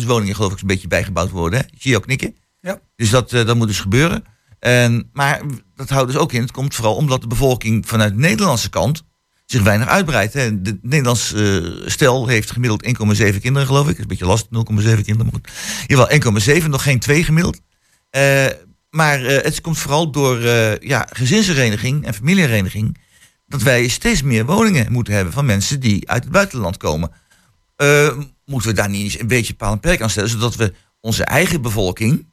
200.000 0.00 0.06
woningen, 0.06 0.34
geloof 0.34 0.52
ik, 0.52 0.60
een 0.60 0.66
beetje 0.66 0.88
bijgebouwd 0.88 1.30
worden. 1.30 1.58
Hè? 1.58 1.64
Zie 1.78 1.90
je 1.90 1.96
ook 1.96 2.02
knikken. 2.02 2.36
Ja. 2.60 2.80
Dus 2.96 3.10
dat, 3.10 3.32
uh, 3.32 3.46
dat 3.46 3.56
moet 3.56 3.68
dus 3.68 3.80
gebeuren. 3.80 4.24
En, 4.58 5.10
maar 5.12 5.40
dat 5.74 5.88
houdt 5.88 6.12
dus 6.12 6.20
ook 6.20 6.32
in, 6.32 6.40
het 6.40 6.52
komt 6.52 6.74
vooral 6.74 6.94
omdat 6.94 7.20
de 7.20 7.26
bevolking 7.26 7.88
vanuit 7.88 8.12
de 8.12 8.20
Nederlandse 8.20 8.70
kant 8.70 9.02
zich 9.50 9.62
weinig 9.62 9.88
uitbreidt. 9.88 10.32
Hè. 10.32 10.62
De 10.62 10.78
Nederlands 10.82 11.32
uh, 11.32 11.66
stel 11.86 12.26
heeft 12.26 12.50
gemiddeld 12.50 12.86
1,7 12.86 13.40
kinderen, 13.40 13.66
geloof 13.66 13.88
ik. 13.88 13.96
Dat 13.96 13.96
is 13.96 14.00
een 14.00 14.06
beetje 14.06 14.26
lastig, 14.26 14.48
0,7 14.98 15.04
kinderen. 15.04 15.16
Maar 15.16 15.32
goed. 15.32 15.48
Jawel, 15.86 16.60
1,7, 16.62 16.68
nog 16.68 16.82
geen 16.82 16.98
2 16.98 17.24
gemiddeld. 17.24 17.60
Uh, 18.16 18.46
maar 18.90 19.20
uh, 19.20 19.42
het 19.42 19.60
komt 19.60 19.78
vooral 19.78 20.10
door 20.10 20.40
ja, 20.80 21.06
gezinshereniging 21.12 22.06
en 22.06 22.14
familiehereniging... 22.14 22.98
dat 23.46 23.62
wij 23.62 23.88
steeds 23.88 24.22
meer 24.22 24.46
woningen 24.46 24.92
moeten 24.92 25.14
hebben 25.14 25.32
van 25.32 25.46
mensen 25.46 25.80
die 25.80 26.10
uit 26.10 26.22
het 26.22 26.32
buitenland 26.32 26.76
komen. 26.76 27.10
moeten 28.44 28.70
we 28.70 28.76
daar 28.76 28.88
niet 28.88 29.02
eens 29.02 29.20
een 29.20 29.26
beetje 29.26 29.54
paal 29.54 29.72
en 29.72 29.80
perk 29.80 30.00
aan 30.00 30.10
stellen... 30.10 30.30
zodat 30.30 30.56
we 30.56 30.72
onze 31.00 31.24
eigen 31.24 31.62
bevolking... 31.62 32.28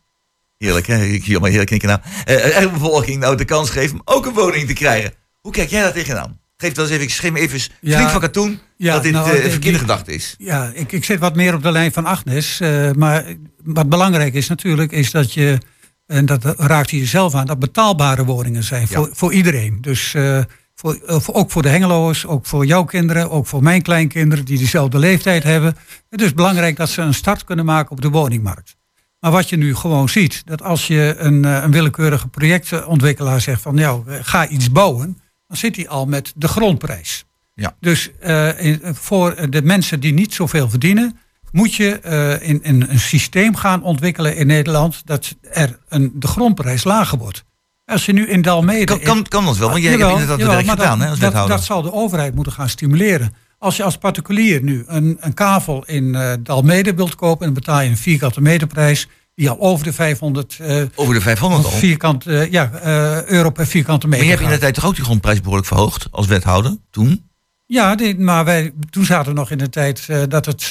Heerlijk, 0.57 0.87
hè? 0.87 1.03
Ik 1.05 1.23
zie 1.23 1.31
allemaal 1.31 1.49
heerlijk 1.49 1.69
knikken 1.69 1.89
nou. 1.89 2.01
eigen 2.39 2.73
bevolking 2.73 3.19
nou 3.19 3.37
de 3.37 3.45
kans 3.45 3.69
geven 3.69 3.95
om 3.95 4.01
ook 4.05 4.25
een 4.25 4.33
woning 4.33 4.67
te 4.67 4.73
krijgen. 4.73 5.13
Hoe 5.41 5.51
kijk 5.51 5.69
jij 5.69 5.81
daar 5.81 5.93
tegenaan? 5.93 6.39
Geef 6.57 6.73
dat 6.73 6.89
eens 6.89 6.97
even, 6.97 7.11
schim 7.11 7.35
even 7.35 7.59
ja, 7.81 7.95
flink 7.95 8.09
van 8.09 8.21
katoen 8.21 8.59
ja, 8.77 8.93
dat 8.93 9.03
dit 9.03 9.11
nou, 9.11 9.37
uh, 9.37 9.49
verkeerde 9.49 9.79
gedachte 9.79 10.13
is. 10.13 10.35
Ja, 10.37 10.71
ik, 10.73 10.91
ik 10.91 11.03
zit 11.03 11.19
wat 11.19 11.35
meer 11.35 11.53
op 11.53 11.63
de 11.63 11.71
lijn 11.71 11.91
van 11.91 12.05
Agnes. 12.05 12.59
Uh, 12.61 12.91
maar 12.91 13.35
wat 13.63 13.89
belangrijk 13.89 14.33
is 14.33 14.47
natuurlijk, 14.47 14.91
is 14.91 15.11
dat 15.11 15.33
je, 15.33 15.57
en 16.05 16.25
dat 16.25 16.43
raakt 16.43 16.89
je 16.89 17.05
zelf 17.05 17.35
aan, 17.35 17.45
dat 17.45 17.59
betaalbare 17.59 18.25
woningen 18.25 18.63
zijn 18.63 18.87
voor, 18.87 19.09
voor 19.11 19.33
iedereen. 19.33 19.77
Dus 19.81 20.13
uh, 20.13 20.39
voor, 20.75 20.99
ook 21.25 21.51
voor 21.51 21.61
de 21.61 21.69
Hengeloers, 21.69 22.25
ook 22.25 22.45
voor 22.45 22.65
jouw 22.65 22.83
kinderen, 22.83 23.29
ook 23.29 23.47
voor 23.47 23.63
mijn 23.63 23.81
kleinkinderen 23.81 24.45
die 24.45 24.57
dezelfde 24.57 24.99
leeftijd 24.99 25.43
hebben. 25.43 25.77
Het 26.09 26.21
is 26.21 26.33
belangrijk 26.33 26.75
dat 26.75 26.89
ze 26.89 27.01
een 27.01 27.13
start 27.13 27.43
kunnen 27.43 27.65
maken 27.65 27.91
op 27.91 28.01
de 28.01 28.09
woningmarkt. 28.09 28.75
Maar 29.19 29.31
wat 29.31 29.49
je 29.49 29.57
nu 29.57 29.75
gewoon 29.75 30.09
ziet, 30.09 30.41
dat 30.45 30.61
als 30.61 30.87
je 30.87 31.15
een, 31.17 31.43
een 31.43 31.71
willekeurige 31.71 32.27
projectontwikkelaar 32.27 33.41
zegt 33.41 33.61
van 33.61 33.75
nou, 33.75 34.03
ga 34.21 34.47
iets 34.47 34.71
bouwen 34.71 35.17
dan 35.47 35.57
zit 35.57 35.75
hij 35.75 35.87
al 35.87 36.05
met 36.05 36.33
de 36.35 36.47
grondprijs. 36.47 37.25
Ja. 37.53 37.75
Dus 37.79 38.09
uh, 38.25 38.49
voor 38.81 39.49
de 39.49 39.61
mensen 39.61 39.99
die 39.99 40.13
niet 40.13 40.33
zoveel 40.33 40.69
verdienen, 40.69 41.17
moet 41.51 41.75
je 41.75 41.99
uh, 42.05 42.49
in, 42.49 42.63
in, 42.63 42.85
een 42.89 42.99
systeem 42.99 43.55
gaan 43.55 43.83
ontwikkelen 43.83 44.35
in 44.35 44.47
Nederland 44.47 45.01
dat 45.05 45.35
er 45.41 45.79
een, 45.89 46.11
de 46.15 46.27
grondprijs 46.27 46.83
lager 46.83 47.17
wordt. 47.17 47.43
Als 47.85 48.05
je 48.05 48.13
nu 48.13 48.27
in 48.27 48.41
Dalmede. 48.41 48.85
Kan, 48.85 48.99
kan, 48.99 49.23
kan 49.23 49.45
dat 49.45 49.57
wel, 49.57 49.69
want 49.69 49.81
jij 49.81 49.91
hebt 49.91 50.11
inderdaad 50.11 50.39
jawel, 50.39 50.55
werk 50.55 50.69
gedaan 50.69 50.99
dat, 50.99 51.07
hè, 51.07 51.11
als 51.11 51.19
dat, 51.19 51.47
dat 51.47 51.63
zal 51.63 51.81
de 51.81 51.93
overheid 51.93 52.35
moeten 52.35 52.53
gaan 52.53 52.69
stimuleren. 52.69 53.33
Als 53.57 53.77
je 53.77 53.83
als 53.83 53.97
particulier 53.97 54.63
nu 54.63 54.83
een, 54.87 55.17
een 55.19 55.33
kavel 55.33 55.85
in 55.85 56.03
uh, 56.03 56.33
Dalmede 56.39 56.93
wilt 56.93 57.15
kopen 57.15 57.47
en 57.47 57.53
betaal 57.53 57.81
je 57.81 57.89
een 57.89 57.97
vierkante 57.97 58.41
meterprijs, 58.41 59.07
al 59.45 59.59
over 59.59 59.85
de 59.85 59.93
500, 59.93 60.57
uh, 60.61 60.81
over 60.95 61.13
de 61.13 61.21
500 61.21 61.65
al? 61.65 61.71
Vierkant, 61.71 62.27
uh, 62.27 62.51
ja, 62.51 62.71
uh, 62.85 63.23
euro 63.23 63.49
per 63.49 63.67
vierkante 63.67 64.07
meter. 64.07 64.25
Maar 64.25 64.33
je 64.33 64.39
hebt 64.39 64.51
in 64.51 64.55
de 64.55 64.61
tijd 64.61 64.73
toch 64.73 64.85
ook 64.85 64.95
die 64.95 65.03
grondprijs 65.03 65.41
behoorlijk 65.41 65.67
verhoogd 65.67 66.07
als 66.11 66.27
wethouder 66.27 66.77
toen? 66.91 67.29
Ja, 67.65 67.95
die, 67.95 68.19
maar 68.19 68.45
wij, 68.45 68.73
toen 68.89 69.05
zaten 69.05 69.33
we 69.33 69.39
nog 69.39 69.51
in 69.51 69.57
de 69.57 69.69
tijd 69.69 70.07
dat 70.29 70.45
het 70.45 70.61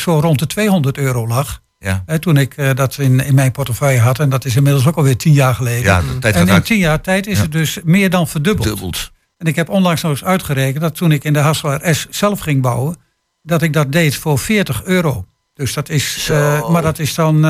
zo 0.00 0.18
rond 0.20 0.38
de 0.38 0.46
200 0.46 0.98
euro 0.98 1.26
lag. 1.26 1.62
Ja. 1.78 2.04
toen 2.18 2.36
ik 2.36 2.76
dat 2.76 2.98
in, 2.98 3.20
in 3.20 3.34
mijn 3.34 3.52
portefeuille 3.52 4.00
had. 4.00 4.18
En 4.18 4.28
dat 4.28 4.44
is 4.44 4.56
inmiddels 4.56 4.86
ook 4.86 4.96
alweer 4.96 5.16
tien 5.16 5.32
jaar 5.32 5.54
geleden. 5.54 5.82
Ja, 5.82 6.00
de 6.00 6.18
tijd 6.18 6.34
en 6.34 6.46
in 6.46 6.50
uit. 6.50 6.64
tien 6.64 6.78
jaar 6.78 7.00
tijd 7.00 7.26
is 7.26 7.36
ja. 7.36 7.42
het 7.42 7.52
dus 7.52 7.78
meer 7.84 8.10
dan 8.10 8.28
verdubbeld. 8.28 8.68
Dubbeld. 8.68 9.10
En 9.36 9.46
ik 9.46 9.56
heb 9.56 9.68
onlangs 9.68 10.02
nog 10.02 10.10
eens 10.10 10.24
uitgerekend 10.24 10.80
dat 10.80 10.94
toen 10.94 11.12
ik 11.12 11.24
in 11.24 11.32
de 11.32 11.38
Hasselaar 11.38 11.94
S 11.94 12.06
zelf 12.10 12.40
ging 12.40 12.62
bouwen, 12.62 12.96
dat 13.42 13.62
ik 13.62 13.72
dat 13.72 13.92
deed 13.92 14.16
voor 14.16 14.38
40 14.38 14.84
euro. 14.84 15.26
Dus 15.60 15.74
dat 15.74 15.88
is, 15.88 16.28
maar 16.70 16.82
dat 16.82 16.98
is 16.98 17.14
dan 17.14 17.44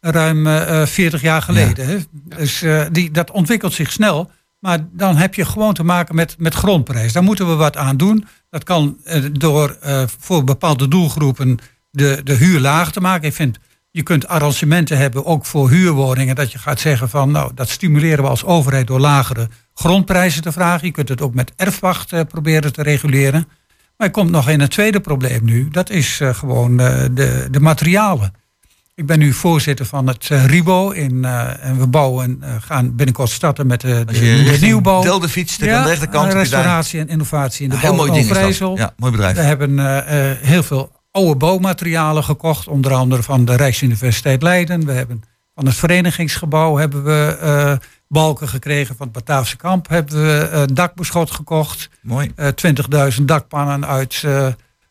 ruim 0.00 0.46
uh, 0.46 0.86
40 0.86 1.20
jaar 1.22 1.42
geleden. 1.42 1.88
Ja. 1.88 1.92
Hè? 1.92 1.98
Dus 2.36 2.64
die, 2.92 3.10
dat 3.10 3.30
ontwikkelt 3.30 3.72
zich 3.72 3.92
snel. 3.92 4.30
Maar 4.60 4.78
dan 4.92 5.16
heb 5.16 5.34
je 5.34 5.44
gewoon 5.44 5.74
te 5.74 5.84
maken 5.84 6.14
met, 6.14 6.36
met 6.38 6.54
grondprijs. 6.54 7.12
Daar 7.12 7.22
moeten 7.22 7.48
we 7.48 7.54
wat 7.54 7.76
aan 7.76 7.96
doen. 7.96 8.26
Dat 8.50 8.64
kan 8.64 8.98
door 9.32 9.78
voor 10.20 10.44
bepaalde 10.44 10.88
doelgroepen 10.88 11.58
de, 11.90 12.20
de 12.24 12.34
huur 12.34 12.60
laag 12.60 12.92
te 12.92 13.00
maken. 13.00 13.28
Ik 13.28 13.34
vind, 13.34 13.58
je 13.90 14.02
kunt 14.02 14.28
arrangementen 14.28 14.98
hebben, 14.98 15.24
ook 15.24 15.46
voor 15.46 15.70
huurwoningen. 15.70 16.34
Dat 16.34 16.52
je 16.52 16.58
gaat 16.58 16.80
zeggen 16.80 17.08
van, 17.08 17.30
nou, 17.30 17.50
dat 17.54 17.68
stimuleren 17.68 18.24
we 18.24 18.30
als 18.30 18.44
overheid 18.44 18.86
door 18.86 19.00
lagere 19.00 19.48
grondprijzen 19.74 20.42
te 20.42 20.52
vragen. 20.52 20.86
Je 20.86 20.92
kunt 20.92 21.08
het 21.08 21.20
ook 21.22 21.34
met 21.34 21.52
erfwacht 21.56 22.28
proberen 22.28 22.72
te 22.72 22.82
reguleren. 22.82 23.48
Maar 23.96 24.10
komt 24.10 24.30
nog 24.30 24.48
in 24.48 24.60
een 24.60 24.68
tweede 24.68 25.00
probleem 25.00 25.44
nu. 25.44 25.68
Dat 25.68 25.90
is 25.90 26.20
gewoon 26.22 26.76
de, 26.76 27.48
de 27.50 27.60
materialen. 27.60 28.34
Ik 28.94 29.06
ben 29.06 29.18
nu 29.18 29.32
voorzitter 29.32 29.86
van 29.86 30.06
het 30.06 30.28
uh, 30.32 30.44
RIBO. 30.44 30.90
In, 30.90 31.24
en 31.24 31.78
we 31.78 31.86
bouwen, 31.86 32.42
gaan 32.60 32.96
binnenkort 32.96 33.30
starten 33.30 33.66
met 33.66 33.80
de, 33.80 34.04
de, 34.04 34.12
de 34.12 34.56
nieuwbouw. 34.60 35.02
Delde 35.02 35.28
fiets, 35.28 35.56
ja, 35.56 35.76
aan 35.76 35.82
de 35.82 35.88
rechterkant. 35.88 36.32
restauratie 36.32 37.00
en 37.00 37.08
innovatie 37.08 37.64
in 37.64 37.70
de 37.70 37.74
ja, 37.74 37.80
bouw. 37.80 37.90
Heel 37.90 38.06
mooi 38.06 38.52
ding 38.52 38.78
Ja, 38.78 38.94
mooi 38.96 39.12
bedrijf. 39.12 39.36
We 39.36 39.42
hebben 39.42 40.06
heel 40.46 40.62
veel 40.62 40.92
oude 41.10 41.36
bouwmaterialen 41.36 42.24
gekocht. 42.24 42.68
Onder 42.68 42.92
andere 42.92 43.22
van 43.22 43.44
de 43.44 43.56
Rijksuniversiteit 43.56 44.42
Leiden. 44.42 44.86
We 44.86 44.92
hebben 44.92 45.22
van 45.54 45.66
het 45.66 45.74
verenigingsgebouw 45.74 46.76
hebben 46.76 47.04
we 47.04 47.78
balken 48.14 48.48
gekregen. 48.48 48.96
Van 48.96 49.06
het 49.06 49.14
Bataafse 49.14 49.56
kamp 49.56 49.88
hebben 49.88 50.14
we 50.22 50.68
dakbeschot 50.72 51.30
gekocht. 51.30 51.90
Mooi. 52.02 52.32
20.000 53.18 53.22
dakpannen 53.22 53.86
uit, 53.86 54.22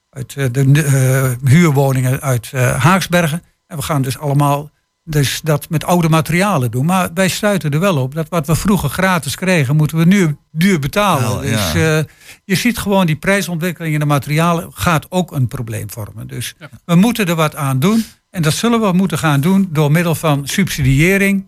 uit 0.09 0.34
de 0.53 1.38
huurwoningen 1.43 2.21
uit 2.21 2.51
Haaksbergen. 2.51 3.43
En 3.67 3.78
we 3.78 3.84
gaan 3.84 4.01
dus 4.01 4.17
allemaal 4.17 4.71
dus 5.05 5.41
dat 5.41 5.69
met 5.69 5.84
oude 5.84 6.09
materialen 6.09 6.71
doen. 6.71 6.86
Maar 6.86 7.09
wij 7.13 7.28
sluiten 7.28 7.71
er 7.71 7.80
wel 7.80 7.97
op 7.97 8.13
dat 8.13 8.30
wat 8.30 8.47
we 8.47 8.55
vroeger 8.55 8.89
gratis 8.89 9.36
kregen, 9.36 9.76
moeten 9.76 9.97
we 9.97 10.05
nu 10.05 10.38
duur 10.51 10.80
betalen. 10.80 11.30
Wel, 11.30 11.41
dus 11.41 11.71
ja. 11.71 11.97
uh, 11.97 12.03
je 12.43 12.55
ziet 12.55 12.78
gewoon 12.78 13.05
die 13.05 13.15
prijsontwikkeling 13.15 13.93
in 13.93 13.99
de 13.99 14.05
materialen 14.05 14.71
gaat 14.74 15.05
ook 15.09 15.32
een 15.32 15.47
probleem 15.47 15.89
vormen. 15.89 16.28
Dus 16.28 16.55
ja. 16.59 16.69
we 16.86 16.95
moeten 16.95 17.26
er 17.26 17.36
wat 17.36 17.55
aan 17.55 17.80
doen. 17.80 18.05
En 18.30 18.41
dat 18.41 18.53
zullen 18.53 18.82
we 18.82 18.91
moeten 18.91 19.17
gaan 19.17 19.41
doen 19.41 19.69
door 19.71 19.91
middel 19.91 20.15
van 20.15 20.47
subsidiëring 20.47 21.45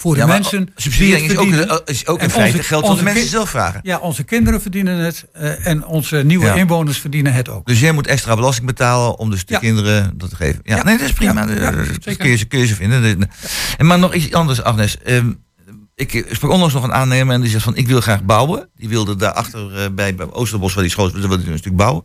voor 0.00 0.14
de 0.14 0.20
ja, 0.20 0.26
mensen. 0.26 0.68
Subsidiëring 0.76 1.30
is 1.30 1.36
ook, 1.36 1.50
een, 1.50 1.80
is 1.84 2.06
ook 2.06 2.20
in 2.20 2.30
feite 2.30 2.62
geld 2.62 2.86
wat 2.86 2.96
de 2.96 3.02
mensen 3.02 3.28
zelf 3.28 3.50
vragen. 3.50 3.80
Ja, 3.82 3.98
onze 3.98 4.22
kinderen 4.22 4.60
verdienen 4.60 4.98
het 4.98 5.26
uh, 5.40 5.66
en 5.66 5.86
onze 5.86 6.16
nieuwe 6.16 6.46
ja. 6.46 6.54
inwoners 6.54 6.98
verdienen 6.98 7.32
het 7.32 7.48
ook. 7.48 7.66
Dus 7.66 7.80
jij 7.80 7.92
moet 7.92 8.06
extra 8.06 8.34
belasting 8.34 8.66
betalen 8.66 9.18
om 9.18 9.30
dus 9.30 9.44
de 9.44 9.52
ja. 9.52 9.58
kinderen 9.58 10.18
dat 10.18 10.30
te 10.30 10.36
geven. 10.36 10.60
Ja, 10.62 10.82
nee, 10.82 10.98
dat 10.98 11.06
is 11.06 11.12
prima. 11.12 11.46
dat 11.46 12.16
kun, 12.16 12.30
je, 12.30 12.44
kun 12.44 12.58
je 12.58 12.66
ze 12.66 12.74
vinden. 12.74 13.30
En 13.76 13.86
maar 13.86 13.98
nog 13.98 14.14
iets 14.14 14.32
anders, 14.32 14.62
Agnes. 14.62 14.96
Um, 15.06 15.44
ik 15.94 16.26
sprak 16.30 16.50
onlangs 16.50 16.74
nog 16.74 16.84
een 16.84 16.92
aannemer 16.92 17.34
en 17.34 17.40
die 17.40 17.50
zegt 17.50 17.64
van 17.64 17.76
ik 17.76 17.86
wil 17.86 18.00
graag 18.00 18.22
bouwen. 18.22 18.70
Die 18.76 18.88
wilde 18.88 19.16
daarachter 19.16 19.82
uh, 19.82 19.94
bij, 19.94 20.14
bij 20.14 20.32
Oosterbos, 20.32 20.74
waar 20.74 20.82
die 20.82 20.92
school 20.92 21.06
is, 21.06 21.12
wilde 21.12 21.42
hij 21.42 21.52
een 21.52 21.58
stuk 21.58 21.76
bouwen. 21.76 22.04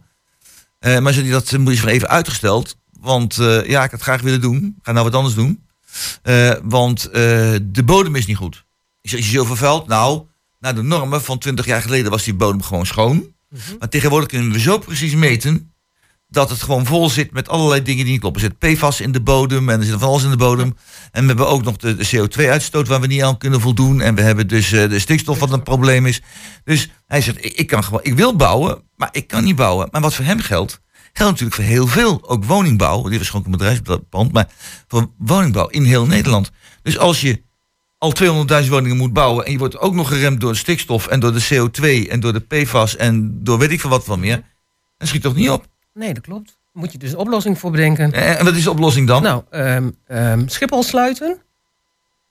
Uh, 0.80 1.00
maar 1.00 1.14
zei 1.14 1.26
die 1.26 1.34
dat 1.34 1.58
moet 1.58 1.78
je 1.78 1.90
even 1.90 2.10
uitgesteld. 2.10 2.76
Want 3.00 3.36
ja, 3.36 3.62
ik 3.64 3.74
had 3.76 3.92
het 3.92 4.02
graag 4.02 4.22
willen 4.22 4.42
doen. 4.42 4.76
Ga 4.82 4.92
nou 4.92 5.06
wat 5.06 5.16
anders 5.16 5.36
doen. 5.36 5.63
Uh, 6.24 6.54
want 6.64 7.08
uh, 7.08 7.14
de 7.62 7.84
bodem 7.86 8.16
is 8.16 8.26
niet 8.26 8.38
goed. 8.38 8.66
Is 9.02 9.12
je 9.12 9.22
zo 9.22 9.46
vervuild? 9.46 9.88
Nou, 9.88 10.26
naar 10.60 10.76
de 10.76 10.82
normen 10.82 11.24
van 11.24 11.38
20 11.38 11.66
jaar 11.66 11.82
geleden 11.82 12.12
was 12.12 12.24
die 12.24 12.34
bodem 12.34 12.62
gewoon 12.62 12.86
schoon. 12.86 13.16
Mm 13.16 13.34
-hmm. 13.50 13.76
Maar 13.80 13.90
tegenwoordig 13.90 14.30
kunnen 14.30 14.52
we 14.52 14.60
zo 14.60 14.78
precies 14.78 15.16
meten 15.16 15.74
dat 16.34 16.50
het 16.50 16.62
gewoon 16.62 16.86
vol 16.86 17.10
zit 17.10 17.32
met 17.32 17.50
allerlei 17.50 17.82
dingen 17.82 18.04
die 18.04 18.12
niet 18.12 18.22
kloppen. 18.22 18.42
Er 18.42 18.56
zit 18.60 18.76
PFAS 18.76 19.02
in 19.02 19.12
de 19.12 19.22
bodem 19.22 19.70
en 19.70 19.80
er 19.80 19.86
zit 19.86 20.00
van 20.00 20.10
alles 20.10 20.24
in 20.24 20.30
de 20.30 20.38
bodem. 20.38 20.78
En 21.12 21.22
we 21.22 21.28
hebben 21.28 21.48
ook 21.48 21.64
nog 21.64 21.78
de, 21.78 21.96
de 21.96 22.08
CO2-uitstoot 22.08 22.88
waar 22.88 23.02
we 23.02 23.08
niet 23.08 23.24
aan 23.24 23.38
kunnen 23.38 23.62
voldoen. 23.62 24.02
En 24.02 24.16
we 24.16 24.22
hebben 24.22 24.48
dus 24.48 24.72
uh, 24.72 24.90
de 24.90 25.00
stikstof 25.00 25.40
wat 25.40 25.52
een 25.52 25.64
probleem 25.64 26.06
is. 26.06 26.22
Dus 26.64 26.90
hij 27.08 27.22
zegt, 27.22 27.46
ik, 27.46 27.54
ik, 27.54 27.68
kan 27.68 27.84
gewoon, 27.84 28.04
ik 28.04 28.14
wil 28.14 28.36
bouwen, 28.36 28.82
maar 28.96 29.10
ik 29.12 29.28
kan 29.28 29.44
niet 29.44 29.56
bouwen. 29.56 29.88
Maar 29.92 30.02
wat 30.02 30.14
voor 30.14 30.26
hem 30.26 30.40
geldt, 30.40 30.82
geldt 31.14 31.32
natuurlijk 31.32 31.56
voor 31.56 31.64
heel 31.64 31.88
veel. 31.88 32.30
Ook 32.30 32.46
woningbouw, 32.46 33.10
dit 33.10 33.18
was 33.18 33.30
gewoon 33.30 33.46
een 33.46 33.52
bedrijfspand, 33.52 34.32
maar 34.32 34.48
voor 34.88 35.10
woningbouw 35.18 35.68
in 35.68 35.84
heel 35.84 36.06
Nederland. 36.06 36.52
Dus 36.82 36.98
als 36.98 37.22
je 37.22 37.42
al 37.98 38.14
200.000 38.64 38.70
woningen 38.70 38.98
moet 38.98 39.14
bouwen... 39.14 39.46
en 39.46 39.52
je 39.52 39.58
wordt 39.58 39.78
ook 39.78 39.94
nog 39.94 40.08
geremd 40.08 40.42
door 40.42 40.56
stikstof 40.56 41.08
en 41.08 41.20
door 41.20 41.34
de 41.34 41.48
CO2 41.54 42.10
en 42.10 42.20
door 42.20 42.34
de 42.34 42.40
PFAS... 42.40 42.96
en 42.96 43.44
door 43.44 43.60
weet 43.60 43.72
ik 43.72 43.80
veel 43.80 43.90
wat 43.90 44.04
van 44.04 44.20
meer, 44.20 44.44
dan 44.98 45.08
schiet 45.08 45.22
toch 45.22 45.36
niet 45.36 45.50
op? 45.50 45.66
Nee, 45.94 46.14
dat 46.14 46.24
klopt. 46.24 46.58
Moet 46.74 46.92
je 46.92 46.98
dus 46.98 47.12
een 47.12 47.18
oplossing 47.18 47.60
voor 47.60 47.72
bedenken. 47.72 48.14
En 48.14 48.46
wat 48.46 48.56
is 48.56 48.64
de 48.64 48.72
oplossing 48.72 49.08
dan? 49.08 49.24
Nou, 49.24 49.44
ehm, 49.50 49.90
ehm, 50.08 50.48
Schiphol 50.48 50.84
sluiten. 50.84 51.42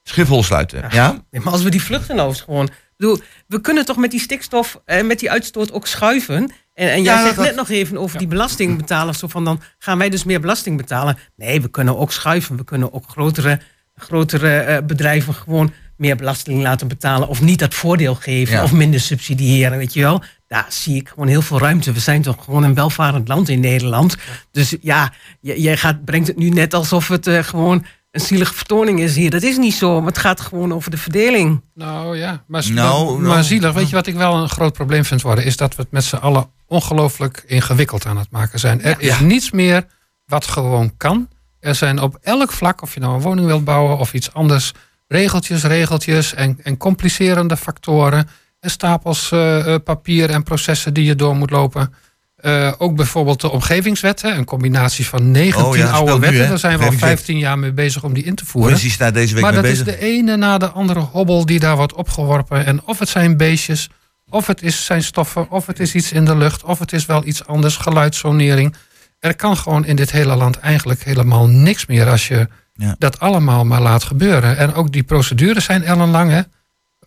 Schiphol 0.02 0.42
sluiten, 0.42 0.88
ja? 0.90 1.24
Nee, 1.30 1.42
maar 1.42 1.52
als 1.52 1.62
we 1.62 1.70
die 1.70 1.82
vluchten 1.82 2.16
nou 2.16 2.28
eens 2.28 2.40
gewoon... 2.40 2.70
Bedoel, 2.96 3.20
we 3.46 3.60
kunnen 3.60 3.84
toch 3.84 3.96
met 3.96 4.10
die 4.10 4.20
stikstof 4.20 4.80
en 4.84 5.06
met 5.06 5.18
die 5.18 5.30
uitstoot 5.30 5.72
ook 5.72 5.86
schuiven. 5.86 6.52
En, 6.74 6.90
en 6.90 7.02
jij 7.02 7.14
Ja, 7.14 7.22
zegt 7.22 7.36
dat- 7.36 7.44
net 7.44 7.54
nog 7.54 7.68
even 7.70 7.98
over 7.98 8.18
die 8.18 8.26
belasting 8.26 8.76
betalen. 8.76 9.14
Zo 9.14 9.26
van 9.26 9.44
dan 9.44 9.60
gaan 9.78 9.98
wij 9.98 10.08
dus 10.10 10.24
meer 10.24 10.40
belasting 10.40 10.76
betalen. 10.76 11.18
Nee, 11.36 11.60
we 11.60 11.68
kunnen 11.68 11.98
ook 11.98 12.12
schuiven. 12.12 12.56
We 12.56 12.64
kunnen 12.64 12.92
ook 12.92 13.04
grotere, 13.08 13.60
grotere 13.96 14.58
eh, 14.58 14.84
bedrijven 14.86 15.34
gewoon 15.34 15.72
meer 15.96 16.16
belasting 16.16 16.62
laten 16.62 16.88
betalen. 16.88 17.28
Of 17.28 17.40
niet 17.40 17.58
dat 17.58 17.74
voordeel 17.74 18.14
geven. 18.14 18.54
Ja. 18.56 18.62
Of 18.62 18.72
minder 18.72 19.00
subsidiëren, 19.00 19.78
weet 19.78 19.94
je 19.94 20.00
wel. 20.00 20.22
Daar 20.46 20.66
zie 20.68 20.96
ik 20.96 21.08
gewoon 21.08 21.26
heel 21.28 21.42
veel 21.42 21.58
ruimte. 21.58 21.92
We 21.92 22.00
zijn 22.00 22.22
toch 22.22 22.44
gewoon 22.44 22.62
een 22.62 22.74
welvarend 22.74 23.28
land 23.28 23.48
in 23.48 23.60
Nederland. 23.60 24.16
Dus 24.50 24.76
ja, 24.80 25.12
jij 25.40 25.76
gaat, 25.76 26.04
brengt 26.04 26.26
het 26.26 26.36
nu 26.36 26.48
net 26.48 26.74
alsof 26.74 27.08
het 27.08 27.26
eh, 27.26 27.42
gewoon 27.42 27.84
een 28.12 28.20
zielige 28.20 28.54
vertoning 28.54 29.00
is 29.00 29.16
hier. 29.16 29.30
Dat 29.30 29.42
is 29.42 29.56
niet 29.56 29.74
zo, 29.74 29.98
maar 29.98 30.08
het 30.08 30.18
gaat 30.18 30.40
gewoon 30.40 30.72
over 30.74 30.90
de 30.90 30.96
verdeling. 30.96 31.60
Nou 31.74 32.16
ja, 32.16 32.42
maar, 32.46 32.64
Nou, 32.72 33.18
maar, 33.20 33.30
nou. 33.30 33.42
zielig. 33.42 33.72
Weet 33.72 33.88
je 33.88 33.94
wat 33.94 34.06
ik 34.06 34.14
wel 34.14 34.34
een 34.34 34.48
groot 34.48 34.72
probleem 34.72 35.04
vind 35.04 35.22
worden? 35.22 35.44
Is 35.44 35.56
dat 35.56 35.76
we 35.76 35.82
het 35.82 35.90
met 35.90 36.04
z'n 36.04 36.16
allen 36.16 36.50
ongelooflijk 36.66 37.44
ingewikkeld 37.46 38.06
aan 38.06 38.16
het 38.18 38.30
maken 38.30 38.58
zijn. 38.58 38.82
Er 38.82 39.00
is 39.00 39.06
Ja. 39.18 39.20
niets 39.24 39.50
meer 39.50 39.86
wat 40.26 40.46
gewoon 40.46 40.96
kan. 40.96 41.28
Er 41.60 41.74
zijn 41.74 42.00
op 42.00 42.18
elk 42.20 42.52
vlak, 42.52 42.82
of 42.82 42.94
je 42.94 43.00
nou 43.00 43.14
een 43.14 43.20
woning 43.20 43.46
wilt 43.46 43.64
bouwen 43.64 43.98
of 43.98 44.14
iets 44.14 44.32
anders, 44.32 44.72
regeltjes, 45.08 45.62
regeltjes 45.62 46.34
en, 46.34 46.58
en 46.62 46.76
complicerende 46.76 47.56
factoren. 47.56 48.28
En 48.60 48.70
stapels 48.70 49.30
eh, 49.32 49.74
eh, 49.74 49.82
papier 49.84 50.30
en 50.30 50.42
processen 50.42 50.94
die 50.94 51.04
je 51.04 51.14
door 51.14 51.36
moet 51.36 51.50
lopen. 51.50 51.94
Eh, 52.42 52.72
ook 52.78 52.96
bijvoorbeeld 52.96 53.40
de 53.40 53.50
omgevingswet, 53.50 54.22
hè, 54.22 54.30
een 54.30 54.44
combinatie 54.44 55.06
van 55.06 55.30
19 55.30 55.64
Oh 55.64 55.76
ja, 55.76 55.82
dat 55.84 55.92
oude 55.94 56.12
nu, 56.12 56.18
wetten. 56.20 56.48
Daar 56.48 56.58
zijn 56.58 56.72
we 56.72 56.84
al 56.84 56.84
Omgevingswet. 56.84 57.18
15 57.18 57.38
jaar 57.38 57.58
mee 57.58 57.72
bezig 57.72 58.04
om 58.04 58.12
die 58.14 58.24
in 58.24 58.34
te 58.34 58.46
voeren. 58.46 58.70
Precies, 58.72 58.96
daar 58.96 59.12
deze 59.12 59.34
week 59.34 59.42
Maar 59.42 59.52
mee 59.52 59.62
dat 59.62 59.70
bezig. 59.70 59.86
is 59.86 59.92
de 59.94 60.00
ene 60.06 60.36
na 60.36 60.58
de 60.58 60.68
andere 60.68 61.00
hobbel 61.00 61.46
die 61.46 61.60
daar 61.60 61.76
wordt 61.76 61.94
opgeworpen. 61.94 62.64
En 62.66 62.82
of 62.84 62.98
het 62.98 63.08
zijn 63.08 63.36
beestjes, 63.36 63.88
of 64.28 64.46
het 64.46 64.62
is 64.62 64.84
zijn 64.84 65.02
stoffen, 65.02 65.50
of 65.50 65.66
het 65.66 65.80
is 65.80 65.94
iets 65.94 66.12
in 66.12 66.24
de 66.24 66.36
lucht, 66.36 66.64
of 66.64 66.78
het 66.78 66.92
is 66.92 67.06
wel 67.06 67.26
iets 67.26 67.46
anders, 67.46 67.76
geluidssonering. 67.76 68.74
Er 69.18 69.36
kan 69.36 69.56
gewoon 69.56 69.84
in 69.84 69.96
dit 69.96 70.10
hele 70.10 70.36
land 70.36 70.58
eigenlijk 70.58 71.02
helemaal 71.04 71.46
niks 71.46 71.86
meer 71.86 72.08
als 72.08 72.28
je 72.28 72.48
Ja. 72.74 72.94
dat 72.98 73.20
allemaal 73.20 73.64
maar 73.64 73.80
laat 73.80 74.02
gebeuren. 74.04 74.56
En 74.56 74.74
ook 74.74 74.92
die 74.92 75.02
procedures 75.02 75.64
zijn 75.64 75.82
ellenlang. 75.82 76.30
Hè? 76.30 76.40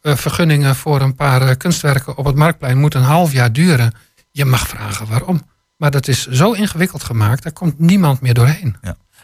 Eh, 0.02 0.16
vergunningen 0.16 0.76
voor 0.76 1.02
een 1.02 1.16
paar 1.16 1.42
eh, 1.42 1.56
kunstwerken 1.58 2.18
op 2.18 2.26
het 2.26 2.36
marktplein 2.36 2.78
moeten 2.78 3.00
een 3.00 3.06
half 3.06 3.32
jaar 3.32 3.52
duren. 3.54 3.94
Je 4.36 4.46
mag 4.46 4.68
vragen 4.68 5.08
waarom. 5.08 5.42
Maar 5.78 5.92
dat 5.92 6.08
is 6.08 6.28
zo 6.28 6.52
ingewikkeld 6.52 7.04
gemaakt, 7.04 7.44
daar 7.44 7.52
komt 7.52 7.80
niemand 7.80 8.22
meer 8.22 8.34
doorheen. 8.34 8.76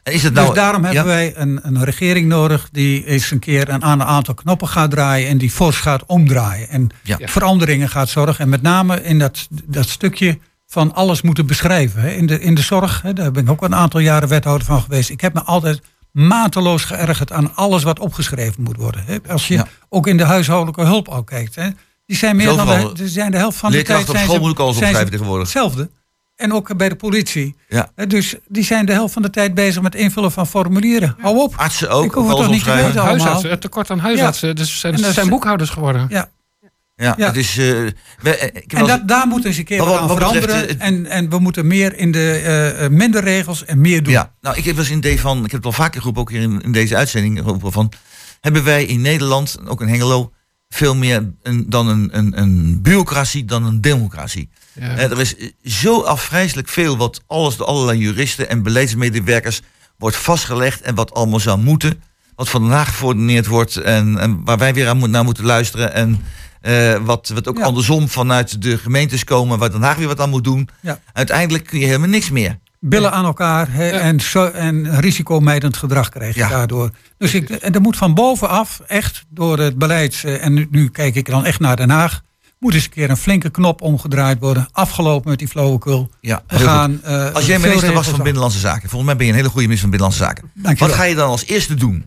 En 0.03 0.14
is 0.14 0.24
het 0.24 0.34
nou, 0.34 0.45
dus 0.47 0.55
daarom 0.55 0.84
hebben 0.84 1.01
ja? 1.01 1.07
wij 1.07 1.38
een, 1.38 1.59
een 1.64 1.84
regering 1.84 2.28
nodig 2.28 2.70
die 2.72 3.05
eens 3.05 3.32
een 3.32 3.39
keer 3.39 3.70
een, 3.70 3.84
aan 3.84 3.99
een 3.99 4.07
aantal 4.07 4.34
knoppen 4.34 4.68
gaat 4.68 4.91
draaien 4.91 5.30
en 5.30 5.38
die 5.38 5.49
fors 5.51 5.78
gaat 5.78 6.05
omdraaien. 6.05 6.70
En 6.70 6.89
Ja. 7.03 7.18
veranderingen 7.22 7.89
gaat 7.89 8.09
zorgen. 8.09 8.43
En 8.43 8.49
met 8.49 8.62
name 8.62 9.03
in 9.03 9.20
dat, 9.20 9.47
dat 9.66 9.89
stukje 9.89 10.39
van 10.68 10.93
alles 10.93 11.22
moeten 11.22 11.45
beschrijven. 11.45 12.01
Hè. 12.01 12.09
In, 12.09 12.26
de, 12.26 12.39
in 12.39 12.55
de 12.55 12.62
zorg, 12.62 13.01
hè, 13.01 13.14
daar 13.14 13.32
ben 13.32 13.43
ik 13.43 13.49
ook 13.49 13.62
een 13.64 13.76
aantal 13.76 13.99
jaren 13.99 14.30
wethouder 14.30 14.68
van 14.68 14.82
geweest. 14.82 15.09
Ik 15.09 15.22
heb 15.22 15.34
me 15.34 15.41
altijd 15.41 15.82
mateloos 16.12 16.84
geërgerd 16.84 17.32
aan 17.32 17.55
alles 17.55 17.84
wat 17.84 17.99
opgeschreven 17.99 18.64
moet 18.64 18.78
worden. 18.78 19.03
Hè. 19.05 19.18
Als 19.28 19.47
je 19.47 19.53
Ja. 19.53 19.68
ook 19.89 20.07
in 20.07 20.18
de 20.18 20.26
huishoudelijke 20.26 20.84
hulp 20.84 21.07
al 21.07 21.24
kijkt. 21.24 21.55
Hè. 22.12 22.18
Die 22.18 22.18
zijn 22.18 22.36
meer 22.36 22.45
dan 22.45 22.68
de, 22.68 22.93
die 22.93 23.07
zijn 23.07 23.32
de 23.32 23.38
helft 23.38 23.57
van 23.57 23.72
de 23.72 23.76
tijd. 23.76 23.88
Leerkrachten 23.88 24.09
op 24.09 24.16
zijn 24.16 24.28
school 24.28 24.36
ze- 24.39 24.41
moet 24.47 24.51
ik 24.51 24.59
alles 24.59 24.78
zijn 24.78 24.84
ze 24.93 24.95
opschrijven 24.95 25.12
tegenwoordig. 25.12 25.53
Hetzelfde. 25.53 25.89
En 26.36 26.53
ook 26.53 26.78
bij 26.78 26.89
de 26.89 26.95
politie. 26.95 27.55
Ja. 27.70 27.91
Hè, 27.95 28.07
Dus 28.07 28.36
die 28.47 28.64
zijn 28.64 28.86
de 28.86 28.91
helft 28.91 29.14
van 29.14 29.22
de 29.22 29.30
tijd 29.30 29.53
bezig 29.53 29.82
met 29.82 29.95
invullen 29.95 30.32
van 30.32 30.47
formulieren. 30.47 31.16
Hou 31.20 31.38
op. 31.38 31.53
Artsen 31.55 31.89
ook, 31.89 32.05
Ik 32.05 32.12
hoef 32.12 32.28
het 32.28 32.38
toch 32.38 32.49
niet 32.49 32.64
te 32.64 32.70
weten 32.70 32.86
allemaal. 32.86 33.05
Huisartsen, 33.05 33.49
het 33.49 33.62
tekort 33.62 33.89
aan 33.91 33.99
huisartsen. 33.99 34.55
Dus 34.55 34.80
zijn, 34.80 34.97
ze 34.97 35.12
zijn 35.14 35.30
boekhouders 35.30 35.70
geworden. 35.70 36.05
Ja. 36.09 36.30
Ja, 36.95 37.14
Ja. 37.18 37.26
het 37.28 37.36
is... 37.36 37.57
eh, 37.57 37.66
we- 38.22 38.36
eh, 38.38 38.80
En 38.80 38.86
dat, 38.86 39.07
daar 39.07 39.28
moet 39.28 39.45
eens 39.45 39.57
een 39.57 39.64
keer 39.64 39.78
wat, 39.78 39.88
wat- 39.88 39.99
aan 39.99 40.07
betreft, 40.07 40.43
veranderen. 40.45 40.80
eh, 40.80 40.88
en, 40.88 41.05
en 41.05 41.30
we 41.30 41.39
moeten 41.39 41.68
meer 41.68 41.97
in 41.97 42.12
de 42.12 42.41
eh, 42.45 42.86
eh, 42.86 42.91
minder 42.91 43.24
regels 43.24 43.66
en 43.66 43.82
meer 43.82 44.03
doen. 44.03 44.14
Ja, 44.14 44.32
nou, 44.41 44.57
ik 44.57 44.64
heb 44.66 44.74
wel 44.76 44.84
eens 44.84 44.91
in 44.93 44.97
idee 44.97 45.20
van, 45.20 45.38
ik 45.38 45.51
heb 45.51 45.64
het 45.64 45.66
al 45.66 45.72
vaker 45.72 45.97
geroepen, 45.99 46.22
ook 46.22 46.30
hier 46.32 46.41
in, 46.41 46.62
in 46.62 46.72
deze 46.72 46.95
uitzending 46.95 47.38
geroepen 47.39 47.72
van, 47.72 47.91
hebben 48.41 48.64
wij 48.64 48.86
in 48.86 49.01
Nederland, 49.01 49.57
ook 49.68 49.82
in 49.82 49.88
Hengelo, 49.88 50.32
veel 50.74 50.95
meer 50.95 51.32
een, 51.43 51.65
dan 51.69 51.88
een, 51.88 52.09
een, 52.17 52.39
een 52.41 52.82
bureaucratie 52.82 53.45
dan 53.45 53.65
een 53.65 53.82
democratie. 53.82 54.49
Ja. 54.74 54.97
Er 54.97 55.19
is 55.19 55.36
zo 55.63 56.01
afgrijzelijk 56.01 56.67
veel 56.67 56.97
wat 56.97 57.22
alles 57.28 57.57
door 57.57 57.67
allerlei 57.67 57.99
juristen 57.99 58.49
en 58.49 58.63
beleidsmedewerkers 58.63 59.61
wordt 59.97 60.15
vastgelegd 60.15 60.82
en 60.82 60.95
wat 60.95 61.13
allemaal 61.13 61.39
zou 61.39 61.59
moeten. 61.59 62.03
Wat 62.36 62.49
van 62.49 62.61
Den 62.61 62.72
Haag 62.72 62.95
gecoördineerd 62.95 63.47
wordt 63.47 63.76
en, 63.78 64.17
en 64.17 64.43
waar 64.43 64.57
wij 64.57 64.74
weer 64.74 64.88
aan 64.88 64.97
moet, 64.97 65.09
naar 65.09 65.24
moeten 65.24 65.45
luisteren. 65.45 65.93
En 65.93 66.22
eh, 66.61 66.97
wat, 67.03 67.32
wat 67.34 67.47
ook 67.47 67.57
Ja. 67.57 67.63
andersom 67.63 68.09
vanuit 68.09 68.61
de 68.61 68.78
gemeentes 68.78 69.24
komen, 69.24 69.59
waar 69.59 69.72
Den 69.72 69.82
Haag 69.82 69.97
weer 69.97 70.07
wat 70.07 70.19
aan 70.19 70.30
moet 70.30 70.43
doen. 70.43 70.69
Ja. 70.82 70.99
Uiteindelijk 71.13 71.65
kun 71.65 71.80
je 71.80 71.86
helemaal 71.86 72.07
niks 72.09 72.30
meer. 72.30 72.59
Billen 72.84 73.11
aan 73.11 73.25
elkaar 73.25 73.73
en, 73.77 74.19
zo, 74.19 74.45
en 74.45 74.99
risicomijdend 74.99 75.77
gedrag 75.77 76.09
krijg 76.09 76.34
je 76.34 76.39
Ja. 76.39 76.49
daardoor. 76.49 76.89
Dus 77.17 77.34
ik, 77.34 77.49
en 77.49 77.73
er 77.73 77.82
moet 77.82 77.97
van 77.97 78.13
bovenaf 78.13 78.82
echt 78.88 79.25
door 79.29 79.59
het 79.59 79.77
beleid, 79.77 80.21
eh, 80.25 80.45
en 80.45 80.53
nu, 80.53 80.67
nu 80.71 80.89
kijk 80.89 81.15
ik 81.15 81.25
dan 81.25 81.45
echt 81.45 81.59
naar 81.59 81.75
Den 81.75 81.89
Haag, 81.89 82.21
moet 82.59 82.73
eens 82.73 82.84
een 82.84 82.89
keer 82.89 83.09
een 83.09 83.17
flinke 83.17 83.49
knop 83.49 83.82
omgedraaid 83.82 84.39
worden. 84.39 84.67
Afgelopen 84.71 85.29
met 85.29 85.39
die 85.39 85.47
flauwekul. 85.47 86.09
Ja, 86.21 86.43
gaan, 86.47 87.03
eh, 87.03 87.32
Als 87.34 87.45
jij 87.45 87.59
minister 87.59 87.93
was 87.93 88.05
van 88.05 88.13
af. 88.15 88.21
Binnenlandse 88.23 88.59
Zaken, 88.59 88.89
volgens 88.89 89.03
mij 89.05 89.15
ben 89.15 89.25
je 89.25 89.32
een 89.32 89.38
hele 89.38 89.49
goede 89.49 89.67
minister 89.67 89.89
van 89.89 89.97
Binnenlandse 89.99 90.23
Zaken. 90.53 90.77
Wat 90.79 90.91
ga 90.91 91.03
je 91.03 91.15
dan 91.15 91.29
als 91.29 91.45
eerste 91.45 91.73
doen 91.73 92.05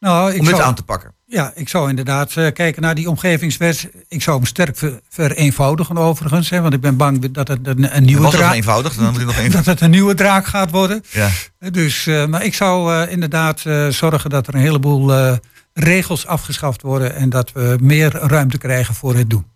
nou, 0.00 0.32
ik 0.32 0.38
om 0.38 0.44
dit 0.46 0.54
zou, 0.54 0.66
aan 0.68 0.74
te 0.74 0.82
pakken? 0.82 1.12
Ja, 1.26 1.52
ik 1.54 1.68
zou 1.68 1.88
inderdaad 1.88 2.36
eh, 2.36 2.52
kijken 2.52 2.82
naar 2.82 2.94
die 2.94 3.08
omgevingswet. 3.08 3.88
Ik 4.08 4.22
zou 4.22 4.36
hem 4.36 4.46
sterk 4.46 4.76
ver- 4.76 5.00
vereenvoudigen 5.08 5.96
overigens. 5.98 6.50
Hè, 6.50 6.60
want 6.60 6.74
ik 6.74 6.80
ben 6.80 6.96
bang 6.96 7.30
dat 7.30 7.48
het 7.48 7.58
een, 7.66 8.04
nieuwe 8.04 8.30
draak... 8.30 8.54
eenvoudig, 8.54 8.94
dan 8.94 9.12
moet 9.12 9.24
nog 9.24 9.38
één. 9.42 9.50
dat 9.50 9.64
het 9.64 9.80
een 9.80 9.90
nieuwe 9.90 10.14
draak 10.14 10.46
gaat 10.46 10.70
worden. 10.70 11.02
Ja. 11.10 11.28
Dus, 11.70 12.06
eh, 12.06 12.26
maar 12.26 12.44
ik 12.44 12.54
zou 12.54 12.94
eh, 12.94 13.12
inderdaad 13.12 13.62
eh, 13.64 13.88
zorgen 13.88 14.30
dat 14.30 14.46
er 14.46 14.54
een 14.54 14.60
heleboel 14.60 15.14
eh, 15.14 15.36
regels 15.72 16.26
afgeschaft 16.26 16.82
worden. 16.82 17.14
En 17.14 17.30
dat 17.30 17.52
we 17.52 17.76
meer 17.80 18.10
ruimte 18.12 18.58
krijgen 18.58 18.94
voor 18.94 19.14
het 19.14 19.30
doen. 19.30 19.46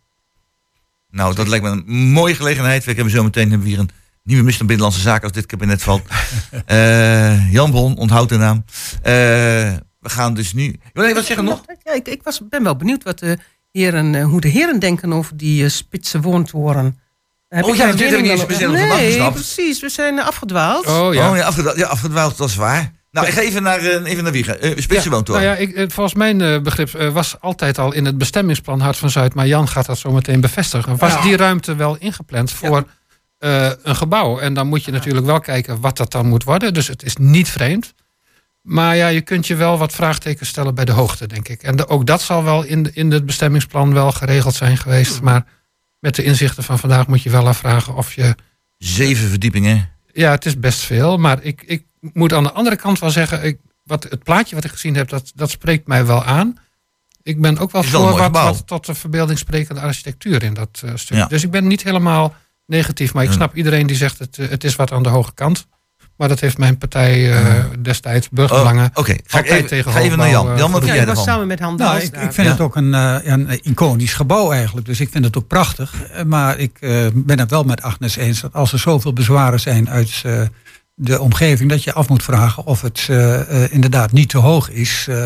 Nou, 1.10 1.34
dat 1.34 1.48
lijkt 1.48 1.64
me 1.64 1.70
een 1.70 1.84
mooie 2.10 2.34
gelegenheid. 2.34 2.84
We 2.84 2.92
hebben 2.92 3.12
zo 3.12 3.22
meteen 3.22 3.48
hebben 3.48 3.62
we 3.62 3.68
hier 3.68 3.78
een 3.78 3.90
nieuwe 4.22 4.40
minister 4.42 4.66
van 4.66 4.66
Binnenlandse 4.66 5.00
Zaken 5.00 5.22
als 5.22 5.32
dit 5.32 5.46
kabinet 5.46 5.82
valt. 5.82 6.02
Eh, 6.66 7.52
Jan 7.52 7.70
Bron, 7.70 7.96
onthoud 7.96 8.28
de 8.28 8.36
naam. 8.36 8.64
Eh, 10.02 10.08
we 10.08 10.14
gaan 10.14 10.34
dus 10.34 10.52
nu... 10.52 10.80
Wil 10.92 11.04
je 11.04 11.14
wat 11.14 11.24
zeggen 11.24 11.44
nog? 11.44 11.62
Ja, 11.82 11.92
ik, 11.92 12.08
ik 12.08 12.22
was, 12.22 12.40
ben 12.48 12.62
wel 12.62 12.76
benieuwd 12.76 13.02
wat 13.02 13.18
de 13.18 13.38
heren, 13.72 14.14
eh, 14.14 14.24
hoe 14.24 14.40
de 14.40 14.48
heren 14.48 14.78
denken 14.78 15.12
over 15.12 15.36
die 15.36 15.64
eh, 15.64 15.70
spitse 15.70 16.20
woontoren. 16.20 16.98
Heb 17.48 17.64
Oh 17.64 17.70
ik 17.70 17.76
ja, 17.76 17.86
mening 17.86 18.00
hebben 18.00 18.16
we 18.16 18.22
niet 18.22 18.60
eens- 18.60 18.60
nog 18.60 18.72
Nee, 18.98 19.30
precies. 19.32 19.80
We 19.80 19.88
zijn 19.88 20.18
eh, 20.18 20.26
afgedwaald. 20.26 20.86
Oh 20.86 21.14
ja. 21.14 21.30
Oh 21.30 21.36
ja, 21.36 21.42
afgedwaald, 21.44 21.76
ja, 21.76 21.86
afgedwaald, 21.86 22.36
dat 22.36 22.48
is 22.48 22.54
waar. 22.56 22.92
Nou, 23.10 23.26
ik 23.26 23.32
ga 23.32 23.40
even 23.40 23.62
naar, 23.62 23.78
eh, 23.78 24.10
even 24.10 24.22
naar 24.22 24.32
Wiegen. 24.32 24.66
Uh, 24.66 24.76
Spitse 24.78 25.10
woontoren. 25.10 25.42
Nou 25.42 25.54
ja, 25.54 25.60
ik, 25.60 25.72
eh, 25.74 25.84
volgens 25.88 26.14
mijn 26.14 26.40
eh, 26.40 26.60
begrip 26.60 26.94
eh, 26.94 27.12
was 27.12 27.40
altijd 27.40 27.78
al 27.78 27.92
in 27.92 28.04
het 28.04 28.18
bestemmingsplan 28.18 28.80
Hart 28.80 28.96
van 28.96 29.10
Zuid, 29.10 29.34
maar 29.34 29.46
Jan 29.46 29.68
gaat 29.68 29.86
dat 29.86 29.98
zo 29.98 30.10
meteen 30.12 30.40
bevestigen. 30.40 30.96
Was 30.96 31.22
die 31.22 31.36
ruimte 31.36 31.74
wel 31.74 31.96
ingepland 31.96 32.50
voor 32.50 32.84
eh, 33.38 33.70
een 33.82 33.96
gebouw? 33.96 34.38
En 34.38 34.54
dan 34.54 34.66
moet 34.66 34.84
je 34.84 34.90
natuurlijk 34.90 35.26
wel 35.26 35.40
kijken 35.40 35.80
wat 35.80 35.96
dat 35.96 36.12
dan 36.12 36.26
moet 36.26 36.44
worden. 36.44 36.74
Dus 36.74 36.88
het 36.88 37.02
is 37.02 37.16
niet 37.16 37.48
vreemd. 37.48 37.94
Maar 38.62 38.96
ja, 38.96 39.08
je 39.08 39.20
kunt 39.20 39.46
je 39.46 39.54
wel 39.54 39.78
wat 39.78 39.92
vraagtekens 39.92 40.48
stellen 40.48 40.74
bij 40.74 40.84
de 40.84 40.92
hoogte, 40.92 41.26
denk 41.26 41.48
ik. 41.48 41.62
En 41.62 41.76
de- 41.76 41.88
ook 41.88 42.06
dat 42.06 42.22
zal 42.22 42.44
wel 42.44 42.62
in, 42.62 42.82
de- 42.82 42.90
in 42.94 43.10
het 43.10 43.26
bestemmingsplan 43.26 43.92
wel 43.94 44.12
geregeld 44.12 44.54
zijn 44.54 44.76
geweest. 44.76 45.20
Maar 45.20 45.44
met 45.98 46.14
de 46.14 46.24
inzichten 46.24 46.62
van 46.64 46.78
vandaag 46.78 47.06
moet 47.06 47.22
je 47.22 47.30
wel 47.30 47.46
afvragen 47.48 47.94
of 47.94 48.14
je 48.14 48.34
Zeven 48.78 49.28
verdiepingen. 49.28 49.88
ja, 50.12 50.30
het 50.30 50.46
is 50.46 50.58
best 50.58 50.80
veel. 50.80 51.16
Maar 51.18 51.42
ik, 51.42 51.62
ik 51.66 51.84
moet 52.00 52.32
aan 52.32 52.42
de 52.42 52.52
andere 52.52 52.76
kant 52.76 52.98
wel 52.98 53.10
zeggen... 53.10 53.44
Ik, 53.44 53.58
wat, 53.84 54.02
het 54.02 54.22
plaatje 54.22 54.54
wat 54.54 54.64
ik 54.64 54.70
gezien 54.70 54.94
heb, 54.94 55.08
dat, 55.08 55.32
dat 55.34 55.50
spreekt 55.50 55.86
mij 55.86 56.06
wel 56.06 56.24
aan. 56.24 56.56
Ik 57.22 57.40
ben 57.40 57.58
ook 57.58 57.70
wel 57.72 57.82
wel 57.82 58.08
voor 58.08 58.18
wat, 58.18 58.30
wat 58.30 58.66
tot 58.66 58.86
de 58.86 58.94
verbeelding 58.94 59.38
sprekende 59.38 59.80
architectuur 59.80 60.42
in 60.42 60.54
dat 60.54 60.82
eh, 60.84 60.90
stuk. 60.94 61.16
Ja. 61.16 61.26
Dus 61.26 61.42
ik 61.42 61.50
ben 61.50 61.66
niet 61.66 61.82
helemaal 61.82 62.34
negatief. 62.66 63.14
Maar 63.14 63.22
ik 63.22 63.28
Ja. 63.28 63.34
snap 63.34 63.54
iedereen 63.56 63.86
die 63.86 63.96
zegt 63.96 64.18
het, 64.18 64.38
eh, 64.38 64.48
het 64.48 64.64
is 64.64 64.76
wat 64.76 64.92
aan 64.92 65.02
de 65.02 65.08
hoge 65.08 65.34
kant. 65.34 65.66
Maar 66.16 66.28
dat 66.28 66.40
heeft 66.40 66.58
mijn 66.58 66.78
partij 66.78 67.32
eh, 67.32 67.64
destijds, 67.78 68.26
Oh, 68.26 68.32
Burgerbelangen... 68.32 68.90
Oké, 68.94 69.16
ga, 69.26 69.36
Altijd 69.38 69.54
even, 69.56 69.66
tegen 69.68 69.92
ga 69.92 69.98
even 70.00 70.18
naar 70.18 70.30
Jan. 70.30 70.50
eh, 70.50 70.56
Jan, 70.58 70.70
wat 70.72 70.84
Ja, 70.84 70.92
jij 70.94 71.02
ik 71.02 71.08
was 71.08 71.22
samen 71.22 71.46
met 71.46 71.60
Han 71.60 71.76
Nou, 71.76 72.00
ik, 72.00 72.14
vind 72.14 72.34
Ja. 72.36 72.42
het 72.42 72.60
ook 72.60 72.76
een, 72.76 72.94
eh, 72.94 73.00
ja, 73.00 73.32
een 73.32 73.58
iconisch 73.62 74.14
gebouw 74.14 74.52
eigenlijk. 74.52 74.86
Dus 74.86 75.00
ik 75.00 75.08
vind 75.12 75.24
het 75.24 75.36
ook 75.36 75.46
prachtig. 75.46 75.94
Eh, 76.02 76.24
Maar 76.24 76.58
ik 76.58 76.76
eh, 76.80 77.06
ben 77.14 77.38
het 77.38 77.50
wel 77.50 77.64
met 77.64 77.82
Agnes 77.82 78.16
eens 78.16 78.40
dat 78.40 78.52
als 78.52 78.72
er 78.72 78.78
zoveel 78.78 79.12
bezwaren 79.12 79.60
zijn 79.60 79.90
uit 79.90 80.22
eh, 80.24 80.40
de 80.94 81.20
omgeving, 81.20 81.70
dat 81.70 81.84
je 81.84 81.92
af 81.92 82.08
moet 82.08 82.22
vragen 82.22 82.66
of 82.66 82.80
het 82.80 83.08
inderdaad 83.70 84.12
niet 84.12 84.28
te 84.28 84.38
hoog 84.38 84.70
is. 84.70 85.06
eh, 85.08 85.24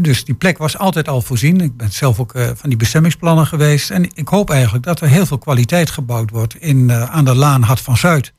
Dus 0.00 0.24
die 0.24 0.34
plek 0.34 0.58
was 0.58 0.78
altijd 0.78 1.08
al 1.08 1.22
voorzien. 1.22 1.60
Ik 1.60 1.76
ben 1.76 1.92
zelf 1.92 2.20
ook 2.20 2.32
van 2.54 2.68
die 2.68 2.78
bestemmingsplannen 2.78 3.46
geweest. 3.46 3.90
En 3.90 4.10
ik 4.14 4.28
hoop 4.28 4.50
eigenlijk 4.50 4.84
dat 4.84 5.00
er 5.00 5.08
heel 5.08 5.26
veel 5.26 5.38
kwaliteit 5.38 5.90
gebouwd 5.90 6.30
wordt 6.30 6.54
in, 6.56 6.92
aan 6.92 7.24
de 7.24 7.34
Laan 7.34 7.62
Hart 7.62 7.80
van 7.80 7.96
Zuid. 7.96 8.32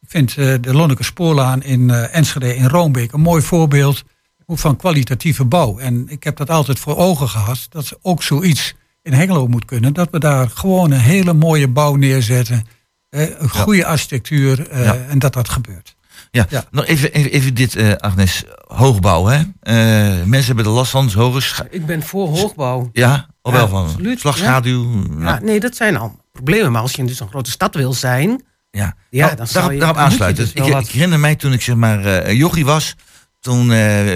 Ik 0.00 0.08
vind 0.08 0.34
de 0.34 0.74
Lonneke 0.74 1.04
Spoorlaan 1.04 1.62
in 1.62 1.90
Enschede 1.90 2.56
in 2.56 2.68
Roombeek 2.68 3.12
een 3.12 3.20
mooi 3.20 3.42
voorbeeld 3.42 4.02
van 4.46 4.76
kwalitatieve 4.76 5.44
bouw. 5.44 5.78
En 5.78 6.08
ik 6.08 6.24
heb 6.24 6.36
dat 6.36 6.50
altijd 6.50 6.78
voor 6.78 6.96
ogen 6.96 7.28
gehad, 7.28 7.66
dat 7.68 7.98
ook 8.02 8.22
zoiets 8.22 8.74
in 9.02 9.12
Hengelo 9.12 9.46
moet 9.46 9.64
kunnen. 9.64 9.92
Dat 9.92 10.08
we 10.10 10.18
daar 10.18 10.48
gewoon 10.48 10.90
een 10.90 11.00
hele 11.00 11.32
mooie 11.32 11.68
bouw 11.68 11.94
neerzetten. 11.94 12.66
een 13.10 13.48
goede 13.48 13.86
architectuur 13.86 14.68
en 15.08 15.18
dat 15.18 15.32
dat 15.32 15.48
gebeurt. 15.48 15.94
Ja, 16.30 16.46
nog 16.70 16.86
even, 16.86 17.12
even, 17.12 17.30
even 17.30 17.54
dit, 17.54 17.74
uh, 17.74 17.92
Agnes. 17.92 18.44
Hoogbouw, 18.66 19.24
hè? 19.24 19.38
Uh, 19.38 20.24
mensen 20.24 20.46
hebben 20.46 20.64
er 20.64 20.70
last 20.70 20.90
van, 20.90 21.10
hoge 21.10 21.66
Ik 21.70 21.86
ben 21.86 22.02
voor 22.02 22.28
hoogbouw. 22.28 22.90
Ja, 22.92 23.26
al 23.42 23.52
wel 23.52 23.68
van. 23.68 23.84
Absoluut, 23.84 24.20
Slagschaduw. 24.20 25.04
Ja. 25.18 25.40
nee, 25.42 25.60
dat 25.60 25.76
zijn 25.76 25.96
al 25.96 26.18
problemen. 26.32 26.72
Maar 26.72 26.82
als 26.82 26.92
je 26.92 27.04
dus 27.04 27.20
een 27.20 27.28
grote 27.28 27.50
stad 27.50 27.74
wil 27.74 27.92
zijn... 27.92 28.44
Ja, 28.70 28.96
ja 29.10 29.26
nou, 29.26 29.48
dan 29.52 29.72
je, 29.72 29.78
daarop 29.78 29.96
aansluiten. 29.96 30.44
Dus 30.44 30.52
ik, 30.52 30.78
ik, 30.78 30.88
herinner 30.88 31.20
mij 31.20 31.36
toen 31.36 31.52
ik 31.52 31.62
zeg 31.62 31.74
maar 31.74 32.06
uh, 32.06 32.32
jochie 32.32 32.64
was... 32.64 32.96
Toen, 33.40 33.68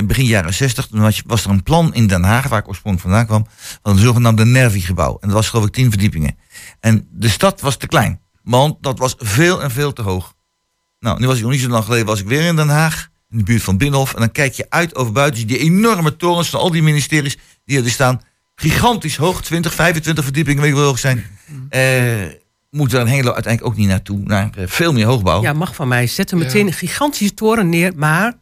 begin 0.06 0.24
jaren 0.24 0.54
60, 0.54 0.86
toen 0.86 1.00
was, 1.00 1.22
was, 1.26 1.44
er 1.44 1.50
een 1.50 1.62
plan 1.62 1.94
in 1.94 2.06
Den 2.06 2.22
Haag, 2.22 2.48
waar 2.48 2.58
ik 2.58 2.68
oorspronkelijk 2.68 3.10
vandaan 3.10 3.26
kwam, 3.26 3.54
van 3.82 3.92
een 3.92 3.98
zogenaamde 3.98 4.44
Nervi-gebouw. 4.44 5.18
En 5.20 5.28
dat 5.28 5.36
was 5.36 5.48
geloof 5.48 5.66
ik 5.66 5.72
tien 5.72 5.90
verdiepingen. 5.90 6.38
En 6.80 7.08
de 7.10 7.28
stad 7.28 7.60
was 7.60 7.76
te 7.76 7.86
klein, 7.86 8.20
want 8.42 8.82
dat 8.82 8.98
was 8.98 9.14
veel 9.18 9.62
en 9.62 9.70
veel 9.70 9.92
te 9.92 10.02
hoog. 10.02 10.34
Nou, 11.04 11.20
nu 11.20 11.26
was 11.26 11.36
ik 11.36 11.42
nog 11.42 11.50
niet 11.50 11.60
zo 11.60 11.68
lang 11.68 11.84
geleden, 11.84 12.06
was 12.06 12.20
ik 12.20 12.26
weer 12.26 12.42
in 12.42 12.56
Den 12.56 12.68
Haag, 12.68 13.08
in 13.30 13.38
de 13.38 13.44
buurt 13.44 13.62
van 13.62 13.76
Binnenhof. 13.76 14.14
En 14.14 14.20
dan 14.20 14.32
kijk 14.32 14.52
je 14.52 14.66
uit 14.68 14.94
over 14.94 15.12
buiten, 15.12 15.46
die 15.46 15.58
enorme 15.58 16.16
torens 16.16 16.48
van 16.50 16.60
al 16.60 16.70
die 16.70 16.82
ministeries 16.82 17.38
die 17.64 17.82
er 17.82 17.90
staan. 17.90 18.20
Gigantisch 18.54 19.16
hoog, 19.16 19.42
20, 19.42 19.74
25 19.74 20.24
verdiepingen, 20.24 20.60
weet 20.60 20.70
ik 20.70 20.76
wel 20.76 20.86
hoog 20.86 20.98
zijn. 20.98 21.24
Uh, 21.70 22.24
moet 22.74 22.92
er 22.92 23.00
een 23.00 23.08
Hengelo 23.08 23.32
uiteindelijk 23.32 23.72
ook 23.72 23.78
niet 23.78 23.88
naartoe, 23.88 24.18
naar 24.18 24.50
eh, 24.56 24.66
veel 24.66 24.92
meer 24.92 25.06
hoogbouw. 25.06 25.42
Ja, 25.42 25.52
mag 25.52 25.74
van 25.74 25.88
mij. 25.88 26.06
Zet 26.06 26.30
er 26.30 26.36
meteen 26.36 26.66
een 26.66 26.72
gigantische 26.72 27.34
toren 27.34 27.68
neer, 27.68 27.92
maar 27.96 28.34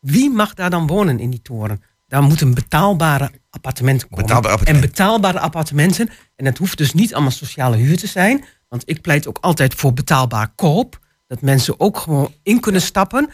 wie 0.00 0.30
mag 0.30 0.54
daar 0.54 0.70
dan 0.70 0.86
wonen 0.86 1.18
in 1.18 1.30
die 1.30 1.42
toren? 1.42 1.82
Daar 2.06 2.22
moeten 2.22 2.54
betaalbare 2.54 3.30
appartementen 3.50 4.08
komen. 4.08 4.24
Betaalbare 4.24 4.52
appartementen. 4.54 4.88
En 4.88 4.90
betaalbare 4.90 5.40
appartementen. 5.40 6.10
En 6.36 6.44
het 6.44 6.58
hoeft 6.58 6.78
dus 6.78 6.92
niet 6.92 7.14
allemaal 7.14 7.30
sociale 7.30 7.76
huur 7.76 7.96
te 7.96 8.06
zijn. 8.06 8.44
Want 8.68 8.82
ik 8.84 9.00
pleit 9.00 9.28
ook 9.28 9.38
altijd 9.40 9.74
voor 9.74 9.92
betaalbaar 9.92 10.52
koop. 10.54 10.98
Dat 11.26 11.40
mensen 11.40 11.80
ook 11.80 11.98
gewoon 11.98 12.34
in 12.42 12.60
kunnen 12.60 12.80
stappen. 12.80 13.30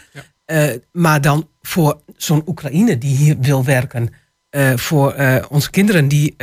Uh, 0.46 0.72
maar 0.92 1.20
dan 1.20 1.48
voor 1.60 2.00
zo'n 2.16 2.42
Oekraïne 2.46 2.98
die 2.98 3.16
hier 3.16 3.38
wil 3.38 3.64
werken. 3.64 4.10
Uh, 4.56 4.76
voor 4.76 5.14
uh, 5.18 5.36
onze 5.48 5.70
kinderen 5.70 6.08
die 6.08 6.36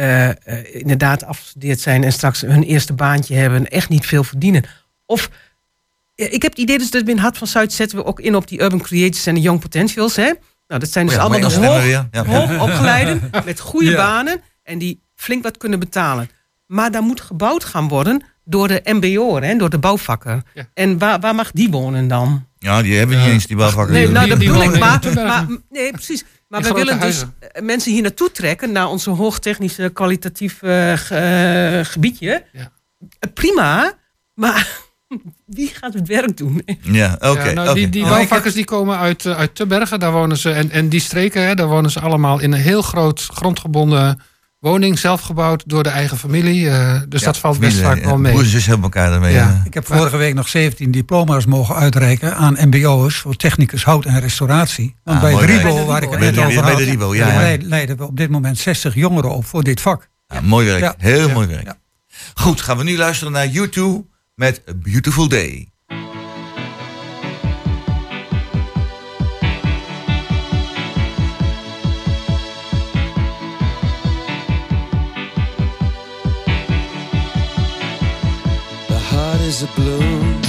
inderdaad 0.72 1.24
afgestudeerd 1.24 1.80
zijn 1.80 2.03
en 2.03 2.12
straks 2.12 2.41
hun 2.41 2.64
eerste 2.64 2.93
baantje 2.93 3.36
hebben. 3.36 3.68
Echt 3.68 3.89
niet 3.89 4.05
veel 4.05 4.24
verdienen. 4.24 4.64
Of 5.05 5.30
ik 6.16 6.41
heb 6.41 6.51
het 6.51 6.60
idee 6.60 6.78
dus 6.78 6.91
dat 6.91 7.07
in 7.07 7.18
Hart 7.18 7.38
van 7.38 7.47
Zuid 7.47 7.74
zetten 7.74 7.97
we 7.97 8.05
ook 8.05 8.20
in 8.20 8.36
op 8.36 8.47
die 8.47 8.62
urban 8.62 8.82
creators 8.82 9.26
en 9.26 9.34
de 9.34 9.41
young 9.41 9.60
potentials. 9.60 10.16
Hè? 10.16 10.32
Nou, 10.68 10.80
dat 10.82 10.89
zijn 10.89 11.05
dus 11.05 11.16
oh 11.16 11.22
allemaal 11.22 11.49
de 11.49 11.66
hoog, 11.68 11.86
ja. 12.12 12.26
hoog 12.26 12.62
opgeleiden 12.62 13.30
met 13.45 13.60
goede 13.60 13.95
banen 13.95 14.41
en 14.64 14.78
die 14.78 15.01
flink 15.16 15.43
wat 15.43 15.57
kunnen 15.57 15.80
betalen. 15.80 16.30
Maar 16.66 16.91
daar 16.91 17.01
moet 17.01 17.22
gebouwd 17.22 17.64
gaan 17.64 17.88
worden 17.88 18.24
door 18.50 18.68
de 18.68 18.82
MBO, 18.84 19.41
hè, 19.41 19.56
door 19.56 19.70
de 19.70 19.78
bouwvakker. 19.78 20.43
En 20.74 20.97
waar, 20.97 21.20
waar 21.20 21.36
mag 21.36 21.52
die 21.52 21.70
wonen 21.70 22.08
dan? 22.08 22.45
Ja, 22.58 22.82
die 22.82 22.97
hebben 22.97 23.18
niet 23.18 23.28
eens 23.28 23.47
die 23.47 23.56
bouwvakker. 23.58 23.93
Nee, 23.93 24.08
nou, 24.08 24.28
dat 24.28 24.38
bedoel 24.38 24.64
ik. 24.64 24.80
Maar, 24.80 25.00
maar, 25.14 25.45
nee, 25.70 25.91
precies. 25.91 26.24
Maar 26.47 26.62
we 26.62 26.74
willen 26.74 27.00
dus 27.00 27.24
eh, 27.39 27.62
mensen 27.62 27.91
hier 27.91 28.02
naartoe 28.02 28.32
trekken, 28.32 28.72
naar 28.72 28.88
onze 28.88 29.10
hoogtechnische 29.10 29.89
kwalitatief 29.93 30.62
uh, 30.62 30.93
gebiedje. 31.84 32.45
Ja. 32.52 32.72
Prima, 33.34 33.93
maar 34.34 34.80
wie 35.45 35.68
gaat 35.68 35.93
het 35.93 36.08
werk 36.08 36.38
doen? 36.38 36.64
Ja, 36.82 37.18
oké. 37.20 37.54
nou, 37.54 37.74
Die, 37.74 37.89
die 37.89 38.04
bouwvakkers 38.04 38.54
die 38.54 38.66
komen 38.66 38.97
uit, 38.97 39.26
uit 39.26 39.56
Tubbergen, 39.56 40.00
daar 40.00 40.12
wonen 40.12 40.38
ze. 40.38 40.52
En, 40.52 40.72
en 40.72 40.89
die 40.89 41.00
streken, 41.00 41.47
hè, 41.47 41.56
daar 41.56 41.68
wonen 41.68 41.91
ze 41.91 42.00
allemaal 42.00 42.39
in 42.39 42.52
een 42.52 42.60
heel 42.60 42.82
groot 42.82 43.22
grondgebonden 43.34 44.22
woning 44.60 44.99
zelf 44.99 45.22
gebouwd 45.22 45.64
door 45.66 45.84
de 45.84 45.89
eigen 45.89 46.18
familie. 46.18 46.62
Uh, 46.62 47.01
dus 47.07 47.22
dat 47.22 47.38
valt 47.38 47.60
best 47.60 47.78
vaak 47.78 48.03
wel 48.03 48.18
mee. 48.18 48.34
Broers 48.34 48.66
hebben 48.66 48.84
elkaar. 48.84 49.32
Ja. 49.32 49.62
Ik 49.66 49.74
heb 49.74 49.86
vorige 49.86 50.18
week 50.18 50.34
nog 50.34 50.47
17 50.47 50.91
diploma's 50.91 51.45
mogen 51.45 51.76
uitreiken 51.76 52.36
aan 52.36 52.57
mbo'ers 52.68 53.18
voor 53.18 53.36
technicus 53.36 53.84
hout 53.84 54.05
en 54.05 54.20
restauratie. 54.20 54.95
Want 55.03 55.18
ah, 55.18 55.24
bij 55.24 55.34
het 55.34 55.64
RIBO, 55.64 55.86
waar 55.86 56.03
ik 56.03 56.10
het 56.10 56.20
net 56.20 56.38
over 56.38 56.64
had, 56.64 56.80
Ribo, 56.80 57.16
ja, 57.16 57.57
leiden 57.60 57.97
we 57.97 58.03
op 58.07 58.18
dit 58.18 58.30
moment 58.30 58.57
60 58.57 58.95
jongeren 58.95 59.32
op 59.32 59.45
voor 59.45 59.64
dit 59.64 59.82
vak. 59.82 60.10
Ja, 60.28 60.41
mooi 60.41 60.66
werk, 60.66 60.93
heel 60.97 61.30
mooi 61.30 61.47
werk. 61.47 61.74
Goed, 62.34 62.62
gaan 62.62 62.78
we 62.78 62.84
nu 62.84 62.97
luisteren 62.97 63.34
naar 63.34 63.47
YouTube 63.47 64.05
met 64.36 64.62
A 64.70 64.74
Beautiful 64.74 65.28
Day. 65.28 65.69
Is 79.50 79.64
a 79.64 79.68
bloom 79.76 80.41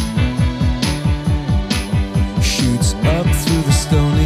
shoots 2.43 2.93
up 3.17 3.27
through 3.41 3.63
the 3.63 3.73
stony 3.73 4.20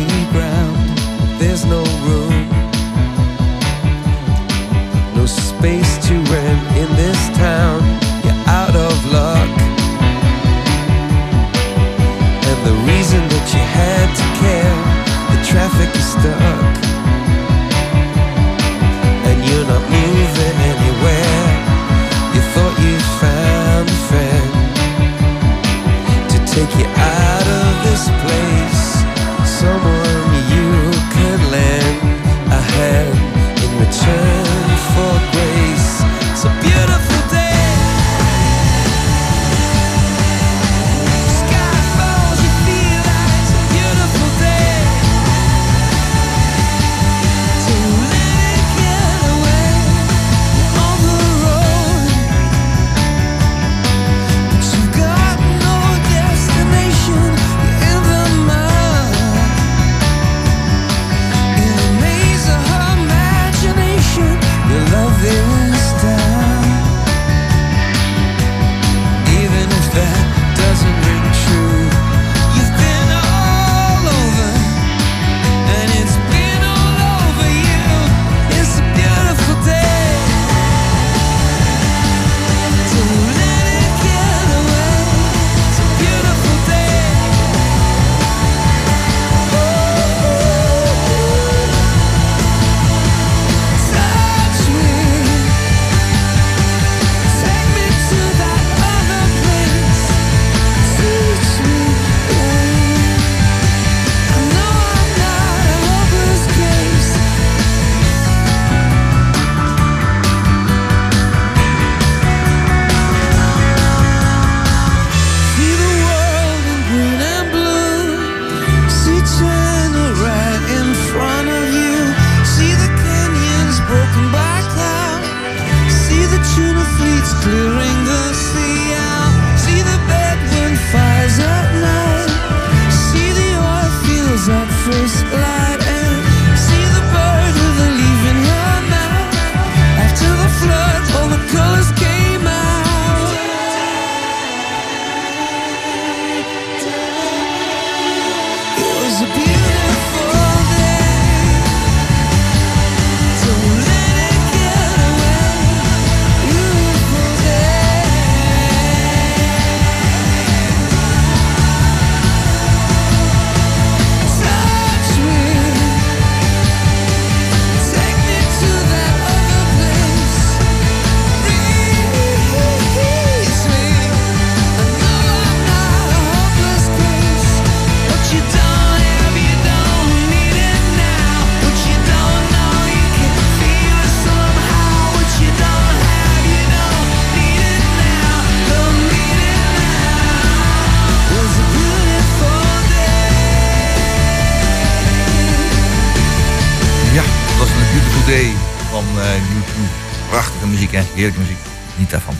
muziek, 200.84 201.04
hè? 201.04 201.14
Heerlijke 201.14 201.40
muziek. 201.40 201.58
Niet 201.98 202.10
daarvan. 202.10 202.34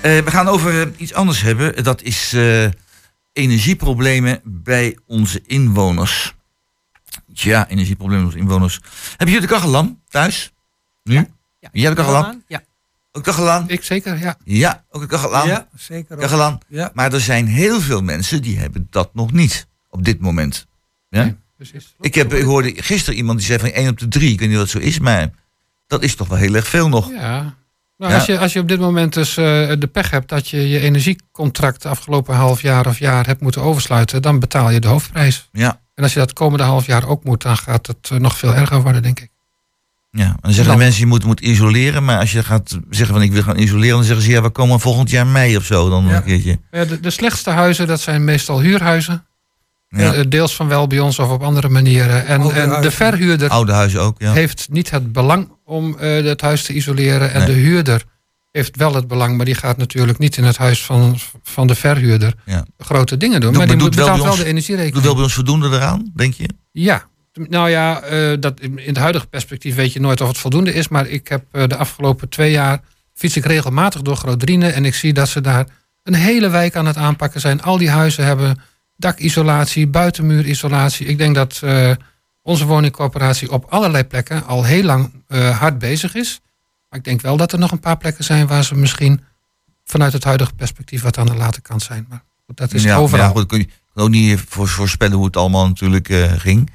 Eh, 0.00 0.18
we 0.18 0.30
gaan 0.30 0.48
over 0.48 0.80
eh, 0.80 0.88
iets 0.96 1.14
anders 1.14 1.40
hebben. 1.40 1.84
Dat 1.84 2.02
is 2.02 2.32
eh, 2.32 2.64
energieproblemen 3.32 4.40
bij 4.44 4.98
onze 5.06 5.42
inwoners. 5.46 6.34
Ja, 7.26 7.68
energieproblemen 7.68 8.24
bij 8.24 8.34
onze 8.34 8.44
inwoners. 8.44 8.80
Hebben 9.08 9.26
jullie 9.26 9.40
de 9.40 9.54
kachel 9.54 9.76
aan 9.76 10.00
thuis? 10.08 10.52
Nu? 11.02 11.14
Ja. 11.14 11.26
Jij 11.72 11.84
hebt 11.84 11.96
de 11.96 12.02
kachel 12.02 12.24
aan? 12.24 12.42
Ja. 12.46 12.62
Ook 13.12 13.22
kachel 13.22 13.50
aan? 13.50 13.68
Ik 13.68 13.82
zeker, 13.82 14.18
ja. 14.18 14.36
Ja, 14.44 14.84
ook 14.90 15.02
een 15.02 15.08
kachel 15.08 15.36
aan. 15.36 15.48
Ja, 15.48 15.68
zeker. 15.74 16.14
ook. 16.14 16.20
Kachel 16.20 16.42
aan. 16.42 16.58
Ja. 16.68 16.90
Maar 16.94 17.12
er 17.12 17.20
zijn 17.20 17.46
heel 17.46 17.80
veel 17.80 18.02
mensen 18.02 18.42
die 18.42 18.58
hebben 18.58 18.86
dat 18.90 19.14
nog 19.14 19.32
niet. 19.32 19.66
Op 19.88 20.04
dit 20.04 20.20
moment. 20.20 20.66
Ja? 21.08 21.24
Nee, 21.24 21.36
precies. 21.56 21.94
Ik, 22.00 22.14
heb, 22.14 22.34
ik 22.34 22.44
hoorde 22.44 22.82
gisteren 22.82 23.18
iemand 23.18 23.38
die 23.38 23.46
zei 23.46 23.58
van 23.58 23.70
1 23.70 23.88
op 23.88 23.98
de 23.98 24.08
3. 24.08 24.32
Ik 24.32 24.38
weet 24.38 24.48
niet 24.48 24.58
wat 24.58 24.68
zo 24.68 24.78
is, 24.78 24.98
maar 24.98 25.30
dat 25.86 26.02
is 26.02 26.14
toch 26.14 26.28
wel 26.28 26.38
heel 26.38 26.54
erg 26.54 26.66
veel 26.66 26.88
nog. 26.88 27.10
Ja. 27.10 27.60
Nou, 28.02 28.14
Ja. 28.14 28.18
Als, 28.20 28.26
je, 28.28 28.38
als 28.38 28.52
je 28.52 28.60
op 28.60 28.68
dit 28.68 28.80
moment 28.80 29.12
dus 29.14 29.36
eh, 29.36 29.44
de 29.78 29.88
pech 29.92 30.10
hebt 30.10 30.28
dat 30.28 30.48
je 30.48 30.68
je 30.68 30.80
energiecontract 30.80 31.82
de 31.82 31.88
afgelopen 31.88 32.34
half 32.34 32.62
jaar 32.62 32.86
of 32.86 32.98
jaar 32.98 33.26
hebt 33.26 33.40
moeten 33.40 33.62
oversluiten, 33.62 34.22
dan 34.22 34.38
betaal 34.38 34.70
je 34.70 34.80
de 34.80 34.88
hoofdprijs. 34.88 35.48
Ja, 35.52 35.80
En 35.94 36.02
als 36.02 36.12
je 36.12 36.18
dat 36.18 36.32
komende 36.32 36.64
half 36.64 36.86
jaar 36.86 37.08
ook 37.08 37.24
moet, 37.24 37.42
dan 37.42 37.56
gaat 37.56 37.86
het 37.86 38.08
eh, 38.12 38.18
nog 38.18 38.36
veel 38.38 38.54
erger 38.54 38.82
worden, 38.82 39.02
denk 39.02 39.20
ik. 39.20 39.28
ja. 40.10 40.24
En 40.24 40.36
dan 40.40 40.52
zeggen 40.52 40.64
Dan- 40.70 40.76
de 40.78 40.82
mensen 40.84 41.00
je 41.00 41.06
moet, 41.06 41.24
moet 41.24 41.40
isoleren. 41.40 42.04
Maar 42.04 42.18
als 42.18 42.32
je 42.32 42.42
gaat 42.42 42.78
zeggen 42.90 43.14
van 43.14 43.22
ik 43.24 43.32
wil 43.32 43.42
gaan 43.42 43.58
isoleren, 43.58 43.96
dan 43.96 44.04
zeggen 44.04 44.24
ze 44.24 44.30
ja, 44.30 44.42
we 44.42 44.50
komen 44.50 44.80
volgend 44.80 45.10
jaar 45.10 45.26
mei 45.26 45.56
of 45.56 45.64
zo. 45.64 45.88
Dan 45.88 46.06
Ja. 46.06 46.16
een 46.16 46.22
keertje. 46.22 46.58
Ja, 46.70 46.84
de, 46.84 47.00
de 47.00 47.10
slechtste 47.10 47.50
huizen, 47.50 47.86
dat 47.86 48.00
zijn 48.00 48.24
meestal 48.24 48.60
huurhuizen. 48.60 49.26
Ja. 49.88 50.12
Eh, 50.12 50.24
deels 50.28 50.56
van 50.56 50.68
wel 50.68 50.86
bij 50.86 50.98
ons 50.98 51.18
of 51.18 51.30
op 51.30 51.42
andere 51.42 51.68
manieren. 51.68 52.26
En, 52.26 52.40
en 52.50 52.80
de 52.82 52.90
verhuurder 52.90 53.48
Oude 53.48 53.72
huizen 53.72 54.00
ook, 54.00 54.14
ja. 54.18 54.32
heeft 54.32 54.68
niet 54.70 54.90
het 54.90 55.12
belang 55.12 55.48
om 55.64 55.98
eh, 55.98 56.24
het 56.24 56.40
huis 56.40 56.62
te 56.62 56.72
isoleren. 56.72 57.32
En 57.32 57.38
Nee. 57.38 57.46
de 57.46 57.52
huurder 57.60 58.02
heeft 58.52 58.76
wel 58.76 58.94
het 58.94 59.06
belang, 59.08 59.36
maar 59.36 59.44
die 59.46 59.54
gaat 59.54 59.76
natuurlijk 59.76 60.18
niet 60.18 60.36
in 60.36 60.44
het 60.44 60.56
huis 60.56 60.84
van, 60.84 61.18
van 61.42 61.66
de 61.66 61.74
verhuurder 61.74 62.32
Ja. 62.44 62.64
grote 62.78 63.16
dingen 63.16 63.40
doen. 63.40 63.48
Doe- 63.52 63.58
maar 63.58 63.66
die 63.68 63.76
moet 63.76 63.84
doet 63.84 63.94
wel 64.06 64.16
wel 64.22 64.30
de 64.30 64.36
Doe 64.36 64.46
energierekening. 64.46 65.04
wel 65.04 65.14
bij 65.14 65.22
ons 65.22 65.34
voldoende 65.34 65.68
eraan, 65.68 66.10
denk 66.14 66.34
je? 66.34 66.48
Ja, 66.72 67.04
nou 67.32 67.70
ja, 67.70 68.00
eh, 68.02 68.36
dat, 68.40 68.60
in 68.60 68.78
het 68.84 68.96
huidige 68.96 69.26
perspectief 69.26 69.74
weet 69.74 69.92
je 69.92 70.00
nooit 70.00 70.20
of 70.20 70.28
het 70.28 70.38
voldoende 70.38 70.74
is. 70.74 70.88
Maar 70.88 71.06
ik 71.08 71.28
heb 71.28 71.44
eh, 71.52 71.66
de 71.66 71.76
afgelopen 71.76 72.28
twee 72.28 72.50
jaar 72.50 72.80
fiets 73.14 73.36
ik 73.36 73.44
regelmatig 73.44 74.02
door 74.02 74.16
Groot-Driene. 74.16 74.68
En 74.68 74.84
ik 74.84 74.94
zie 74.94 75.12
dat 75.12 75.28
ze 75.28 75.40
daar 75.40 75.66
een 76.02 76.14
hele 76.14 76.48
wijk 76.48 76.76
aan 76.76 76.86
het 76.86 76.96
aanpakken 76.96 77.40
zijn. 77.40 77.62
Al 77.62 77.78
die 77.78 77.90
huizen 77.90 78.24
hebben 78.24 78.60
dakisolatie, 78.96 79.86
buitenmuurisolatie. 79.86 81.06
Ik 81.06 81.18
denk 81.18 81.34
dat 81.34 81.60
onze 82.42 82.64
woningcorporatie 82.66 83.50
op 83.50 83.64
allerlei 83.68 84.04
plekken 84.04 84.46
al 84.46 84.64
heel 84.64 84.82
lang 84.82 85.10
eh, 85.26 85.58
hard 85.58 85.78
bezig 85.78 86.14
is. 86.14 86.40
Maar 86.88 86.98
ik 86.98 87.04
denk 87.04 87.20
wel 87.20 87.36
dat 87.36 87.52
er 87.52 87.58
nog 87.58 87.70
een 87.70 87.80
paar 87.80 87.96
plekken 87.96 88.24
zijn 88.24 88.46
waar 88.46 88.64
ze 88.64 88.74
misschien 88.74 89.20
vanuit 89.84 90.12
het 90.12 90.24
huidige 90.24 90.54
perspectief 90.54 91.02
wat 91.02 91.18
aan 91.18 91.26
de 91.26 91.34
late 91.34 91.60
kant 91.60 91.82
zijn. 91.82 92.06
Maar 92.08 92.24
goed, 92.46 92.56
dat 92.56 92.74
is 92.74 92.82
ja, 92.82 92.96
overal. 92.96 93.24
Ja, 93.24 93.30
goed, 93.30 93.46
kun 93.46 93.58
je 93.58 93.68
kan 93.94 94.04
ook 94.04 94.10
niet 94.10 94.40
voor, 94.48 94.68
voorspellen 94.68 95.16
hoe 95.16 95.26
het 95.26 95.36
allemaal 95.36 95.66
natuurlijk 95.66 96.08
eh, 96.08 96.32
ging. 96.32 96.70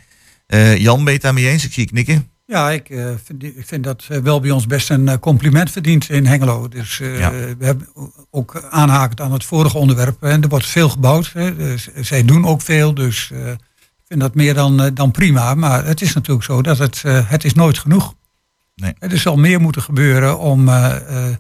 Eh, 0.45 0.77
Jan, 0.77 0.97
ben 0.97 1.05
je 1.05 1.11
het 1.11 1.21
daarmee 1.21 1.47
eens? 1.49 1.65
Ik 1.65 1.73
zie 1.73 1.83
je 1.83 1.89
knikken. 1.89 2.31
Ja, 2.47 2.71
ik, 2.71 2.89
eh, 2.89 3.09
vind, 3.23 3.43
ik 3.43 3.65
vind 3.65 3.83
dat 3.83 4.05
wel 4.07 4.39
bij 4.39 4.51
ons 4.51 4.67
best 4.67 4.89
een 4.89 5.19
compliment 5.19 5.71
verdient 5.71 6.09
in 6.09 6.25
Hengelo. 6.25 6.67
Dus 6.67 6.99
eh, 6.99 7.19
Ja. 7.19 7.31
we 7.31 7.65
hebben 7.65 7.87
ook 8.29 8.67
aanhakend 8.69 9.21
aan 9.21 9.31
het 9.31 9.43
vorige 9.43 9.77
onderwerp. 9.77 10.23
En 10.23 10.41
er 10.41 10.49
wordt 10.49 10.65
veel 10.65 10.89
gebouwd. 10.89 11.31
Hè, 11.33 11.55
dus 11.55 11.87
zij 11.95 12.25
doen 12.25 12.45
ook 12.45 12.61
veel. 12.61 12.93
Dus 12.93 13.31
eh, 13.31 13.51
vind 14.07 14.19
dat 14.19 14.35
meer 14.35 14.53
dan, 14.53 14.81
eh, 14.81 14.87
dan 14.93 15.11
prima. 15.11 15.53
Maar 15.55 15.85
het 15.85 16.01
is 16.01 16.13
natuurlijk 16.13 16.45
zo 16.45 16.61
dat 16.61 16.77
het, 16.77 17.01
eh, 17.05 17.29
het 17.29 17.43
is 17.43 17.53
nooit 17.53 17.77
genoeg. 17.77 18.13
Nee. 18.75 18.93
Er 18.99 19.17
zal 19.17 19.35
meer 19.37 19.61
moeten 19.61 19.81
gebeuren 19.81 20.39
om 20.39 20.69
eh, 20.69 21.25
eh, 21.29 21.35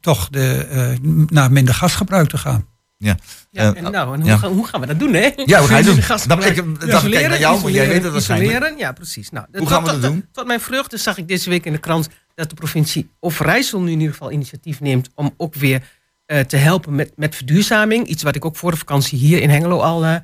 toch 0.00 0.28
de, 0.28 0.54
eh, 0.70 0.88
naar 1.28 1.52
minder 1.52 1.74
gasgebruik 1.74 2.28
te 2.28 2.38
gaan. 2.38 2.68
Ja, 2.96 3.16
Eh, 3.52 3.66
en 3.66 3.82
nou, 3.92 4.14
en 4.14 4.20
hoe, 4.20 4.28
ja. 4.30 4.36
gaan, 4.36 4.52
hoe 4.52 4.66
gaan 4.66 4.80
we 4.80 4.86
dat 4.86 4.98
doen, 4.98 5.12
hè? 5.14 5.30
Ja, 5.44 5.58
hoe 5.58 5.68
ga 5.68 5.76
je 5.76 5.84
doen? 5.84 5.98
Nou, 6.26 6.44
ik 6.44 6.56
ik 6.56 7.10
kijk 7.10 7.28
naar 7.28 7.38
jou, 7.38 7.60
want 7.60 7.74
jij 7.74 7.88
weet 7.88 8.02
het 8.02 8.12
waarschijnlijk. 8.12 8.50
Isoleren, 8.50 8.78
ja, 8.78 8.92
precies. 8.92 9.30
Nou, 9.30 9.46
Hoe 9.52 9.66
gaan 9.66 9.82
we 9.84 9.90
tot- 9.90 10.02
dat 10.02 10.10
doen? 10.10 10.20
Tot, 10.20 10.32
tot 10.34 10.46
mijn 10.46 10.60
vreugde 10.60 10.96
zag 10.96 11.18
ik 11.18 11.28
deze 11.28 11.50
week 11.50 11.64
in 11.66 11.72
de 11.72 11.78
krant 11.78 12.08
dat 12.34 12.48
de 12.48 12.54
provincie 12.54 13.10
Overijssel 13.20 13.80
nu 13.80 13.90
in 13.92 13.98
ieder 13.98 14.12
geval 14.12 14.30
initiatief 14.32 14.80
neemt 14.80 15.08
om 15.14 15.34
ook 15.36 15.54
weer 15.54 15.82
eh, 16.26 16.40
te 16.40 16.56
helpen 16.56 16.94
met, 16.94 17.12
met 17.16 17.34
verduurzaming. 17.34 18.06
Iets 18.06 18.22
wat 18.22 18.36
ik 18.36 18.44
ook 18.44 18.56
voor 18.56 18.70
de 18.70 18.76
vakantie 18.76 19.18
hier 19.18 19.40
in 19.42 19.50
Hengelo 19.50 19.78
al 19.80 20.04
eh, 20.04 20.14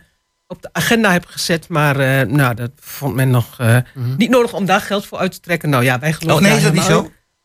op 0.46 0.62
de 0.62 0.68
agenda 0.72 1.12
heb 1.12 1.26
gezet. 1.26 1.68
Maar 1.68 1.98
eh, 2.00 2.26
nou, 2.28 2.54
dat 2.54 2.70
vond 2.80 3.14
men 3.14 3.30
nog 3.30 3.58
eh, 3.60 3.76
Mhm. 3.94 4.16
niet 4.16 4.30
nodig 4.30 4.52
om 4.52 4.64
daar 4.66 4.80
geld 4.80 5.06
voor 5.06 5.18
uit 5.18 5.32
te 5.32 5.40
trekken. 5.40 5.70
Nou 5.70 5.84
ja, 5.84 5.98
wij 5.98 6.12
geloven 6.12 6.42
Oh 6.44 6.48
nee, 6.48 6.56
is 6.56 6.62
dat 6.64 6.72
niet 6.72 6.82
zo? 6.82 7.00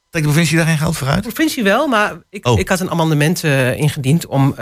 Trekt 0.10 0.26
de 0.26 0.32
provincie 0.32 0.58
daar 0.58 0.66
geen 0.66 0.78
geld 0.78 0.98
voor 0.98 1.08
uit? 1.08 1.24
de 1.24 1.32
provincie 1.32 1.64
wel, 1.64 1.88
maar 1.88 2.14
ik, 2.30 2.48
Oh. 2.48 2.60
ik 2.60 2.70
had 2.70 2.80
een 2.80 2.90
amendement 2.90 3.44
eh, 3.44 3.78
ingediend 3.78 4.26
om 4.26 4.56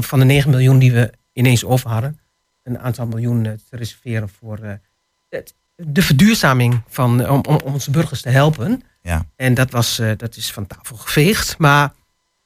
van 0.00 0.18
de 0.18 0.24
9 0.24 0.50
miljoen 0.50 0.78
die 0.78 0.92
we 0.92 1.12
ineens 1.32 1.64
over 1.64 1.90
hadden, 1.90 2.20
een 2.62 2.78
aantal 2.78 3.06
miljoen 3.06 3.42
te 3.42 3.76
reserveren 3.76 4.28
voor 4.28 4.58
het- 5.28 5.54
de 5.76 6.02
verduurzaming 6.02 6.82
van, 6.88 7.28
om, 7.30 7.40
om 7.44 7.58
onze 7.72 7.90
burgers 7.90 8.20
te 8.22 8.28
helpen. 8.28 8.82
Ja. 9.02 9.26
En 9.36 9.54
dat, 9.54 9.70
was, 9.70 10.00
dat 10.16 10.36
is 10.36 10.52
van 10.52 10.66
tafel 10.66 10.96
geveegd. 10.96 11.58
Maar 11.58 11.92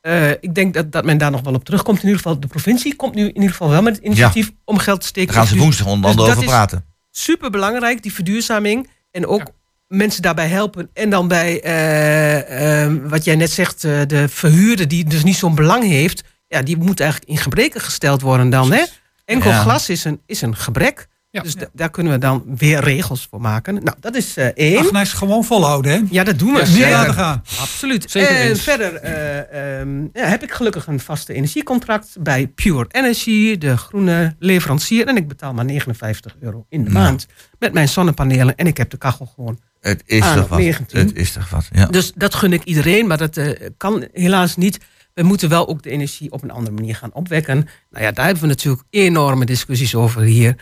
eh, 0.05 0.31
ik 0.31 0.55
denk 0.55 0.75
dat, 0.75 0.93
dat 0.93 1.05
men 1.05 1.19
daar 1.19 1.31
nog 1.31 1.41
wel 1.41 1.55
op 1.55 1.65
terugkomt. 1.65 1.99
In 1.99 2.05
ieder 2.05 2.17
geval, 2.23 2.41
de 2.41 2.47
provincie 2.47 2.97
komt 2.97 3.15
nu 3.15 3.23
in 3.29 3.35
ieder 3.35 3.51
geval 3.51 3.69
wel 3.69 3.83
met 3.83 3.97
het 3.97 4.05
initiatief 4.05 4.51
om 4.65 4.79
geld 4.79 5.01
te 5.01 5.07
steken. 5.07 5.29
Daar 5.29 5.37
gaan 5.39 5.47
ze 5.47 5.55
in 5.55 5.61
woensdag 5.61 5.87
onder 5.87 6.11
andere 6.11 6.29
dus 6.29 6.37
over 6.37 6.49
praten. 6.49 6.85
super 7.11 7.51
belangrijk, 7.51 8.03
die 8.03 8.13
verduurzaming. 8.13 8.89
En 9.11 9.27
ook 9.27 9.43
mensen 9.89 10.23
daarbij 10.23 10.49
helpen. 10.49 10.91
En 10.93 11.11
dan 11.11 11.29
bij, 11.29 11.61
eh, 11.63 12.83
eh, 12.85 12.93
wat 13.05 13.25
jij 13.25 13.37
net 13.37 13.51
zegt, 13.51 13.81
de 13.83 14.25
verhuurder 14.29 14.89
die 14.89 15.05
dus 15.05 15.25
niet 15.25 15.37
zo'n 15.37 15.55
belang 15.55 15.85
heeft. 15.85 16.23
Ja, 16.49 16.63
die 16.63 16.77
moet 16.77 17.01
eigenlijk 17.01 17.31
in 17.31 17.37
gebreken 17.39 17.81
gesteld 17.81 18.21
worden 18.21 18.51
dan. 18.51 18.73
Hè? 18.73 18.83
Enkel 19.25 19.51
Ja. 19.51 19.61
glas 19.63 19.89
is 19.89 20.05
een, 20.05 20.21
is 20.27 20.41
een 20.43 20.57
gebrek. 20.57 21.07
Ja. 21.35 21.43
Dus 21.43 21.55
da- 21.55 21.69
daar 21.73 21.91
kunnen 21.91 22.13
we 22.13 22.19
dan 22.19 22.45
weer 22.57 22.81
regels 22.81 23.27
voor 23.31 23.41
maken. 23.41 23.75
Nou, 23.75 23.97
dat 24.01 24.15
is 24.15 24.37
eh, 24.37 24.47
één. 24.47 24.79
Agnes, 24.79 25.13
gewoon 25.13 25.45
volhouden, 25.45 25.93
hè? 25.93 26.01
ja, 26.11 26.25
dat 26.25 26.39
doen 26.39 26.53
we. 26.55 26.73
Ja, 26.79 26.91
laten 26.91 27.15
gaan. 27.15 27.43
Absoluut. 27.61 28.11
Zeker 28.11 28.37
en 28.37 28.57
verder 28.57 28.95
eh, 28.95 29.81
ehm, 29.81 30.03
ja, 30.13 30.27
heb 30.27 30.43
ik 30.43 30.53
gelukkig 30.53 30.87
een 30.87 31.01
vaste 31.01 31.33
energiecontract 31.33 32.17
bij 32.21 32.47
Pure 32.47 32.85
Energy, 32.89 33.59
de 33.59 33.77
groene 33.77 34.35
leverancier. 34.39 35.07
En 35.07 35.17
ik 35.17 35.29
betaal 35.29 35.53
maar 35.55 35.65
59 35.65 36.37
euro 36.41 36.67
in 36.69 36.85
de 36.85 36.91
Nou. 36.91 37.05
maand 37.05 37.27
met 37.59 37.73
mijn 37.73 37.89
zonnepanelen. 37.89 38.57
En 38.57 38.67
ik 38.67 38.77
heb 38.77 38.91
de 38.91 38.97
kachel 38.97 39.27
gewoon. 39.35 39.59
Het 39.81 40.03
is 40.07 40.23
aan 40.23 40.37
toch 40.37 40.49
wat. 40.49 40.59
19. 40.59 40.99
Het 40.99 41.17
is 41.17 41.33
toch 41.33 41.51
wat, 41.51 41.69
ja. 41.73 41.87
Dus 41.87 42.13
dat 42.15 42.35
gun 42.35 42.53
ik 42.53 42.65
iedereen, 42.65 43.07
maar 43.07 43.19
dat 43.19 43.37
eh, 43.37 43.69
kan 43.77 44.07
helaas 44.13 44.57
niet. 44.57 44.79
We 45.15 45.23
moeten 45.23 45.49
wel 45.49 45.69
ook 45.69 45.83
de 45.83 45.91
energie 45.91 46.33
op 46.33 46.43
een 46.43 46.51
andere 46.51 46.75
manier 46.75 46.97
gaan 46.97 47.13
opwekken. 47.13 47.69
Nou 47.91 48.05
ja, 48.05 48.13
daar 48.13 48.25
hebben 48.25 48.43
we 48.43 48.49
natuurlijk 48.49 48.83
enorme 48.91 49.45
discussies 49.45 49.95
over 49.95 50.23
hier 50.23 50.57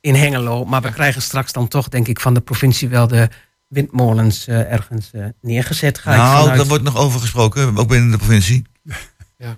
in 0.00 0.14
Hengelo. 0.14 0.64
Maar 0.64 0.82
we 0.82 0.92
krijgen 0.92 1.22
straks 1.22 1.52
dan 1.52 1.68
toch, 1.68 1.88
denk 1.88 2.08
ik, 2.08 2.20
van 2.20 2.34
de 2.34 2.40
provincie 2.40 2.88
wel 2.88 3.06
de 3.06 3.28
windmolens 3.68 4.46
eh, 4.46 4.72
ergens 4.72 5.10
eh, 5.12 5.24
neergezet. 5.40 5.98
Ga 5.98 6.16
Nou, 6.16 6.38
vanuit. 6.40 6.58
daar 6.58 6.66
wordt 6.66 6.84
nog 6.84 6.96
over 6.96 7.20
gesproken, 7.20 7.76
ook 7.76 7.88
binnen 7.88 8.10
de 8.10 8.16
provincie. 8.16 8.64
Ja. 9.38 9.56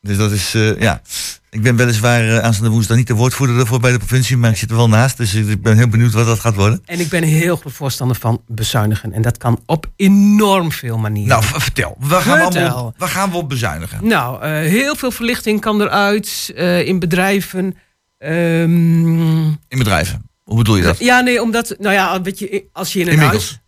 Dus 0.00 0.16
dat 0.16 0.30
is, 0.32 0.54
eh, 0.54 0.80
ja. 0.80 1.02
Ik 1.50 1.62
ben 1.62 1.76
weliswaar 1.76 2.24
uh, 2.24 2.38
aanstaande 2.38 2.70
woensdag 2.70 2.96
niet 2.96 3.06
de 3.06 3.14
woordvoerder 3.14 3.58
ervoor 3.58 3.80
bij 3.80 3.92
de 3.92 3.98
provincie, 3.98 4.36
maar 4.36 4.50
ik 4.50 4.56
zit 4.56 4.70
er 4.70 4.76
wel 4.76 4.88
naast. 4.88 5.16
Dus 5.16 5.34
ik 5.34 5.62
ben 5.62 5.76
heel 5.76 5.88
benieuwd 5.88 6.12
wat 6.12 6.26
dat 6.26 6.40
gaat 6.40 6.54
worden. 6.54 6.82
En 6.84 7.00
ik 7.00 7.08
ben 7.08 7.22
heel 7.22 7.56
groot 7.56 7.72
voorstander 7.72 8.16
van 8.16 8.42
bezuinigen. 8.46 9.12
En 9.12 9.22
dat 9.22 9.36
kan 9.38 9.60
op 9.66 9.86
enorm 9.96 10.72
veel 10.72 10.98
manieren. 10.98 11.28
Nou, 11.28 11.44
vertel. 11.44 11.96
Waar 11.98 12.20
gaan, 12.22 12.36
we 12.36 12.42
Vertel. 12.42 12.62
allemaal, 12.62 12.94
waar 12.96 13.08
gaan 13.08 13.30
we 13.30 13.36
op 13.36 13.48
bezuinigen? 13.48 14.06
Nou, 14.06 14.42
eh, 14.42 14.50
heel 14.50 14.96
veel 14.96 15.10
verlichting 15.10 15.60
kan 15.60 15.80
eruit 15.80 16.52
eh, 16.56 16.86
in 16.86 16.98
bedrijven. 16.98 17.76
Ehm, 18.18 19.46
In 19.46 19.78
bedrijven. 19.78 20.30
Hoe 20.42 20.56
bedoel 20.56 20.76
je 20.76 20.82
dat? 20.82 20.98
ja, 20.98 21.20
nee, 21.20 21.42
omdat, 21.42 21.74
nou 21.78 21.94
ja, 21.94 22.22
weet 22.22 22.38
je, 22.38 22.64
als 22.72 22.92
je 22.92 23.00
in 23.00 23.08
een 23.08 23.18
huis... 23.18 23.58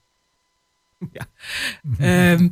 Ja. 1.12 1.26
Ehm, 1.98 2.48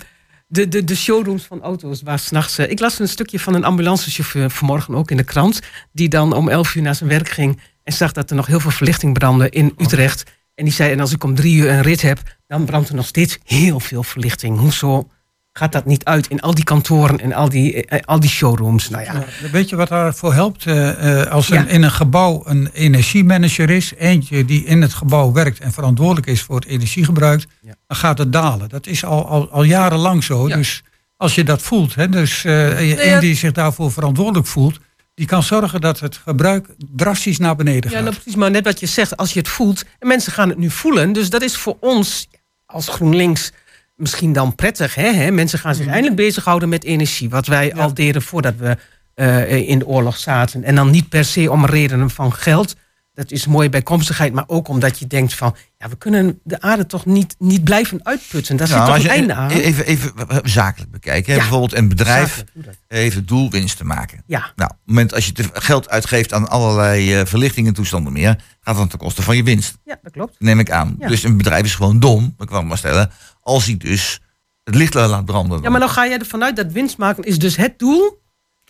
de, 0.46 0.68
de, 0.68 0.84
de 0.84 0.96
showrooms 0.96 1.42
van 1.44 1.62
auto's 1.62 2.02
waar 2.02 2.18
s'nachts... 2.18 2.58
eh, 2.58 2.70
ik 2.70 2.78
las 2.80 2.98
een 2.98 3.08
stukje 3.08 3.40
van 3.40 3.54
een 3.54 3.64
ambulancechauffeur 3.64 4.50
vanmorgen 4.50 4.94
ook 4.94 5.10
in 5.10 5.16
de 5.16 5.24
krant... 5.24 5.60
die 5.92 6.08
dan 6.08 6.32
om 6.32 6.48
11 6.48 6.74
uur 6.74 6.82
naar 6.82 6.94
zijn 6.94 7.08
werk 7.10 7.28
ging... 7.28 7.60
en 7.84 7.92
zag 7.92 8.12
dat 8.12 8.30
er 8.30 8.36
nog 8.36 8.46
heel 8.46 8.60
veel 8.60 8.70
verlichting 8.70 9.12
brandde 9.12 9.50
in 9.50 9.74
Utrecht. 9.78 10.30
En 10.54 10.64
die 10.64 10.72
zei, 10.72 10.92
en 10.92 11.00
als 11.00 11.12
ik 11.12 11.24
om 11.24 11.34
drie 11.34 11.56
uur 11.56 11.68
een 11.70 11.82
rit 11.82 12.02
heb... 12.02 12.36
dan 12.46 12.64
brandt 12.64 12.88
er 12.88 12.94
nog 12.94 13.06
steeds 13.06 13.38
heel 13.44 13.80
veel 13.80 14.02
verlichting. 14.02 14.58
Hoezo 14.58 15.08
gaat 15.56 15.72
dat 15.72 15.84
niet 15.84 16.04
uit 16.04 16.26
in 16.26 16.40
al 16.40 16.54
die 16.54 16.64
kantoren 16.64 17.20
en 17.20 17.32
al 17.32 17.48
die, 17.48 17.84
eh, 17.84 18.00
al 18.04 18.20
die 18.20 18.30
showrooms? 18.30 18.88
Nou 18.88 19.04
ja, 19.04 19.12
Ja, 19.12 19.24
weet 19.52 19.68
je 19.68 19.76
wat 19.76 19.88
daarvoor 19.88 20.34
helpt? 20.34 20.66
Eh, 20.66 21.20
eh, 21.20 21.30
als 21.30 21.50
er 21.50 21.54
Ja. 21.54 21.66
in 21.66 21.82
een 21.82 21.90
gebouw 21.90 22.42
een 22.46 22.68
energiemanager 22.72 23.70
is, 23.70 23.92
eentje 23.98 24.44
die 24.44 24.64
in 24.64 24.82
het 24.82 24.94
gebouw 24.94 25.32
werkt 25.32 25.58
en 25.58 25.72
verantwoordelijk 25.72 26.26
is 26.26 26.42
voor 26.42 26.54
het 26.56 26.64
energiegebruik, 26.66 27.44
Ja. 27.60 27.74
dan 27.86 27.96
gaat 27.96 28.18
het 28.18 28.32
dalen. 28.32 28.68
Dat 28.68 28.86
is 28.86 29.04
al, 29.04 29.26
al, 29.28 29.50
al 29.50 29.62
jarenlang 29.62 30.24
zo. 30.24 30.48
Ja. 30.48 30.56
Dus 30.56 30.82
als 31.16 31.34
je 31.34 31.44
dat 31.44 31.62
voelt, 31.62 31.94
hè, 31.94 32.08
dus 32.08 32.42
ja. 32.42 32.78
een 32.80 33.20
die 33.20 33.36
zich 33.36 33.52
daarvoor 33.52 33.92
verantwoordelijk 33.92 34.46
voelt, 34.46 34.78
die 35.14 35.26
kan 35.26 35.42
zorgen 35.42 35.80
dat 35.80 36.00
het 36.00 36.16
gebruik 36.16 36.66
drastisch 36.96 37.38
naar 37.38 37.56
beneden 37.56 37.90
Ja, 37.90 37.96
gaat. 37.96 38.04
nou, 38.04 38.14
precies. 38.14 38.34
Maar 38.36 38.50
net 38.50 38.64
wat 38.64 38.80
je 38.80 38.86
zegt, 38.86 39.16
als 39.16 39.32
je 39.32 39.38
het 39.38 39.48
voelt. 39.48 39.84
En 39.98 40.08
mensen 40.08 40.32
gaan 40.32 40.48
het 40.48 40.58
nu 40.58 40.70
voelen. 40.70 41.12
Dus 41.12 41.30
dat 41.30 41.42
is 41.42 41.56
voor 41.56 41.76
ons 41.80 42.28
als 42.66 42.88
GroenLinks 42.88 43.52
misschien 43.96 44.32
dan 44.32 44.54
prettig. 44.54 44.94
Hè? 44.94 45.12
hè? 45.12 45.30
Mensen 45.30 45.58
gaan 45.58 45.74
zich 45.74 45.86
eindelijk 45.86 46.16
bezighouden 46.16 46.68
met 46.68 46.84
energie. 46.84 47.30
Wat 47.30 47.46
wij 47.46 47.74
al 47.74 47.94
deden 47.94 48.22
voordat 48.22 48.54
we 48.56 48.76
eh, 49.14 49.68
in 49.68 49.78
de 49.78 49.86
oorlog 49.86 50.16
zaten. 50.18 50.64
En 50.64 50.74
dan 50.74 50.90
niet 50.90 51.08
per 51.08 51.24
se 51.24 51.50
om 51.50 51.66
redenen 51.66 52.10
van 52.10 52.32
geld. 52.32 52.76
Dat 53.14 53.30
is 53.30 53.44
een 53.44 53.50
mooie 53.50 53.68
bijkomstigheid. 53.68 54.32
Maar 54.32 54.44
ook 54.46 54.68
omdat 54.68 54.98
je 54.98 55.06
denkt 55.06 55.34
van... 55.34 55.56
Ja, 55.78 55.88
we 55.88 55.96
kunnen 55.96 56.40
de 56.44 56.60
aarde 56.60 56.86
toch 56.86 57.06
niet, 57.06 57.34
niet 57.38 57.64
blijven 57.64 58.00
uitputten. 58.02 58.56
Daar 58.56 58.68
Nou, 58.68 58.84
zit 58.84 58.94
toch 58.94 59.04
een 59.04 59.10
einde 59.10 59.34
aan. 59.34 59.50
Even, 59.50 59.86
even 59.86 60.12
zakelijk 60.42 60.90
bekijken. 60.90 61.32
Ja. 61.34 61.38
Bijvoorbeeld 61.38 61.74
een 61.74 61.88
bedrijf 61.88 62.44
heeft 62.88 63.14
het 63.14 63.28
doel 63.28 63.50
winst 63.50 63.76
te 63.76 63.84
maken. 63.84 64.22
Ja, 64.26 64.38
Nou, 64.38 64.70
op 64.70 64.76
het 64.78 64.86
moment 64.86 65.14
als 65.14 65.26
je 65.26 65.32
te 65.32 65.48
geld 65.52 65.88
uitgeeft 65.88 66.32
aan 66.32 66.48
allerlei 66.48 67.14
eh, 67.14 67.26
verlichting 67.26 67.66
en 67.66 67.74
toestanden 67.74 68.12
meer, 68.12 68.36
gaat 68.60 68.76
dat 68.76 68.90
ten 68.90 68.98
koste 68.98 69.22
van 69.22 69.36
je 69.36 69.42
winst. 69.42 69.78
ja, 69.84 69.98
dat 70.02 70.12
klopt. 70.12 70.36
Neem 70.38 70.58
ik 70.58 70.70
aan. 70.70 70.96
Ja. 70.98 71.08
Dus 71.08 71.22
een 71.22 71.36
bedrijf 71.36 71.64
is 71.64 71.74
gewoon 71.74 72.00
dom, 72.00 72.34
ik 72.38 72.46
kan 72.46 72.66
maar 72.66 72.78
stellen, 72.78 73.10
als 73.46 73.64
hij 73.64 73.76
dus 73.76 74.20
het 74.64 74.74
licht 74.74 74.94
laat 74.94 75.24
branden. 75.24 75.62
Ja, 75.62 75.70
maar 75.70 75.80
dan 75.80 75.88
ga 75.88 76.06
jij 76.06 76.18
ervan 76.18 76.44
uit 76.44 76.56
dat 76.56 76.72
winst 76.72 76.96
maken 76.98 77.24
is 77.24 77.38
dus 77.38 77.56
het 77.56 77.78
doel. 77.78 78.24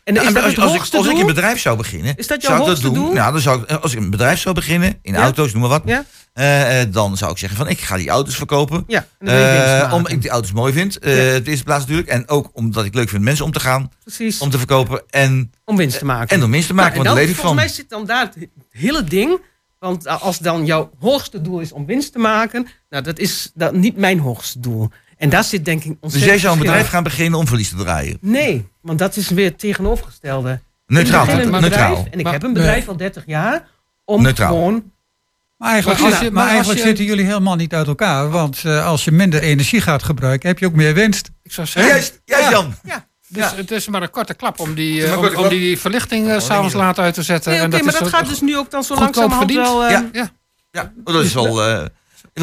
En 0.04 0.16
is 0.16 0.22
dat 0.32 0.36
als, 0.36 0.44
het 0.54 0.58
als, 0.58 0.74
ik, 0.74 0.94
als 0.94 1.06
ik 1.08 1.18
een 1.18 1.26
bedrijf 1.26 1.60
zou 1.60 1.76
beginnen, 1.76 2.16
Is 2.16 2.26
dat 2.26 2.42
jouw 2.42 2.50
zou 2.56 2.60
ik 2.70 2.74
dat 2.74 2.82
doen. 2.82 2.94
doel? 2.94 3.14
Ja, 3.14 3.30
dan 3.30 3.40
zou 3.40 3.62
ik, 3.62 3.70
als 3.72 3.92
ik 3.92 3.98
een 3.98 4.10
bedrijf 4.10 4.40
zou 4.40 4.54
beginnen, 4.54 4.98
in 5.02 5.12
Ja. 5.12 5.20
auto's, 5.22 5.52
noem 5.52 5.60
maar 5.60 5.70
wat, 5.70 5.82
Ja? 5.84 6.04
eh, 6.32 6.80
eh, 6.80 6.92
dan 6.92 7.16
zou 7.16 7.30
ik 7.30 7.38
zeggen 7.38 7.58
van 7.58 7.68
ik 7.68 7.80
ga 7.80 7.96
die 7.96 8.08
auto's 8.08 8.36
verkopen. 8.36 8.84
Ja, 8.86 9.06
Eh, 9.18 9.92
omdat 9.92 10.12
ik 10.12 10.20
die 10.22 10.30
auto's 10.30 10.52
mooi 10.52 10.72
vind. 10.72 10.98
Ja. 11.00 11.08
Het 11.10 11.46
eerste 11.48 11.64
plaats 11.64 11.80
natuurlijk. 11.80 12.08
En 12.08 12.28
ook 12.28 12.50
omdat 12.52 12.84
ik 12.84 12.94
leuk 12.94 13.08
vind 13.08 13.22
mensen 13.22 13.44
om 13.44 13.52
te 13.52 13.60
gaan, 13.60 13.90
Precies. 14.02 14.38
om 14.38 14.50
te 14.50 14.58
verkopen 14.58 15.02
en, 15.10 15.52
om 15.64 15.76
winst 15.76 15.98
te 15.98 16.04
maken. 16.04 16.36
en 16.36 16.44
om 16.44 16.50
winst 16.50 16.66
te 16.68 16.74
maken. 16.74 16.92
Nou, 16.94 17.04
want 17.04 17.16
dan, 17.16 17.26
leef 17.26 17.34
ik 17.36 17.40
van. 17.40 17.44
volgens 17.44 17.64
mij 17.66 17.74
zit 17.74 17.90
dan 17.90 18.06
daar 18.06 18.30
het 18.34 18.48
hele 18.70 19.04
ding. 19.04 19.40
Want 19.86 20.06
als 20.20 20.38
dan 20.38 20.64
jouw 20.66 20.90
hoogste 20.98 21.40
doel 21.40 21.60
is 21.60 21.72
om 21.72 21.86
winst 21.86 22.12
te 22.12 22.18
maken, 22.18 22.66
nou, 22.90 23.02
dat 23.02 23.18
is 23.18 23.50
dat 23.54 23.72
niet 23.74 23.96
mijn 23.96 24.18
hoogste 24.18 24.60
doel. 24.60 24.90
En 25.16 25.28
daar 25.30 25.44
zit 25.44 25.64
denk 25.64 25.84
ik 25.84 25.96
Dus 26.00 26.24
jij 26.24 26.38
zou 26.38 26.52
een 26.52 26.58
bedrijf 26.62 26.88
gaan 26.88 27.02
beginnen 27.02 27.38
om 27.38 27.46
verlies 27.46 27.68
te 27.68 27.76
draaien. 27.76 28.18
Nee, 28.20 28.68
want 28.80 28.98
dat 28.98 29.16
is 29.16 29.28
weer 29.28 29.44
het 29.48 29.58
tegenovergestelde. 29.58 30.60
Neutraal. 30.86 31.20
Ik 31.20 31.26
begin 31.26 31.40
een 31.44 31.50
toch? 31.52 31.60
bedrijf 31.60 31.86
Neutraal. 31.88 32.06
en 32.10 32.18
ik 32.18 32.24
Maar- 32.24 32.32
heb 32.32 32.42
een 32.42 32.52
bedrijf 32.52 32.88
al 32.88 32.96
30 32.96 33.22
jaar 33.26 33.68
om 34.04 34.22
Neutraal. 34.22 34.48
gewoon... 34.48 34.92
Maar 35.56 35.70
eigenlijk, 35.70 36.00
Maar 36.00 36.08
als 36.10 36.18
zitten- 36.18 36.34
je- 36.38 36.44
maar 36.44 36.46
maar 36.46 36.56
als 36.58 36.66
eigenlijk 36.66 36.80
je- 36.80 36.86
zitten 36.86 37.04
jullie 37.16 37.24
helemaal 37.32 37.56
niet 37.56 37.74
uit 37.74 37.86
elkaar. 37.86 38.30
Want 38.30 38.62
eh, 38.64 38.86
als 38.86 39.04
je 39.04 39.10
minder 39.12 39.42
energie 39.42 39.80
gaat 39.80 40.02
gebruiken, 40.02 40.48
heb 40.48 40.58
je 40.58 40.66
ook 40.66 40.74
meer 40.74 40.94
winst. 40.94 41.30
Ik 41.42 41.52
zou 41.52 41.66
zeggen, 41.66 41.92
Juist, 41.92 42.20
juist 42.24 42.44
Ja. 42.44 42.50
Jan. 42.50 42.74
Dus 43.28 43.50
het 43.54 43.70
is 43.70 43.88
maar 43.88 44.02
een 44.02 44.10
korte 44.10 44.34
klap 44.34 44.60
om 44.60 44.74
die, 44.74 45.04
eh, 45.06 45.38
om, 45.38 45.48
die 45.48 45.78
verlichting 45.78 46.28
eh, 46.30 46.40
s'avonds 46.40 46.74
laat 46.74 46.98
uit 46.98 47.14
te 47.14 47.22
zetten. 47.22 47.50
Nee, 47.52 47.60
oké, 47.60 47.66
en 47.66 47.70
dat 47.76 47.82
maar 47.82 47.94
is 47.94 48.00
dat 48.00 48.08
gaat 48.08 48.28
dus 48.28 48.40
nu 48.40 48.56
ook 48.56 48.70
dan 48.70 48.84
zo 48.84 48.94
langzamerhand 48.94 49.50
verdiend. 49.50 49.66
wel... 49.66 49.84
eh, 49.84 49.90
Ja. 49.90 50.08
Ja, 50.12 50.30
Ja, 50.70 50.92
oh, 51.04 51.14
dat 51.14 51.24
is 51.24 51.36
al. 51.36 51.60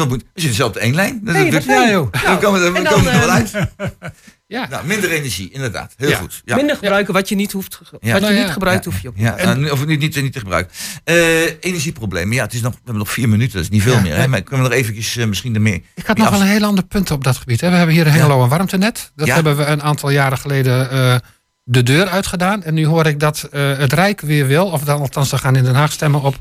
wel 0.00 0.10
goed. 0.10 0.22
we 0.34 0.40
zitten 0.40 0.54
zelf 0.56 0.68
op 0.70 0.76
één 0.76 0.94
lijn. 0.94 1.20
Dat 1.22 1.34
Nee, 1.34 1.46
is 1.46 1.52
dat 1.52 1.64
Ja, 1.64 1.90
joh. 1.90 2.12
we 2.12 2.38
komen 2.40 2.62
er, 2.62 2.72
we 2.72 2.78
en 2.78 2.84
dan, 2.84 2.92
komen 2.92 3.12
er 3.12 3.18
wel 3.18 3.28
eh, 3.28 3.34
uit. 3.34 3.52
ja. 4.46 4.68
Nou, 4.68 4.86
minder 4.86 5.10
energie, 5.10 5.50
inderdaad. 5.52 5.94
Heel 5.96 6.08
Ja. 6.08 6.16
goed. 6.16 6.42
Ja. 6.44 6.56
Minder 6.56 6.76
gebruiken 6.76 7.14
wat 7.14 7.28
je 7.28 7.34
niet 7.34 7.52
hoeft. 7.52 7.80
Wat 7.90 8.00
je 8.00 8.12
Nou 8.20 8.34
niet 8.34 8.50
gebruikt, 8.50 8.84
Ja. 8.84 8.90
hoef 8.90 9.00
je 9.00 9.08
ook 9.08 9.14
Ja, 9.16 9.36
nou, 9.54 9.70
of 9.70 9.86
niet, 9.86 9.98
niet, 10.00 10.22
niet 10.22 10.32
te 10.32 10.38
gebruiken. 10.38 10.72
Eh, 11.04 11.42
energieproblemen. 11.60 12.34
Ja, 12.34 12.42
het 12.42 12.52
is 12.52 12.60
nog, 12.60 12.72
we 12.72 12.78
hebben 12.84 12.98
nog 13.02 13.10
vier 13.12 13.28
minuten. 13.28 13.52
Dat 13.54 13.62
is 13.62 13.68
niet 13.68 13.82
veel 13.82 13.92
Ja. 13.94 14.00
meer. 14.00 14.16
Hè? 14.16 14.28
Maar 14.28 14.42
kunnen 14.42 14.64
we 14.64 14.70
nog 14.70 14.78
eventjes 14.80 15.16
eh, 15.16 15.26
misschien 15.26 15.54
ermee... 15.54 15.84
Ik 15.94 16.06
had 16.06 16.16
nog 16.16 16.30
wel 16.30 16.40
een 16.40 16.46
heel 16.46 16.64
ander 16.64 16.84
punt 16.84 17.10
op 17.10 17.24
dat 17.24 17.36
gebied. 17.36 17.60
Hè. 17.60 17.70
We 17.70 17.76
hebben 17.76 17.94
hier 17.94 18.10
Hengelo 18.12 18.42
een 18.42 18.48
warmtenet. 18.48 19.12
Dat 19.16 19.26
Ja. 19.26 19.34
hebben 19.34 19.56
we 19.56 19.64
een 19.64 19.82
aantal 19.82 20.10
jaren 20.10 20.38
geleden 20.38 20.90
eh, 20.90 21.16
de 21.64 21.82
deur 21.82 22.08
uitgedaan. 22.08 22.62
En 22.62 22.74
nu 22.74 22.86
hoor 22.86 23.06
ik 23.06 23.20
dat 23.20 23.48
eh, 23.50 23.76
het 23.78 23.92
Rijk 23.92 24.20
weer 24.20 24.46
wil, 24.46 24.66
of 24.66 24.82
dan 24.84 25.00
althans 25.00 25.28
ze 25.28 25.38
gaan 25.38 25.56
in 25.56 25.64
Den 25.64 25.74
Haag 25.74 25.92
stemmen 25.92 26.20
op, 26.20 26.36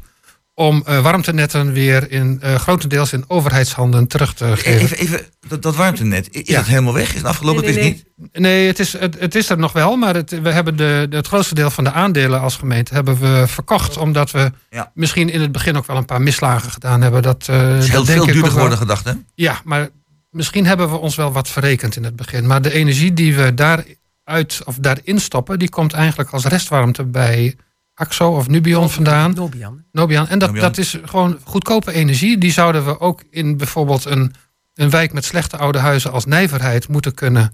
om 0.56 0.84
eh, 0.86 1.00
warmtenetten 1.02 1.72
weer 1.74 2.12
in 2.12 2.38
eh, 2.42 2.56
grotendeels 2.56 3.14
in 3.14 3.24
overheidshanden 3.28 4.08
terug 4.08 4.34
te 4.34 4.58
geven. 4.58 4.82
Even, 4.82 4.98
even 4.98 5.26
dat, 5.48 5.62
dat 5.62 5.76
warmtenet. 5.76 6.28
Is 6.32 6.48
Ja. 6.48 6.56
dat 6.58 6.66
helemaal 6.68 6.94
weg? 6.94 7.10
Is 7.10 7.16
het 7.16 7.24
afgelopen? 7.26 7.62
Nee, 7.64 7.72
Het 7.74 7.82
nee, 7.82 7.92
is 7.94 8.04
niet. 8.18 8.40
Nee, 8.42 8.68
het 8.68 8.80
is, 8.80 8.94
het, 8.98 9.20
het 9.20 9.36
is 9.36 9.50
er 9.50 9.58
nog 9.58 9.72
wel, 9.72 9.96
maar 9.96 10.16
het, 10.16 10.42
we 10.42 10.50
hebben 10.52 10.76
de, 10.78 11.08
het 11.10 11.28
grootste 11.28 11.56
deel 11.56 11.70
van 11.70 11.84
de 11.84 11.92
aandelen 11.92 12.40
als 12.42 12.56
gemeente 12.56 12.94
hebben 12.94 13.18
we 13.20 13.44
verkocht. 13.48 13.98
Omdat 13.98 14.32
we 14.32 14.52
Ja. 14.70 14.92
misschien 14.94 15.30
in 15.30 15.42
het 15.42 15.52
begin 15.52 15.78
ook 15.78 15.86
wel 15.86 15.98
een 15.98 16.06
paar 16.06 16.22
misslagen 16.22 16.72
gedaan 16.72 17.02
hebben. 17.02 17.22
Dat, 17.22 17.48
eh, 17.50 17.68
Het 17.74 17.84
is 17.84 17.90
heel 17.90 18.06
veel 18.06 18.26
duurder 18.26 18.52
geworden 18.52 18.78
gedacht, 18.78 19.06
hè? 19.06 19.12
Ja, 19.36 19.62
maar 19.64 19.90
misschien 20.30 20.66
hebben 20.66 20.90
we 20.90 20.98
ons 20.98 21.16
wel 21.16 21.32
wat 21.32 21.48
verrekend 21.50 21.96
in 21.96 22.04
het 22.04 22.16
begin. 22.16 22.48
Maar 22.48 22.62
de 22.62 22.74
energie 22.74 23.14
die 23.14 23.36
we 23.36 23.54
daaruit 23.54 24.62
of 24.66 24.76
daarin 24.80 25.20
stoppen, 25.20 25.60
die 25.60 25.70
komt 25.70 25.94
eigenlijk 25.94 26.30
als 26.30 26.46
restwarmte 26.46 27.04
bij 27.06 27.56
AXO 27.96 28.36
of 28.36 28.48
Nubion 28.48 28.90
vandaan. 28.90 29.34
Nobian. 29.34 29.84
Nobian. 29.92 30.28
En 30.28 30.40
dat, 30.40 30.50
Nobian. 30.50 30.68
dat 30.68 30.78
is 30.78 30.98
gewoon 31.04 31.40
goedkope 31.44 31.92
energie. 31.92 32.38
Die 32.38 32.52
zouden 32.52 32.86
we 32.86 33.00
ook 33.00 33.24
in 33.30 33.58
bijvoorbeeld 33.58 34.06
een, 34.06 34.34
een 34.74 34.90
wijk 34.90 35.14
met 35.14 35.26
slechte 35.26 35.58
oude 35.58 35.80
huizen 35.80 36.12
als 36.12 36.26
Nijverheid 36.26 36.88
moeten 36.88 37.14
kunnen 37.14 37.54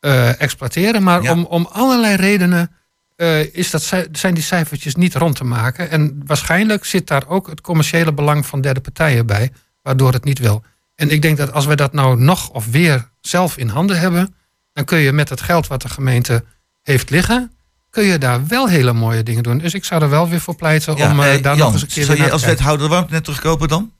eh, 0.00 0.40
exploiteren. 0.40 1.02
Maar 1.02 1.22
Ja. 1.22 1.32
om, 1.32 1.44
om 1.44 1.68
allerlei 1.72 2.16
redenen 2.16 2.70
eh, 3.16 3.54
is 3.54 3.70
dat, 3.70 3.82
zijn 4.12 4.34
die 4.34 4.42
cijfertjes 4.42 4.94
niet 4.94 5.14
rond 5.14 5.36
te 5.36 5.44
maken. 5.44 5.90
En 5.90 6.22
waarschijnlijk 6.26 6.84
zit 6.84 7.06
daar 7.06 7.28
ook 7.28 7.46
het 7.46 7.60
commerciële 7.60 8.12
belang 8.12 8.46
van 8.46 8.60
derde 8.60 8.80
partijen 8.80 9.26
bij, 9.26 9.52
waardoor 9.82 10.12
het 10.12 10.24
niet 10.24 10.38
wil. 10.38 10.62
En 10.94 11.10
ik 11.10 11.22
denk 11.22 11.36
dat 11.36 11.52
als 11.52 11.66
we 11.66 11.74
dat 11.76 11.92
nou 11.92 12.20
nog 12.20 12.50
of 12.50 12.66
weer 12.66 13.08
zelf 13.20 13.56
in 13.56 13.68
handen 13.68 13.98
hebben, 14.00 14.34
dan 14.72 14.84
kun 14.84 14.98
je 14.98 15.12
met 15.12 15.28
het 15.28 15.40
geld 15.40 15.66
wat 15.66 15.82
de 15.82 15.88
gemeente 15.88 16.44
heeft 16.82 17.10
liggen, 17.10 17.52
kun 17.90 18.04
je 18.04 18.18
daar 18.18 18.46
wel 18.46 18.68
hele 18.68 18.92
mooie 18.92 19.22
dingen 19.22 19.42
doen. 19.42 19.58
Dus 19.58 19.74
ik 19.74 19.84
zou 19.84 20.02
er 20.02 20.10
wel 20.10 20.28
weer 20.28 20.40
voor 20.40 20.54
pleiten 20.54 20.96
Ja, 20.96 21.10
om 21.10 21.20
eh, 21.20 21.42
daar 21.42 21.56
Jan, 21.56 21.58
nog 21.58 21.72
eens 21.72 21.82
een 21.82 21.88
keer 21.88 22.04
zou 22.04 22.18
je 22.18 22.30
als 22.30 22.44
wethouder 22.44 22.88
de 22.88 22.94
warmtenet 22.94 23.24
terugkopen 23.24 23.68
dan? 23.68 23.92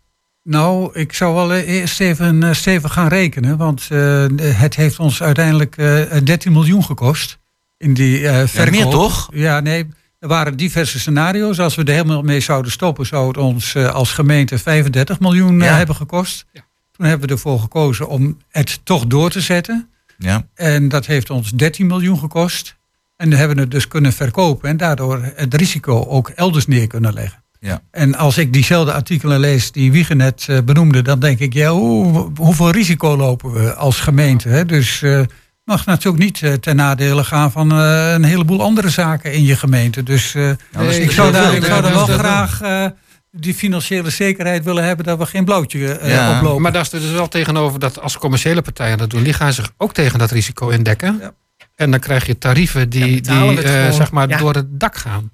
Nou, 0.42 0.90
ik 0.94 1.12
zou 1.12 1.34
wel 1.34 1.52
eh, 1.52 1.68
eerst 1.68 2.00
even 2.00 2.42
eh, 2.42 2.52
stevig 2.52 2.92
gaan 2.92 3.08
rekenen. 3.08 3.56
Want 3.56 3.86
eh, 3.90 4.24
het 4.42 4.76
heeft 4.76 4.98
ons 4.98 5.22
uiteindelijk 5.22 5.76
eh, 5.76 6.02
13 6.24 6.52
miljoen 6.52 6.84
gekost. 6.84 7.38
In 7.78 7.94
die 7.94 8.28
eh 8.28 8.46
verkoop. 8.46 8.70
meer 8.74 8.86
toch? 8.88 9.28
Ja, 9.32 9.60
nee. 9.60 9.86
Er 10.18 10.28
waren 10.28 10.56
diverse 10.56 10.98
scenario's. 10.98 11.58
Als 11.58 11.74
we 11.74 11.84
er 11.84 11.92
helemaal 11.92 12.22
mee 12.22 12.40
zouden 12.40 12.72
stoppen, 12.72 13.06
zou 13.06 13.28
het 13.28 13.36
ons 13.36 13.74
eh, 13.74 13.94
als 13.94 14.12
gemeente 14.12 14.58
35 14.58 15.20
miljoen 15.20 15.60
eh, 15.60 15.66
Ja. 15.68 15.76
hebben 15.76 15.96
gekost. 15.96 16.44
Ja. 16.52 16.60
Toen 16.92 17.06
hebben 17.06 17.28
we 17.28 17.34
ervoor 17.34 17.60
gekozen 17.60 18.08
om 18.08 18.38
het 18.48 18.80
toch 18.84 19.06
door 19.06 19.30
te 19.30 19.40
zetten. 19.40 19.88
Ja. 20.18 20.46
En 20.54 20.88
dat 20.88 21.06
heeft 21.06 21.30
ons 21.30 21.50
13 21.50 21.86
miljoen 21.86 22.18
gekost. 22.18 22.76
En 23.20 23.30
we 23.30 23.36
hebben 23.36 23.58
het 23.58 23.70
dus 23.70 23.88
kunnen 23.88 24.12
verkopen 24.12 24.68
en 24.68 24.76
daardoor 24.76 25.32
het 25.34 25.54
risico 25.54 26.04
ook 26.04 26.28
elders 26.28 26.66
neer 26.66 26.86
kunnen 26.86 27.12
leggen. 27.12 27.42
Ja. 27.60 27.82
En 27.90 28.14
als 28.14 28.38
ik 28.38 28.52
diezelfde 28.52 28.92
artikelen 28.92 29.40
lees 29.40 29.72
die 29.72 29.92
Wiegen 29.92 30.16
net 30.16 30.46
eh, 30.48 30.58
benoemde, 30.64 31.02
dan 31.02 31.18
denk 31.20 31.38
ik, 31.38 31.52
ja, 31.52 31.70
hoe, 31.70 32.30
hoeveel 32.36 32.70
risico 32.70 33.16
lopen 33.16 33.52
we 33.52 33.74
als 33.74 34.00
gemeente? 34.00 34.48
Hè? 34.48 34.64
Dus 34.64 35.02
eh 35.02 35.20
mag 35.64 35.86
natuurlijk 35.86 36.22
niet 36.24 36.42
eh, 36.42 36.52
ten 36.52 36.76
nadele 36.76 37.24
gaan 37.24 37.52
van 37.52 37.72
eh, 37.72 38.12
een 38.12 38.24
heleboel 38.24 38.62
andere 38.62 38.88
zaken 38.88 39.32
in 39.32 39.44
je 39.44 39.56
gemeente. 39.56 40.02
Dus 40.02 40.32
Nee, 40.34 41.00
ik 41.00 41.10
zou 41.10 41.32
daar, 41.32 41.54
ik 41.54 41.64
zou 41.64 41.82
daar 41.82 41.92
wel 41.92 42.06
graag 42.06 42.60
eh, 42.62 42.86
die 43.30 43.54
financiële 43.54 44.10
zekerheid 44.10 44.64
willen 44.64 44.84
hebben 44.84 45.04
dat 45.04 45.18
we 45.18 45.26
geen 45.26 45.44
blauwtje 45.44 45.92
eh, 45.92 46.10
Ja. 46.12 46.36
oplopen. 46.36 46.62
Maar 46.62 46.72
daar 46.72 46.82
is 46.82 46.92
er 46.92 47.00
dus 47.00 47.10
wel 47.10 47.28
tegenover 47.28 47.78
dat 47.80 48.00
als 48.00 48.18
commerciële 48.18 48.62
partijen 48.62 48.98
dat 48.98 49.10
doen, 49.10 49.22
die 49.22 49.32
gaan 49.32 49.52
zich 49.52 49.70
ook 49.76 49.92
tegen 49.94 50.18
dat 50.18 50.30
risico 50.30 50.68
indekken. 50.68 51.18
Ja. 51.20 51.32
En 51.80 51.90
dan 51.90 52.00
krijg 52.00 52.26
je 52.26 52.38
tarieven 52.38 52.80
Ja, 52.80 52.86
die, 52.86 53.20
die 53.20 53.62
eh, 53.62 53.92
zeg 53.92 54.10
maar 54.10 54.28
Ja. 54.28 54.38
door 54.38 54.54
het 54.54 54.80
dak 54.80 54.96
gaan. 54.96 55.30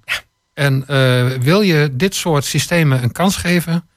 En 0.55 0.85
eh, 0.87 1.27
wil 1.41 1.61
je 1.61 1.91
dit 1.93 2.15
soort 2.15 2.45
systemen 2.45 3.03
een 3.03 3.13
kans 3.13 3.37
geven, 3.37 3.89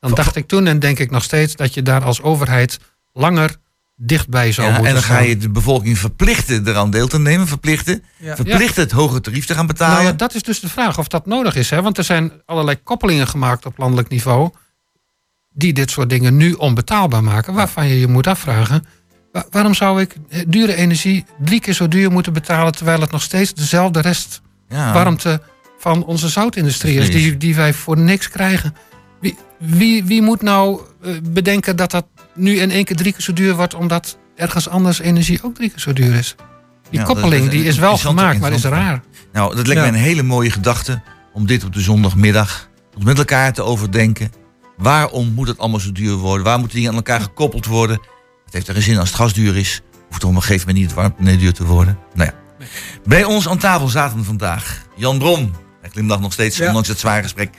dan 0.00 0.14
dacht 0.14 0.36
ik 0.36 0.46
toen 0.48 0.66
en 0.66 0.78
denk 0.78 0.98
ik 0.98 1.10
nog 1.10 1.22
steeds 1.22 1.56
dat 1.56 1.74
je 1.74 1.82
daar 1.82 2.04
als 2.04 2.22
overheid 2.22 2.78
langer 3.12 3.56
dichtbij 3.96 4.52
zou 4.52 4.66
Ja, 4.66 4.72
moeten 4.72 4.88
en 4.94 4.94
dan 5.00 5.08
ga 5.10 5.18
je 5.18 5.36
de 5.36 5.48
bevolking 5.48 5.98
verplichten 5.98 6.68
eraan 6.68 6.90
deel 6.90 7.08
te 7.08 7.18
nemen. 7.18 7.46
Verplichten. 7.46 8.04
Ja. 8.16 8.36
Verplichten 8.36 8.82
het 8.82 8.92
hogere 8.92 9.20
tarief 9.20 9.46
te 9.46 9.54
gaan 9.54 9.66
betalen. 9.66 9.94
Nou 9.94 10.06
ja, 10.06 10.12
dat 10.12 10.34
is 10.34 10.42
dus 10.42 10.60
de 10.60 10.68
vraag 10.68 10.98
of 10.98 11.08
dat 11.08 11.26
nodig 11.26 11.54
is. 11.56 11.70
Hè? 11.70 11.82
Want 11.82 11.98
er 11.98 12.04
zijn 12.04 12.32
allerlei 12.46 12.82
koppelingen 12.82 13.28
gemaakt 13.28 13.66
op 13.66 13.78
landelijk 13.78 14.08
niveau. 14.08 14.50
die 15.52 15.72
dit 15.72 15.90
soort 15.90 16.10
dingen 16.10 16.36
nu 16.36 16.52
onbetaalbaar 16.52 17.24
maken. 17.24 17.54
Waarvan 17.54 17.86
je 17.88 18.00
je 18.00 18.06
moet 18.08 18.26
afvragen. 18.26 18.84
Wa- 19.32 19.46
waarom 19.50 19.74
zou 19.74 20.00
ik 20.00 20.14
dure 20.46 20.74
energie 20.74 21.24
drie 21.44 21.60
keer 21.60 21.74
zo 21.74 21.88
duur 21.88 22.10
moeten 22.10 22.32
betalen. 22.32 22.72
terwijl 22.72 23.00
het 23.00 23.10
nog 23.10 23.22
steeds 23.22 23.54
dezelfde 23.54 24.00
rest 24.00 24.40
ja. 24.68 24.92
warmte 24.92 25.40
van 25.78 26.04
onze 26.04 26.28
zoutindustrie 26.28 26.98
is. 26.98 27.10
Die, 27.10 27.36
die 27.36 27.54
wij 27.54 27.74
voor 27.74 27.98
niks 27.98 28.28
krijgen. 28.28 28.74
Wie, 29.20 29.36
wie, 29.58 30.04
wie 30.04 30.22
moet 30.22 30.42
nou 30.42 30.80
eh, 31.02 31.12
bedenken 31.22 31.76
dat 31.76 31.90
dat 31.90 32.06
nu 32.34 32.58
in 32.58 32.70
één 32.70 32.84
keer 32.84 32.96
drie 32.96 33.12
keer 33.12 33.20
zo 33.22 33.32
duur 33.32 33.56
wordt. 33.56 33.74
omdat 33.74 34.18
ergens 34.36 34.68
anders 34.68 34.98
energie 35.00 35.38
ook 35.42 35.54
drie 35.54 35.68
keer 35.70 35.78
zo 35.80 35.92
duur 35.92 36.14
is? 36.14 36.34
Die 36.90 36.98
Ja, 37.00 37.04
koppeling 37.06 37.44
is 37.44 37.50
die 37.50 37.64
is 37.64 37.78
wel 37.78 37.96
gemaakt, 37.96 38.40
maar 38.40 38.52
is 38.52 38.62
raar. 38.64 39.02
Nou, 39.32 39.56
dat 39.56 39.66
lijkt 39.66 39.82
Ja. 39.82 39.90
mij 39.90 39.98
een 40.00 40.04
hele 40.06 40.22
mooie 40.22 40.50
gedachte 40.50 41.00
om 41.32 41.46
dit 41.46 41.64
op 41.64 41.72
de 41.72 41.80
zondagmiddag 41.80 42.68
met 42.98 43.18
elkaar 43.18 43.52
te 43.52 43.62
overdenken. 43.62 44.32
Waarom 44.76 45.32
moet 45.34 45.48
het 45.48 45.58
allemaal 45.58 45.80
zo 45.80 45.92
duur 45.92 46.14
worden? 46.14 46.44
Waar 46.44 46.58
moeten 46.58 46.78
die 46.78 46.88
aan 46.88 46.94
elkaar 46.94 47.20
gekoppeld 47.20 47.66
worden? 47.66 48.00
Het 48.48 48.56
heeft 48.56 48.68
er 48.68 48.74
geen 48.74 48.82
zin 48.82 48.98
als 48.98 49.08
het 49.08 49.18
gas 49.18 49.32
duur 49.32 49.56
is. 49.56 49.80
Hoeft 50.08 50.22
er 50.22 50.28
op 50.28 50.34
een 50.34 50.40
gegeven 50.40 50.60
moment 50.66 50.78
niet 50.78 50.86
het 50.86 50.94
warmte 50.94 51.22
nee, 51.22 51.36
duur 51.36 51.52
te 51.52 51.64
worden. 51.64 51.98
Nou 52.14 52.30
ja. 52.30 52.66
Bij 53.04 53.24
ons 53.24 53.48
aan 53.48 53.58
tafel 53.58 53.88
zaten 53.88 54.24
vandaag 54.24 54.86
Jan 54.96 55.18
Bron. 55.18 55.54
Hij 55.80 55.90
glimlacht 55.90 56.20
nog 56.20 56.32
steeds, 56.32 56.56
Ja. 56.56 56.66
ondanks 56.66 56.88
het 56.88 56.98
zware 56.98 57.22
gesprek. 57.22 57.50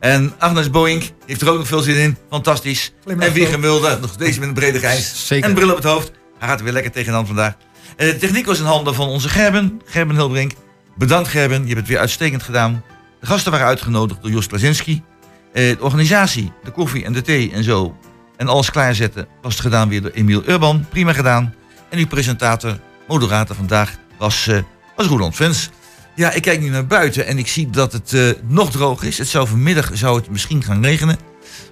En 0.00 0.32
Agnes 0.38 0.70
Boink 0.70 1.02
heeft 1.26 1.40
er 1.40 1.50
ook 1.50 1.58
nog 1.58 1.66
veel 1.66 1.80
zin 1.80 1.96
in. 1.96 2.16
Fantastisch. 2.30 2.92
En 3.06 3.32
Wieger 3.32 3.58
Mulder, 3.58 4.00
nog 4.00 4.10
steeds 4.12 4.38
met 4.38 4.48
een 4.48 4.54
brede 4.54 4.78
grijs. 4.78 5.26
Zeker. 5.26 5.48
En 5.48 5.54
bril 5.54 5.70
op 5.70 5.76
het 5.76 5.84
hoofd. 5.84 6.10
Hij 6.38 6.48
gaat 6.48 6.58
er 6.58 6.64
weer 6.64 6.72
lekker 6.72 6.92
tegenaan 6.92 7.26
vandaag. 7.26 7.54
Eh, 7.96 8.06
De 8.06 8.16
techniek 8.16 8.46
was 8.46 8.58
in 8.58 8.64
handen 8.64 8.94
van 8.94 9.08
onze 9.08 9.28
Gerben, 9.28 9.80
Gerben 9.84 10.16
Hilbrink. 10.16 10.52
Bedankt 10.96 11.28
Gerben, 11.28 11.60
je 11.60 11.66
hebt 11.66 11.78
het 11.78 11.88
weer 11.88 11.98
uitstekend 11.98 12.42
gedaan. 12.42 12.82
De 13.20 13.26
gasten 13.26 13.52
waren 13.52 13.66
uitgenodigd 13.66 14.22
door 14.22 14.30
Jos 14.30 14.46
Plazinski. 14.46 15.02
Eh, 15.52 15.68
de 15.68 15.76
organisatie, 15.80 16.52
de 16.64 16.70
koffie 16.70 17.04
en 17.04 17.12
de 17.12 17.22
thee 17.22 17.52
en 17.52 17.64
zo. 17.64 17.96
En 18.42 18.48
alles 18.48 18.70
klaarzetten 18.70 19.26
was 19.42 19.52
het 19.52 19.62
gedaan 19.62 19.88
weer 19.88 20.02
door 20.02 20.10
Emiel 20.10 20.42
Urban. 20.46 20.86
Prima 20.88 21.12
gedaan. 21.12 21.54
En 21.90 21.98
uw 21.98 22.06
presentator, 22.06 22.78
moderator 23.08 23.56
vandaag 23.56 23.96
was, 24.18 24.46
eh 24.46 24.58
was 24.96 25.06
Roland 25.06 25.36
Vens. 25.36 25.70
Ja, 26.14 26.30
ik 26.32 26.42
kijk 26.42 26.60
nu 26.60 26.68
naar 26.68 26.86
buiten 26.86 27.26
en 27.26 27.38
ik 27.38 27.48
zie 27.48 27.70
dat 27.70 27.92
het 27.92 28.12
eh, 28.12 28.30
nog 28.46 28.70
droog 28.70 29.02
is. 29.02 29.18
Het 29.18 29.28
zou 29.28 29.48
vanmiddag 29.48 29.90
zou 29.92 30.16
het 30.16 30.30
misschien 30.30 30.62
gaan 30.62 30.84
regenen. 30.84 31.18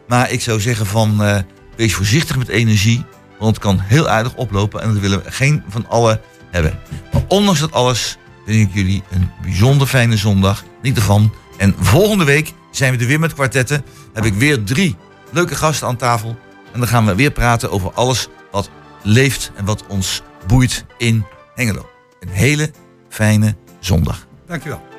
Maar 0.08 0.30
ik 0.30 0.40
zou 0.40 0.60
zeggen 0.60 0.86
van 0.86 1.22
eh, 1.22 1.38
wees 1.76 1.94
voorzichtig 1.94 2.36
met 2.36 2.48
energie. 2.48 3.04
Want 3.38 3.54
het 3.54 3.64
kan 3.64 3.78
heel 3.78 4.08
aardig 4.08 4.34
oplopen 4.34 4.82
en 4.82 4.92
dat 4.92 5.02
willen 5.02 5.22
we 5.22 5.30
geen 5.30 5.62
van 5.68 5.88
allen 5.88 6.20
hebben. 6.50 6.78
Maar 7.12 7.22
ondanks 7.28 7.60
dat 7.60 7.72
alles 7.72 8.16
wens 8.46 8.58
ik 8.58 8.74
jullie 8.74 9.02
een 9.10 9.30
bijzonder 9.42 9.86
fijne 9.86 10.16
zondag. 10.16 10.64
Niet 10.82 10.96
ervan. 10.96 11.34
En 11.58 11.74
volgende 11.78 12.24
week 12.24 12.52
zijn 12.70 12.94
we 12.94 13.00
er 13.00 13.06
weer 13.06 13.20
met 13.20 13.34
kwartetten. 13.34 13.84
Heb 14.12 14.24
ik 14.24 14.34
weer 14.34 14.64
drie 14.64 14.96
leuke 15.30 15.54
gasten 15.54 15.86
aan 15.86 15.96
tafel. 15.96 16.38
En 16.72 16.78
dan 16.78 16.88
gaan 16.88 17.06
we 17.06 17.14
weer 17.14 17.30
praten 17.30 17.70
over 17.70 17.92
alles 17.92 18.28
wat 18.50 18.70
leeft 19.02 19.52
en 19.56 19.64
wat 19.64 19.86
ons 19.86 20.22
boeit 20.46 20.84
in 20.98 21.24
Hengelo. 21.54 21.90
Een 22.20 22.28
hele 22.28 22.70
fijne 23.08 23.54
zondag. 23.78 24.26
Dankjewel. 24.46 24.89